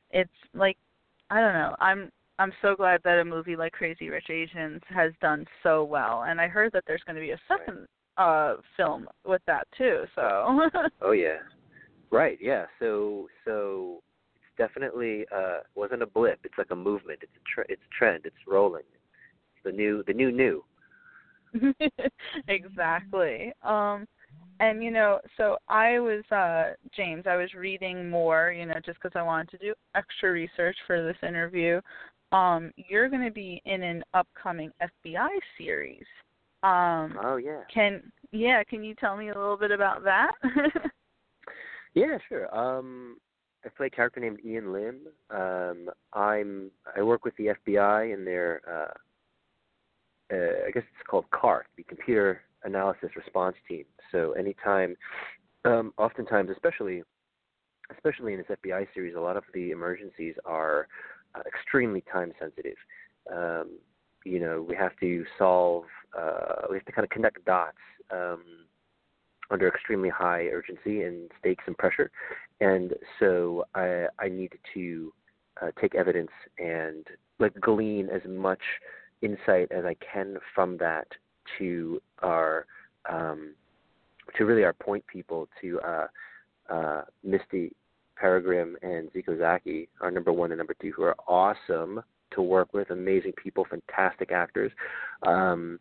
it's 0.10 0.30
like 0.56 0.78
I 1.30 1.40
don't 1.40 1.54
know. 1.54 1.76
I'm 1.80 2.12
I'm 2.40 2.52
so 2.64 2.76
glad 2.76 3.02
that 3.04 3.20
a 3.20 3.24
movie 3.24 3.56
like 3.56 3.72
Crazy 3.74 4.10
Rich 4.10 4.32
Asians 4.32 4.82
has 4.90 5.14
done 5.22 5.46
so 5.62 5.84
well, 5.84 6.24
and 6.28 6.42
I 6.42 6.48
heard 6.48 6.72
that 6.74 6.84
there's 6.88 7.04
going 7.06 7.16
to 7.16 7.22
be 7.22 7.32
a 7.32 7.40
second 7.48 7.86
uh 8.18 8.56
film 8.76 9.08
with 9.24 9.44
that 9.46 9.68
too. 9.78 10.06
So 10.16 10.68
Oh 11.04 11.12
yeah, 11.12 11.38
right. 12.12 12.40
Yeah. 12.42 12.66
So 12.80 13.28
so 13.46 14.02
it's 14.36 14.58
definitely 14.58 15.28
uh 15.32 15.60
wasn't 15.76 16.02
a 16.02 16.08
blip. 16.08 16.40
It's 16.44 16.58
like 16.58 16.72
a 16.72 16.76
movement. 16.76 17.20
It's 17.22 17.32
a 17.36 17.46
tre- 17.54 17.70
it's 17.70 17.82
a 17.84 17.96
trend. 17.96 18.26
It's 18.26 18.36
rolling. 18.48 18.86
It's 18.92 19.64
the 19.64 19.72
new 19.72 20.04
the 20.08 20.14
new 20.14 20.32
new. 20.32 20.64
exactly. 22.48 23.54
Um 23.64 24.06
and 24.60 24.84
you 24.84 24.90
know, 24.90 25.20
so 25.38 25.58
I 25.68 26.00
was 26.00 26.24
uh 26.32 26.74
James, 26.96 27.26
I 27.28 27.36
was 27.36 27.54
reading 27.54 28.10
more, 28.10 28.52
you 28.52 28.66
know, 28.66 28.80
just 28.86 29.00
cuz 29.00 29.12
I 29.16 29.22
wanted 29.22 29.50
to 29.52 29.58
do 29.58 29.74
extra 29.96 30.32
research 30.32 30.78
for 30.86 31.04
this 31.04 31.18
interview. 31.28 31.82
Um 32.32 32.72
you're 32.76 33.10
going 33.10 33.24
to 33.26 33.32
be 33.32 33.62
in 33.66 33.84
an 33.84 34.04
upcoming 34.14 34.72
FBI 34.82 35.30
series. 35.58 36.06
Um 36.64 37.20
Oh 37.24 37.38
yeah. 37.38 37.64
can 37.74 38.12
yeah, 38.32 38.64
can 38.64 38.84
you 38.84 38.94
tell 38.96 39.16
me 39.16 39.30
a 39.30 39.38
little 39.38 39.58
bit 39.58 39.72
about 39.72 40.04
that? 40.04 40.32
Yeah, 41.98 42.20
sure. 42.30 42.56
Um, 42.56 43.18
I 43.66 43.70
play 43.70 43.88
a 43.88 43.90
character 43.90 44.20
named 44.20 44.40
Ian 44.46 44.72
Lim. 44.72 45.08
Um, 45.32 45.90
I'm 46.14 46.70
I 46.96 47.02
work 47.02 47.26
with 47.26 47.36
the 47.38 47.56
FBI 47.68 48.14
in 48.14 48.24
their 48.24 48.62
uh, 48.70 48.94
uh, 50.32 50.68
I 50.68 50.72
guess 50.74 50.84
it's 50.84 51.08
called 51.10 51.26
CART, 51.32 51.68
the 51.78 51.84
Computer 51.84 52.42
Analysis 52.64 53.10
Response 53.16 53.56
Team. 53.68 53.86
So 54.12 54.34
anytime, 54.34 54.96
um, 55.66 55.94
oftentimes, 55.98 56.50
especially 56.50 57.04
especially 57.96 58.34
in 58.34 58.40
this 58.40 58.58
FBI 58.64 58.88
series, 58.94 59.16
a 59.16 59.20
lot 59.20 59.38
of 59.38 59.44
the 59.54 59.72
emergencies 59.72 60.36
are 60.46 60.88
uh, 61.36 61.42
extremely 61.48 62.04
time 62.12 62.34
sensitive. 62.38 62.76
Um, 63.34 63.78
you 64.26 64.42
know, 64.42 64.66
we 64.68 64.76
have 64.76 64.92
to 65.00 65.24
solve, 65.38 65.86
uh, 66.18 66.68
we 66.70 66.76
have 66.76 66.86
to 66.86 66.92
kind 66.92 67.06
of 67.06 67.10
connect 67.10 67.46
dots. 67.46 67.78
Um, 68.12 68.44
under 69.50 69.68
extremely 69.68 70.10
high 70.10 70.48
urgency 70.48 71.04
and 71.04 71.32
stakes 71.40 71.64
and 71.68 71.78
pressure, 71.78 72.12
and 72.60 72.94
so 73.20 73.64
I 73.76 74.08
I 74.20 74.28
to 74.74 75.14
uh, 75.62 75.72
take 75.80 75.96
evidence 75.96 76.32
and 76.60 77.06
like 77.40 77.54
glean 77.60 78.10
as 78.10 78.22
much 78.28 78.62
insight 79.22 79.72
as 79.72 79.86
I 79.86 79.96
can 79.96 80.38
from 80.54 80.78
that 80.78 81.08
to 81.58 82.02
our 82.22 82.66
um, 83.10 83.54
to 84.38 84.46
really 84.46 84.64
our 84.64 84.74
point 84.74 85.06
people 85.08 85.48
to 85.62 85.80
uh, 85.80 86.08
uh, 86.70 87.02
Missy 87.24 87.74
Peregrym 88.22 88.74
and 88.82 89.12
Zeeko 89.14 89.38
Zaki, 89.38 89.88
our 90.02 90.12
number 90.12 90.34
one 90.34 90.52
and 90.52 90.58
number 90.58 90.76
two, 90.82 90.92
who 90.92 91.04
are 91.04 91.16
awesome, 91.28 92.02
to 92.32 92.42
work 92.42 92.74
with, 92.74 92.90
amazing 92.90 93.32
people, 93.42 93.66
fantastic 93.70 94.32
actors. 94.32 94.72
Um, 95.26 95.80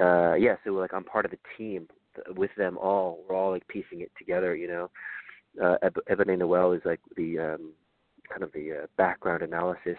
uh, 0.00 0.34
yeah, 0.34 0.56
so 0.64 0.70
like 0.70 0.94
I'm 0.94 1.04
part 1.04 1.24
of 1.24 1.30
the 1.30 1.38
team 1.58 1.88
with 2.36 2.50
them 2.56 2.78
all. 2.78 3.24
We're 3.28 3.36
all 3.36 3.50
like 3.50 3.66
piecing 3.68 4.00
it 4.00 4.10
together, 4.18 4.54
you 4.54 4.68
know. 4.68 4.90
Uh, 5.62 5.76
Ebonée 6.10 6.38
Noel 6.38 6.72
is 6.72 6.82
like 6.84 7.00
the 7.16 7.38
um, 7.38 7.72
kind 8.28 8.42
of 8.42 8.52
the 8.52 8.82
uh, 8.82 8.86
background 8.96 9.42
analysis 9.42 9.96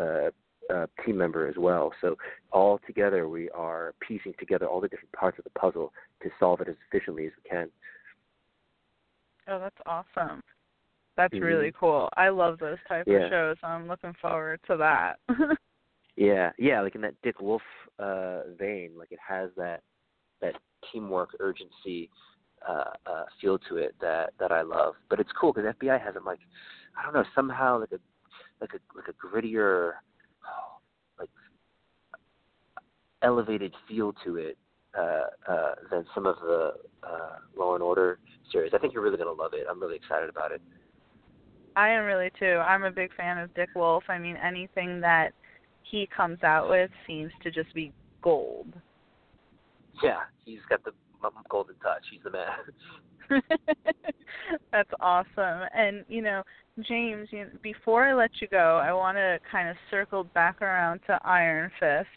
uh, 0.00 0.30
uh, 0.72 0.86
team 1.04 1.16
member 1.18 1.46
as 1.46 1.56
well. 1.56 1.92
So 2.00 2.16
all 2.52 2.80
together, 2.86 3.28
we 3.28 3.50
are 3.50 3.94
piecing 4.06 4.34
together 4.38 4.66
all 4.66 4.80
the 4.80 4.88
different 4.88 5.12
parts 5.12 5.38
of 5.38 5.44
the 5.44 5.50
puzzle 5.50 5.92
to 6.22 6.30
solve 6.38 6.60
it 6.60 6.68
as 6.68 6.76
efficiently 6.88 7.26
as 7.26 7.32
we 7.42 7.50
can. 7.50 7.68
Oh, 9.48 9.58
that's 9.58 9.76
awesome. 9.86 10.40
That's 11.16 11.34
mm-hmm. 11.34 11.44
really 11.44 11.72
cool. 11.78 12.08
I 12.16 12.28
love 12.30 12.58
those 12.58 12.78
type 12.88 13.04
yeah. 13.06 13.26
of 13.26 13.30
shows. 13.30 13.56
I'm 13.62 13.86
looking 13.86 14.14
forward 14.20 14.60
to 14.66 14.76
that. 14.78 15.16
yeah, 16.16 16.50
yeah, 16.58 16.80
like 16.80 16.94
in 16.94 17.02
that 17.02 17.14
Dick 17.22 17.40
Wolf 17.40 17.62
uh 18.00 18.40
vein, 18.58 18.92
like 18.98 19.12
it 19.12 19.20
has 19.26 19.50
that 19.56 19.82
that 20.40 20.54
teamwork 20.90 21.36
urgency 21.38 22.10
uh, 22.68 22.90
uh 23.06 23.24
feel 23.40 23.58
to 23.68 23.76
it 23.76 23.94
that 24.00 24.32
that 24.40 24.50
I 24.50 24.62
love. 24.62 24.94
But 25.08 25.20
it's 25.20 25.30
cool 25.38 25.52
because 25.52 25.72
FBI 25.74 26.02
has 26.02 26.16
it 26.16 26.24
like 26.24 26.40
I 26.98 27.04
don't 27.04 27.14
know 27.14 27.24
somehow 27.34 27.78
like 27.78 27.92
a 27.92 28.00
like 28.60 28.70
a 28.74 28.96
like 28.96 29.06
a 29.08 29.12
grittier 29.12 29.92
like 31.18 31.30
elevated 33.24 33.74
feel 33.88 34.14
to 34.24 34.36
it 34.36 34.56
uh, 34.96 35.24
uh, 35.48 35.74
than 35.90 36.04
some 36.14 36.26
of 36.26 36.36
the 36.40 36.74
uh, 37.02 37.36
Law 37.56 37.74
and 37.74 37.82
Order 37.82 38.18
series. 38.52 38.72
I 38.74 38.78
think 38.78 38.94
you're 38.94 39.02
really 39.02 39.16
going 39.16 39.34
to 39.34 39.42
love 39.42 39.52
it. 39.54 39.66
I'm 39.68 39.80
really 39.80 39.96
excited 39.96 40.28
about 40.28 40.52
it. 40.52 40.60
I 41.76 41.88
am 41.88 42.04
really 42.04 42.30
too. 42.38 42.60
I'm 42.64 42.84
a 42.84 42.90
big 42.90 43.10
fan 43.16 43.38
of 43.38 43.52
Dick 43.54 43.70
Wolf. 43.74 44.04
I 44.08 44.18
mean, 44.18 44.36
anything 44.36 45.00
that 45.00 45.32
he 45.82 46.08
comes 46.16 46.42
out 46.44 46.68
with 46.68 46.90
seems 47.06 47.32
to 47.42 47.50
just 47.50 47.74
be 47.74 47.92
gold. 48.22 48.72
Yeah, 50.02 50.20
he's 50.44 50.60
got 50.68 50.84
the 50.84 50.92
golden 51.48 51.74
touch. 51.76 52.02
He's 52.10 52.20
the 52.22 52.30
man. 52.30 53.40
That's 54.72 54.90
awesome. 55.00 55.68
And 55.74 56.04
you 56.08 56.22
know, 56.22 56.42
James, 56.88 57.28
you, 57.30 57.46
before 57.62 58.04
I 58.04 58.14
let 58.14 58.30
you 58.40 58.48
go, 58.48 58.80
I 58.82 58.92
want 58.92 59.16
to 59.16 59.38
kind 59.50 59.68
of 59.68 59.76
circle 59.90 60.24
back 60.24 60.62
around 60.62 61.00
to 61.06 61.18
Iron 61.24 61.70
Fist. 61.80 62.08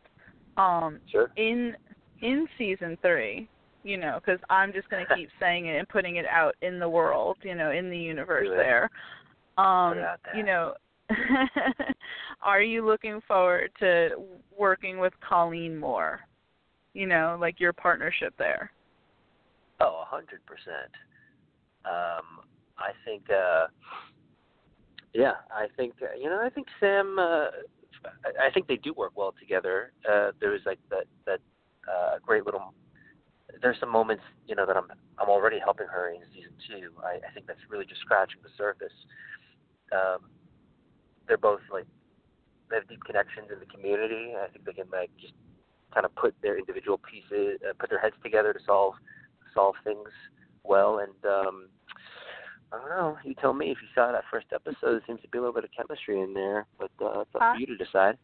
Um, 0.57 0.99
sure. 1.11 1.31
In 1.35 1.75
in 2.21 2.47
season 2.57 2.97
three, 3.01 3.47
you 3.83 3.97
know, 3.97 4.19
because 4.23 4.39
I'm 4.49 4.73
just 4.73 4.89
going 4.89 5.05
to 5.05 5.15
keep 5.15 5.29
saying 5.39 5.67
it 5.67 5.77
and 5.77 5.87
putting 5.87 6.15
it 6.15 6.25
out 6.25 6.55
in 6.61 6.79
the 6.79 6.89
world, 6.89 7.37
you 7.43 7.55
know, 7.55 7.71
in 7.71 7.89
the 7.89 7.97
universe 7.97 8.47
there. 8.49 8.89
Um, 9.57 10.03
you 10.35 10.43
know, 10.43 10.73
are 12.41 12.61
you 12.61 12.85
looking 12.85 13.21
forward 13.27 13.71
to 13.79 14.09
working 14.57 14.99
with 14.99 15.13
Colleen 15.27 15.77
more? 15.77 16.21
You 16.93 17.07
know, 17.07 17.37
like 17.39 17.59
your 17.59 17.73
partnership 17.73 18.33
there. 18.37 18.71
Oh, 19.79 20.01
a 20.01 20.05
hundred 20.05 20.43
percent. 20.45 20.91
Um, 21.85 22.43
I 22.77 22.91
think. 23.05 23.23
uh 23.29 23.67
yeah, 25.13 25.33
I 25.51 25.65
think 25.75 25.93
uh, 26.01 26.15
you 26.15 26.29
know. 26.29 26.41
I 26.45 26.49
think 26.49 26.67
Sam. 26.79 27.17
Uh, 27.17 27.47
I 28.39 28.51
think 28.53 28.67
they 28.67 28.77
do 28.77 28.93
work 28.93 29.13
well 29.15 29.33
together. 29.39 29.91
Uh, 30.09 30.31
there 30.39 30.51
was 30.51 30.61
like 30.65 30.79
that 30.89 31.05
that 31.25 31.39
uh, 31.87 32.19
great 32.25 32.45
little. 32.45 32.73
There's 33.61 33.77
some 33.79 33.91
moments 33.91 34.23
you 34.45 34.55
know 34.55 34.65
that 34.65 34.77
I'm 34.77 34.87
I'm 35.17 35.29
already 35.29 35.59
helping 35.59 35.87
her 35.87 36.09
in 36.09 36.21
season 36.33 36.53
two. 36.67 36.91
I, 37.03 37.19
I 37.27 37.33
think 37.33 37.47
that's 37.47 37.59
really 37.69 37.85
just 37.85 38.01
scratching 38.01 38.39
the 38.43 38.49
surface. 38.57 38.93
Um, 39.91 40.29
they're 41.27 41.37
both 41.37 41.61
like 41.71 41.85
they 42.69 42.77
have 42.77 42.87
deep 42.87 43.03
connections 43.05 43.47
in 43.51 43.59
the 43.59 43.65
community. 43.65 44.33
I 44.35 44.47
think 44.49 44.65
they 44.65 44.73
can 44.73 44.89
like 44.91 45.11
just 45.19 45.33
kind 45.93 46.05
of 46.05 46.13
put 46.15 46.35
their 46.41 46.57
individual 46.57 46.99
pieces, 46.99 47.59
uh, 47.67 47.73
put 47.79 47.89
their 47.89 47.99
heads 47.99 48.15
together 48.23 48.53
to 48.53 48.59
solve 48.65 48.93
solve 49.53 49.75
things 49.83 50.09
well. 50.63 50.99
And 50.99 51.31
um, 51.31 51.69
I 52.71 52.77
don't 52.77 52.89
know. 52.89 53.17
You 53.23 53.33
tell 53.35 53.53
me 53.53 53.71
if 53.71 53.77
you 53.81 53.87
saw 53.95 54.11
that 54.11 54.23
first 54.29 54.47
episode. 54.53 54.75
There 54.81 55.03
seems 55.07 55.21
to 55.21 55.27
be 55.29 55.37
a 55.37 55.41
little 55.41 55.53
bit 55.53 55.63
of 55.63 55.69
chemistry 55.75 56.19
in 56.21 56.33
there, 56.33 56.65
but 56.77 56.91
uh, 57.01 57.21
it's 57.21 57.35
up 57.35 57.41
uh, 57.41 57.53
for 57.53 57.59
you 57.59 57.65
to 57.65 57.77
decide. 57.77 58.17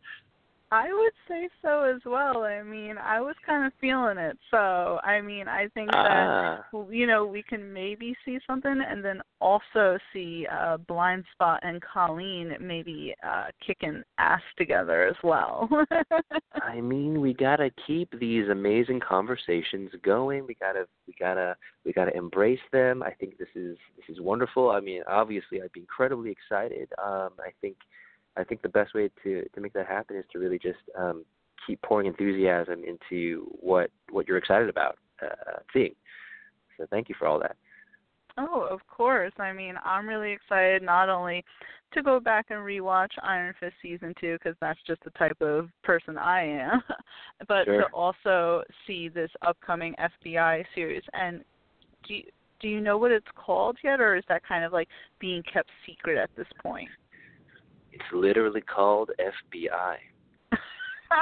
I 0.73 0.91
would 0.91 1.13
say 1.27 1.49
so 1.61 1.83
as 1.83 2.01
well. 2.03 2.45
I 2.45 2.63
mean, 2.63 2.95
I 2.97 3.21
was 3.21 3.35
kind 3.45 3.63
of 3.63 3.73
feeling 3.79 4.17
it. 4.17 4.35
So, 4.49 4.99
I 5.03 5.21
mean, 5.21 5.47
I 5.47 5.67
think 5.75 5.91
that 5.91 6.61
uh, 6.73 6.89
you 6.89 7.05
know 7.05 7.27
we 7.27 7.43
can 7.43 7.71
maybe 7.71 8.15
see 8.25 8.39
something, 8.47 8.81
and 8.89 9.05
then 9.05 9.21
also 9.39 9.99
see 10.11 10.47
uh, 10.51 10.77
Blind 10.77 11.25
Spot 11.31 11.59
and 11.61 11.79
Colleen 11.81 12.53
maybe 12.59 13.13
uh, 13.23 13.45
kicking 13.63 14.01
ass 14.17 14.41
together 14.57 15.05
as 15.05 15.15
well. 15.23 15.69
I 16.55 16.81
mean, 16.81 17.21
we 17.21 17.35
gotta 17.35 17.69
keep 17.85 18.09
these 18.19 18.49
amazing 18.49 18.99
conversations 19.07 19.91
going. 20.03 20.47
We 20.47 20.55
gotta, 20.55 20.87
we 21.05 21.13
gotta, 21.19 21.55
we 21.85 21.93
gotta 21.93 22.17
embrace 22.17 22.65
them. 22.71 23.03
I 23.03 23.11
think 23.11 23.37
this 23.37 23.49
is 23.53 23.77
this 23.95 24.15
is 24.15 24.19
wonderful. 24.19 24.71
I 24.71 24.79
mean, 24.79 25.03
obviously, 25.07 25.61
I'd 25.61 25.71
be 25.71 25.81
incredibly 25.81 26.31
excited. 26.31 26.89
Um, 26.97 27.29
I 27.37 27.51
think 27.61 27.77
I 28.37 28.43
think 28.43 28.61
the 28.61 28.69
best 28.69 28.93
way 28.93 29.09
to 29.23 29.47
to 29.53 29.61
make 29.61 29.73
that 29.73 29.87
happen 29.87 30.17
is 30.17 30.25
to 30.31 30.39
really 30.39 30.59
just 30.59 30.79
um, 30.97 31.25
keep 31.65 31.81
pouring 31.81 32.07
enthusiasm 32.07 32.83
into 32.83 33.45
what 33.59 33.91
what 34.11 34.27
you're 34.27 34.37
excited 34.37 34.69
about 34.69 34.97
uh, 35.21 35.59
seeing. 35.71 35.95
So 36.77 36.85
thank 36.89 37.09
you 37.09 37.15
for 37.17 37.27
all 37.27 37.39
that. 37.39 37.55
Oh, 38.37 38.67
of 38.69 38.79
course. 38.87 39.33
I 39.37 39.53
mean, 39.53 39.75
I'm 39.85 40.07
really 40.07 40.31
excited 40.31 40.81
not 40.81 41.07
only 41.07 41.45
to 41.93 42.01
go 42.01 42.19
back 42.19 42.47
and 42.49 42.59
rewatch 42.59 43.11
Iron 43.21 43.53
Fist 43.59 43.75
season 43.81 44.13
two 44.19 44.37
because 44.39 44.55
that's 44.59 44.79
just 44.87 45.03
the 45.03 45.11
type 45.11 45.39
of 45.41 45.69
person 45.83 46.17
I 46.17 46.43
am, 46.43 46.81
but 47.47 47.65
sure. 47.65 47.81
to 47.81 47.87
also 47.93 48.63
see 48.87 49.07
this 49.07 49.29
upcoming 49.45 49.93
FBI 50.25 50.65
series. 50.73 51.03
And 51.13 51.43
do 52.07 52.15
you, 52.15 52.23
do 52.59 52.67
you 52.67 52.81
know 52.81 52.97
what 52.97 53.11
it's 53.11 53.27
called 53.35 53.77
yet, 53.83 54.01
or 54.01 54.15
is 54.15 54.23
that 54.29 54.41
kind 54.47 54.63
of 54.63 54.73
like 54.73 54.87
being 55.19 55.43
kept 55.51 55.69
secret 55.85 56.17
at 56.17 56.31
this 56.35 56.47
point? 56.63 56.89
It's 57.93 58.03
literally 58.11 58.61
called 58.61 59.11
FBI. 59.19 59.95
oh, 61.11 61.17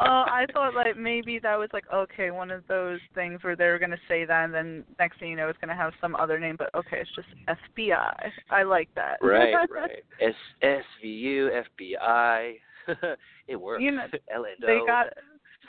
I 0.00 0.46
thought 0.52 0.74
like 0.74 0.96
maybe 0.96 1.38
that 1.40 1.58
was 1.58 1.68
like 1.72 1.84
okay, 1.92 2.30
one 2.30 2.50
of 2.50 2.66
those 2.66 2.98
things 3.14 3.42
where 3.42 3.56
they 3.56 3.66
were 3.66 3.78
gonna 3.78 3.96
say 4.08 4.24
that, 4.24 4.44
and 4.44 4.54
then 4.54 4.84
next 4.98 5.20
thing 5.20 5.30
you 5.30 5.36
know, 5.36 5.48
it's 5.48 5.58
gonna 5.60 5.76
have 5.76 5.92
some 6.00 6.16
other 6.16 6.40
name. 6.40 6.56
But 6.58 6.74
okay, 6.74 7.00
it's 7.00 7.10
just 7.14 7.28
FBI. 7.46 8.30
I 8.50 8.62
like 8.62 8.88
that. 8.94 9.18
Right, 9.20 9.54
right. 9.70 10.02
S 10.20 10.34
S 10.62 10.84
V 11.02 11.08
U 11.08 11.50
FBI. 11.78 12.54
it 13.48 13.56
works. 13.56 13.82
You 13.82 13.92
know, 13.92 14.06
L-N-O. 14.34 14.66
they 14.66 14.80
got 14.86 15.06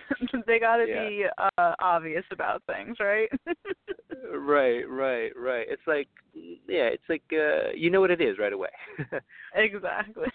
they 0.47 0.59
got 0.59 0.77
to 0.77 0.85
yeah. 0.87 1.07
be 1.07 1.25
uh 1.57 1.73
obvious 1.79 2.23
about 2.31 2.61
things, 2.67 2.97
right? 2.99 3.29
right, 4.33 4.83
right, 4.89 5.31
right. 5.35 5.65
It's 5.69 5.81
like 5.87 6.07
yeah, 6.33 6.89
it's 6.89 7.03
like 7.09 7.23
uh 7.31 7.71
you 7.75 7.89
know 7.89 8.01
what 8.01 8.11
it 8.11 8.21
is 8.21 8.37
right 8.37 8.53
away. 8.53 8.69
exactly. 9.55 10.27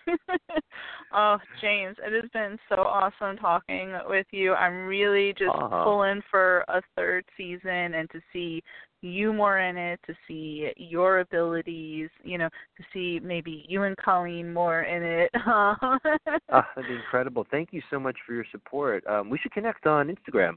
oh, 1.12 1.38
James, 1.60 1.96
it 2.04 2.12
has 2.12 2.30
been 2.32 2.58
so 2.68 2.76
awesome 2.76 3.36
talking 3.36 3.94
with 4.08 4.26
you. 4.30 4.54
I'm 4.54 4.86
really 4.86 5.32
just 5.32 5.50
uh-huh. 5.54 5.84
pulling 5.84 6.20
for 6.30 6.64
a 6.68 6.82
third 6.96 7.24
season 7.36 7.94
and 7.94 8.08
to 8.10 8.20
see 8.32 8.62
you 9.02 9.32
more 9.32 9.60
in 9.60 9.76
it, 9.76 10.00
to 10.06 10.14
see 10.28 10.70
your 10.76 11.20
abilities, 11.20 12.08
you 12.22 12.38
know, 12.38 12.48
to 12.76 12.84
see 12.92 13.20
maybe 13.22 13.64
you 13.68 13.82
and 13.84 13.96
Colleen 13.96 14.52
more 14.52 14.82
in 14.82 15.02
it. 15.02 15.30
oh, 15.46 15.74
that'd 16.04 16.88
be 16.88 16.94
incredible. 16.94 17.46
Thank 17.50 17.70
you 17.72 17.82
so 17.90 17.98
much 17.98 18.16
for 18.26 18.34
your 18.34 18.44
support. 18.50 19.06
Um, 19.06 19.30
we 19.30 19.38
should 19.38 19.52
connect 19.52 19.86
on 19.86 20.08
Instagram. 20.08 20.54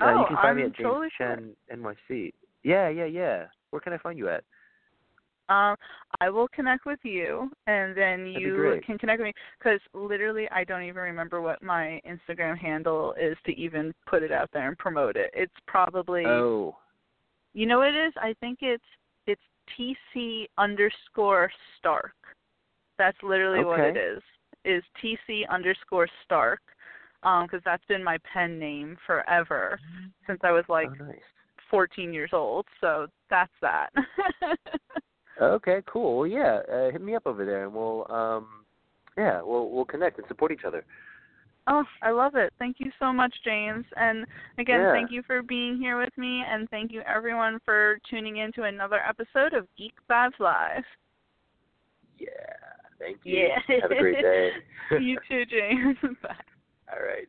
Uh, 0.00 0.06
oh, 0.06 0.20
you 0.20 0.26
can 0.28 0.36
find 0.36 0.48
I'm 0.48 0.56
me 0.56 0.62
at 0.62 0.76
James 0.76 0.88
totally 0.88 1.08
Chen 1.16 1.50
NYC. 1.72 2.32
Yeah, 2.62 2.88
yeah, 2.88 3.04
yeah. 3.04 3.44
Where 3.70 3.80
can 3.80 3.92
I 3.92 3.98
find 3.98 4.18
you 4.18 4.28
at? 4.28 4.44
Um, 5.48 5.76
I 6.20 6.30
will 6.30 6.48
connect 6.48 6.86
with 6.86 7.00
you, 7.02 7.50
and 7.66 7.94
then 7.94 8.26
you 8.26 8.80
can 8.86 8.96
connect 8.96 9.20
with 9.20 9.26
me. 9.26 9.32
Because 9.58 9.80
literally, 9.92 10.48
I 10.50 10.64
don't 10.64 10.84
even 10.84 11.02
remember 11.02 11.42
what 11.42 11.62
my 11.62 12.00
Instagram 12.08 12.56
handle 12.56 13.14
is 13.20 13.36
to 13.44 13.52
even 13.52 13.92
put 14.06 14.22
it 14.22 14.32
out 14.32 14.48
there 14.52 14.68
and 14.68 14.78
promote 14.78 15.16
it. 15.16 15.30
It's 15.34 15.52
probably 15.66 16.24
oh, 16.24 16.76
you 17.54 17.66
know 17.66 17.78
what 17.78 17.88
it 17.88 17.96
is? 17.96 18.12
I 18.16 18.34
think 18.40 18.58
it's 18.60 18.84
it's 19.26 19.40
TC 19.78 20.46
underscore 20.58 21.50
Stark. 21.78 22.14
That's 22.98 23.16
literally 23.22 23.60
okay. 23.60 23.66
what 23.66 23.80
it 23.80 23.96
is. 23.96 24.22
Is 24.64 24.82
TC 25.02 25.48
underscore 25.48 26.08
Stark. 26.24 26.60
Um, 27.22 27.46
because 27.46 27.62
that's 27.64 27.84
been 27.86 28.04
my 28.04 28.18
pen 28.30 28.58
name 28.58 28.98
forever 29.06 29.80
since 30.26 30.40
I 30.44 30.50
was 30.50 30.64
like 30.68 30.88
oh, 31.00 31.04
nice. 31.06 31.16
14 31.70 32.12
years 32.12 32.30
old. 32.34 32.66
So 32.82 33.06
that's 33.30 33.52
that. 33.62 33.88
okay, 35.40 35.80
cool. 35.86 36.18
Well, 36.18 36.26
yeah, 36.26 36.60
uh, 36.70 36.90
hit 36.90 37.00
me 37.00 37.14
up 37.14 37.26
over 37.26 37.46
there, 37.46 37.64
and 37.64 37.72
we'll 37.72 38.06
um, 38.12 38.46
yeah, 39.16 39.40
we'll 39.42 39.70
we'll 39.70 39.86
connect 39.86 40.18
and 40.18 40.28
support 40.28 40.52
each 40.52 40.64
other. 40.66 40.84
Oh, 41.66 41.84
I 42.02 42.10
love 42.10 42.34
it. 42.34 42.52
Thank 42.58 42.76
you 42.78 42.90
so 42.98 43.12
much, 43.12 43.34
James. 43.44 43.84
And 43.96 44.26
again, 44.58 44.80
yeah. 44.80 44.92
thank 44.92 45.10
you 45.10 45.22
for 45.26 45.42
being 45.42 45.78
here 45.78 45.98
with 45.98 46.16
me, 46.18 46.42
and 46.46 46.68
thank 46.68 46.92
you 46.92 47.02
everyone 47.02 47.58
for 47.64 47.98
tuning 48.08 48.36
in 48.38 48.52
to 48.52 48.64
another 48.64 49.00
episode 49.06 49.54
of 49.54 49.66
Geek 49.78 49.94
Vibes 50.10 50.38
Live. 50.38 50.84
Yeah. 52.18 52.28
Thank 52.98 53.18
you. 53.24 53.48
Yeah. 53.48 53.76
Have 53.80 53.90
a 53.90 53.98
great 53.98 54.20
day. 54.20 54.50
you 55.00 55.18
too, 55.28 55.44
James. 55.46 55.96
Bye. 56.22 56.34
All 56.92 57.04
right. 57.04 57.28